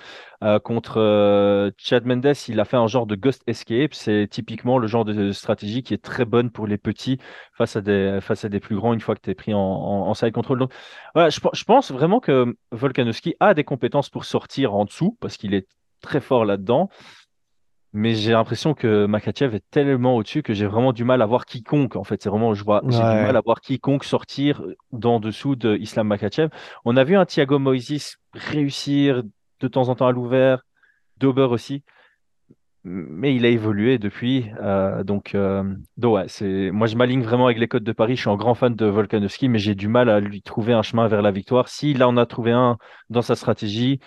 Euh, 0.45 0.59
contre 0.61 1.73
Chad 1.79 2.07
Mendes, 2.07 2.35
il 2.49 2.61
a 2.61 2.65
fait 2.65 2.77
un 2.77 2.87
genre 2.87 3.07
de 3.07 3.17
ghost 3.17 3.43
escape. 3.49 3.95
C'est 3.95 4.29
typiquement 4.31 4.79
le 4.79 4.87
genre 4.87 5.05
de 5.05 5.33
stratégie 5.33 5.83
qui 5.83 5.95
est 5.95 6.03
très 6.03 6.25
bonne 6.25 6.51
pour 6.51 6.67
les 6.69 6.79
petits 6.79 7.19
face 7.53 7.77
à 7.77 7.81
des 7.81 8.19
face 8.21 8.45
à 8.45 8.49
des 8.49 8.61
plus 8.61 8.77
grands 8.77 8.93
une 8.95 9.01
fois 9.01 9.15
que 9.17 9.21
tu 9.21 9.31
es 9.31 9.35
pris 9.35 9.53
en, 9.53 9.59
en, 9.59 10.09
en 10.09 10.15
side 10.15 10.33
control. 10.33 10.61
Donc 10.61 10.73
voilà, 11.15 11.31
je, 11.31 11.41
je 11.53 11.65
pense 11.65 11.91
vraiment 11.91 12.20
que 12.21 12.57
Volkanovski 12.73 13.35
a 13.41 13.55
des 13.55 13.65
compétences 13.65 14.11
pour 14.11 14.25
sortir 14.25 14.75
en 14.75 14.85
dessous, 14.85 15.17
parce 15.21 15.37
qu'il 15.37 15.55
est 15.55 15.67
très 16.01 16.21
fort 16.21 16.45
là-dedans. 16.45 16.89
Mais 17.93 18.15
j'ai 18.15 18.31
l'impression 18.33 18.73
que 18.73 19.07
Makachev 19.07 19.57
est 19.57 19.65
tellement 19.73 20.15
au-dessus 20.15 20.45
que 20.45 20.55
j'ai 20.55 20.67
vraiment 20.67 20.93
du 20.93 21.03
mal 21.03 21.23
à 21.23 21.27
voir 21.27 21.45
quiconque. 21.45 21.97
En 21.97 22.05
fait, 22.05 22.23
c'est 22.23 22.29
vraiment, 22.29 22.55
je 22.55 22.63
vois, 22.63 22.83
j'ai 22.85 22.99
du 22.99 23.03
mal 23.03 23.37
à 23.37 23.41
voir 23.41 23.61
quiconque 23.61 24.05
sortir 24.05 24.63
d'en 24.93 25.19
dessous 25.19 25.57
de 25.57 25.77
Islam 25.77 26.07
Makachev. 26.07 26.51
On 26.85 26.97
a 26.97 27.03
vu 27.03 27.17
un 27.17 27.27
Thiago 27.27 27.59
Moises 27.59 28.19
réussir 28.33 29.25
de 29.59 29.69
temps 29.69 29.89
en 29.89 29.97
temps 29.97 30.07
à 30.07 30.13
l'ouvert, 30.13 30.65
Dober 31.17 31.49
aussi 31.51 31.83
mais 32.85 33.35
il 33.35 33.45
a 33.45 33.49
évolué 33.49 33.99
depuis. 33.99 34.47
Euh, 34.61 35.05
donc, 35.05 35.35
euh, 35.35 35.63
donc 35.97 36.15
ouais, 36.15 36.25
c'est 36.29 36.71
moi 36.71 36.87
je 36.87 36.97
m'aligne 36.97 37.23
vraiment 37.23 37.47
avec 37.47 37.59
les 37.59 37.69
codes 37.69 37.85
de 37.85 37.93
Paris. 37.93 38.17
Je 38.17 38.23
suis 38.23 38.31
un 38.31 38.37
grand 38.37 38.55
fan 38.55 38.75
de 38.75 38.87
Volkanovski, 38.87 39.49
mais 39.49 39.59
j'ai 39.59 39.75
du 39.75 39.89
mal 39.89 40.09
à 40.09 40.21
lui 40.21 40.43
trouver 40.43 40.73
un 40.73 40.83
chemin 40.83 41.09
vers 41.09 41.23
la 41.23 41.31
victoire. 41.31 41.69
S'il 41.69 42.03
en 42.03 42.17
a 42.17 42.27
trouvé 42.27 42.53
un 42.53 42.79
dans 43.11 43.23
sa 43.23 43.37
stratégie, 43.37 44.01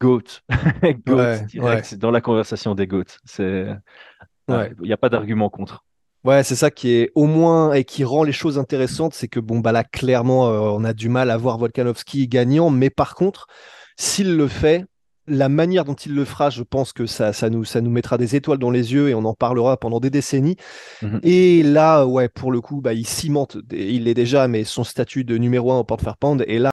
GOAT, 0.00 0.42
GOAT 1.06 1.46
direct, 1.48 1.94
dans 1.96 2.10
la 2.10 2.20
conversation 2.20 2.74
des 2.74 2.86
GOAT. 2.86 3.18
C'est, 3.24 3.66
il 4.48 4.74
n'y 4.82 4.92
a 4.92 4.96
pas 4.96 5.08
d'argument 5.08 5.50
contre. 5.50 5.84
Ouais, 6.24 6.42
c'est 6.42 6.56
ça 6.56 6.70
qui 6.70 6.90
est 6.90 7.12
au 7.14 7.26
moins 7.26 7.72
et 7.72 7.84
qui 7.84 8.04
rend 8.04 8.24
les 8.24 8.32
choses 8.32 8.58
intéressantes, 8.58 9.14
c'est 9.14 9.28
que 9.28 9.38
bon 9.38 9.60
bah 9.60 9.70
là 9.70 9.84
clairement 9.84 10.48
euh, 10.48 10.58
on 10.58 10.82
a 10.82 10.92
du 10.92 11.08
mal 11.08 11.30
à 11.30 11.36
voir 11.36 11.58
Volkanovski 11.58 12.26
gagnant, 12.26 12.70
mais 12.70 12.90
par 12.90 13.14
contre 13.14 13.46
s'il 13.96 14.36
le 14.36 14.48
fait, 14.48 14.84
la 15.28 15.48
manière 15.48 15.84
dont 15.84 15.94
il 15.94 16.14
le 16.14 16.24
fera, 16.24 16.50
je 16.50 16.62
pense 16.62 16.92
que 16.92 17.06
ça, 17.06 17.32
ça, 17.32 17.50
nous, 17.50 17.64
ça 17.64 17.80
nous 17.80 17.90
mettra 17.90 18.18
des 18.18 18.36
étoiles 18.36 18.58
dans 18.58 18.70
les 18.70 18.92
yeux 18.92 19.08
et 19.08 19.14
on 19.14 19.24
en 19.24 19.34
parlera 19.34 19.76
pendant 19.76 20.00
des 20.00 20.10
décennies. 20.10 20.56
Mhm. 21.02 21.20
Et 21.22 21.62
là, 21.62 22.06
ouais, 22.06 22.28
pour 22.28 22.52
le 22.52 22.60
coup, 22.60 22.80
bah, 22.80 22.94
il 22.94 23.06
cimente, 23.06 23.56
il 23.70 24.04
l'est 24.04 24.14
déjà, 24.14 24.48
mais 24.48 24.64
son 24.64 24.84
statut 24.84 25.24
de 25.24 25.36
numéro 25.38 25.72
un 25.72 25.78
au 25.78 25.84
porte 25.84 26.02
faire 26.02 26.16
pound. 26.16 26.44
Et 26.46 26.58
là. 26.58 26.70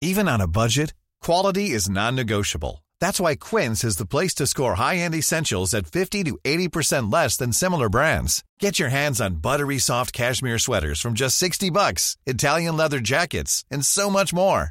Even 0.00 0.28
on 0.28 0.40
a 0.40 0.46
budget, 0.46 0.94
quality 1.24 1.70
is 1.70 1.88
non-negotiable. 1.88 2.82
That's 3.00 3.20
why 3.20 3.34
Quince 3.34 3.84
is 3.84 3.96
the 3.96 4.06
place 4.06 4.34
to 4.36 4.46
score 4.46 4.74
high-end 4.74 5.14
essentials 5.14 5.74
at 5.74 5.86
50 5.86 6.24
to 6.24 6.38
80% 6.44 7.12
less 7.12 7.36
than 7.36 7.52
similar 7.52 7.88
brands. 7.88 8.44
Get 8.60 8.78
your 8.78 8.90
hands 8.90 9.20
on 9.20 9.36
buttery 9.36 9.78
soft 9.78 10.12
cashmere 10.12 10.58
sweaters 10.58 11.00
from 11.00 11.14
just 11.14 11.36
60 11.36 11.70
bucks, 11.70 12.16
Italian 12.26 12.76
leather 12.76 13.00
jackets, 13.00 13.64
and 13.70 13.84
so 13.84 14.08
much 14.08 14.32
more. 14.32 14.70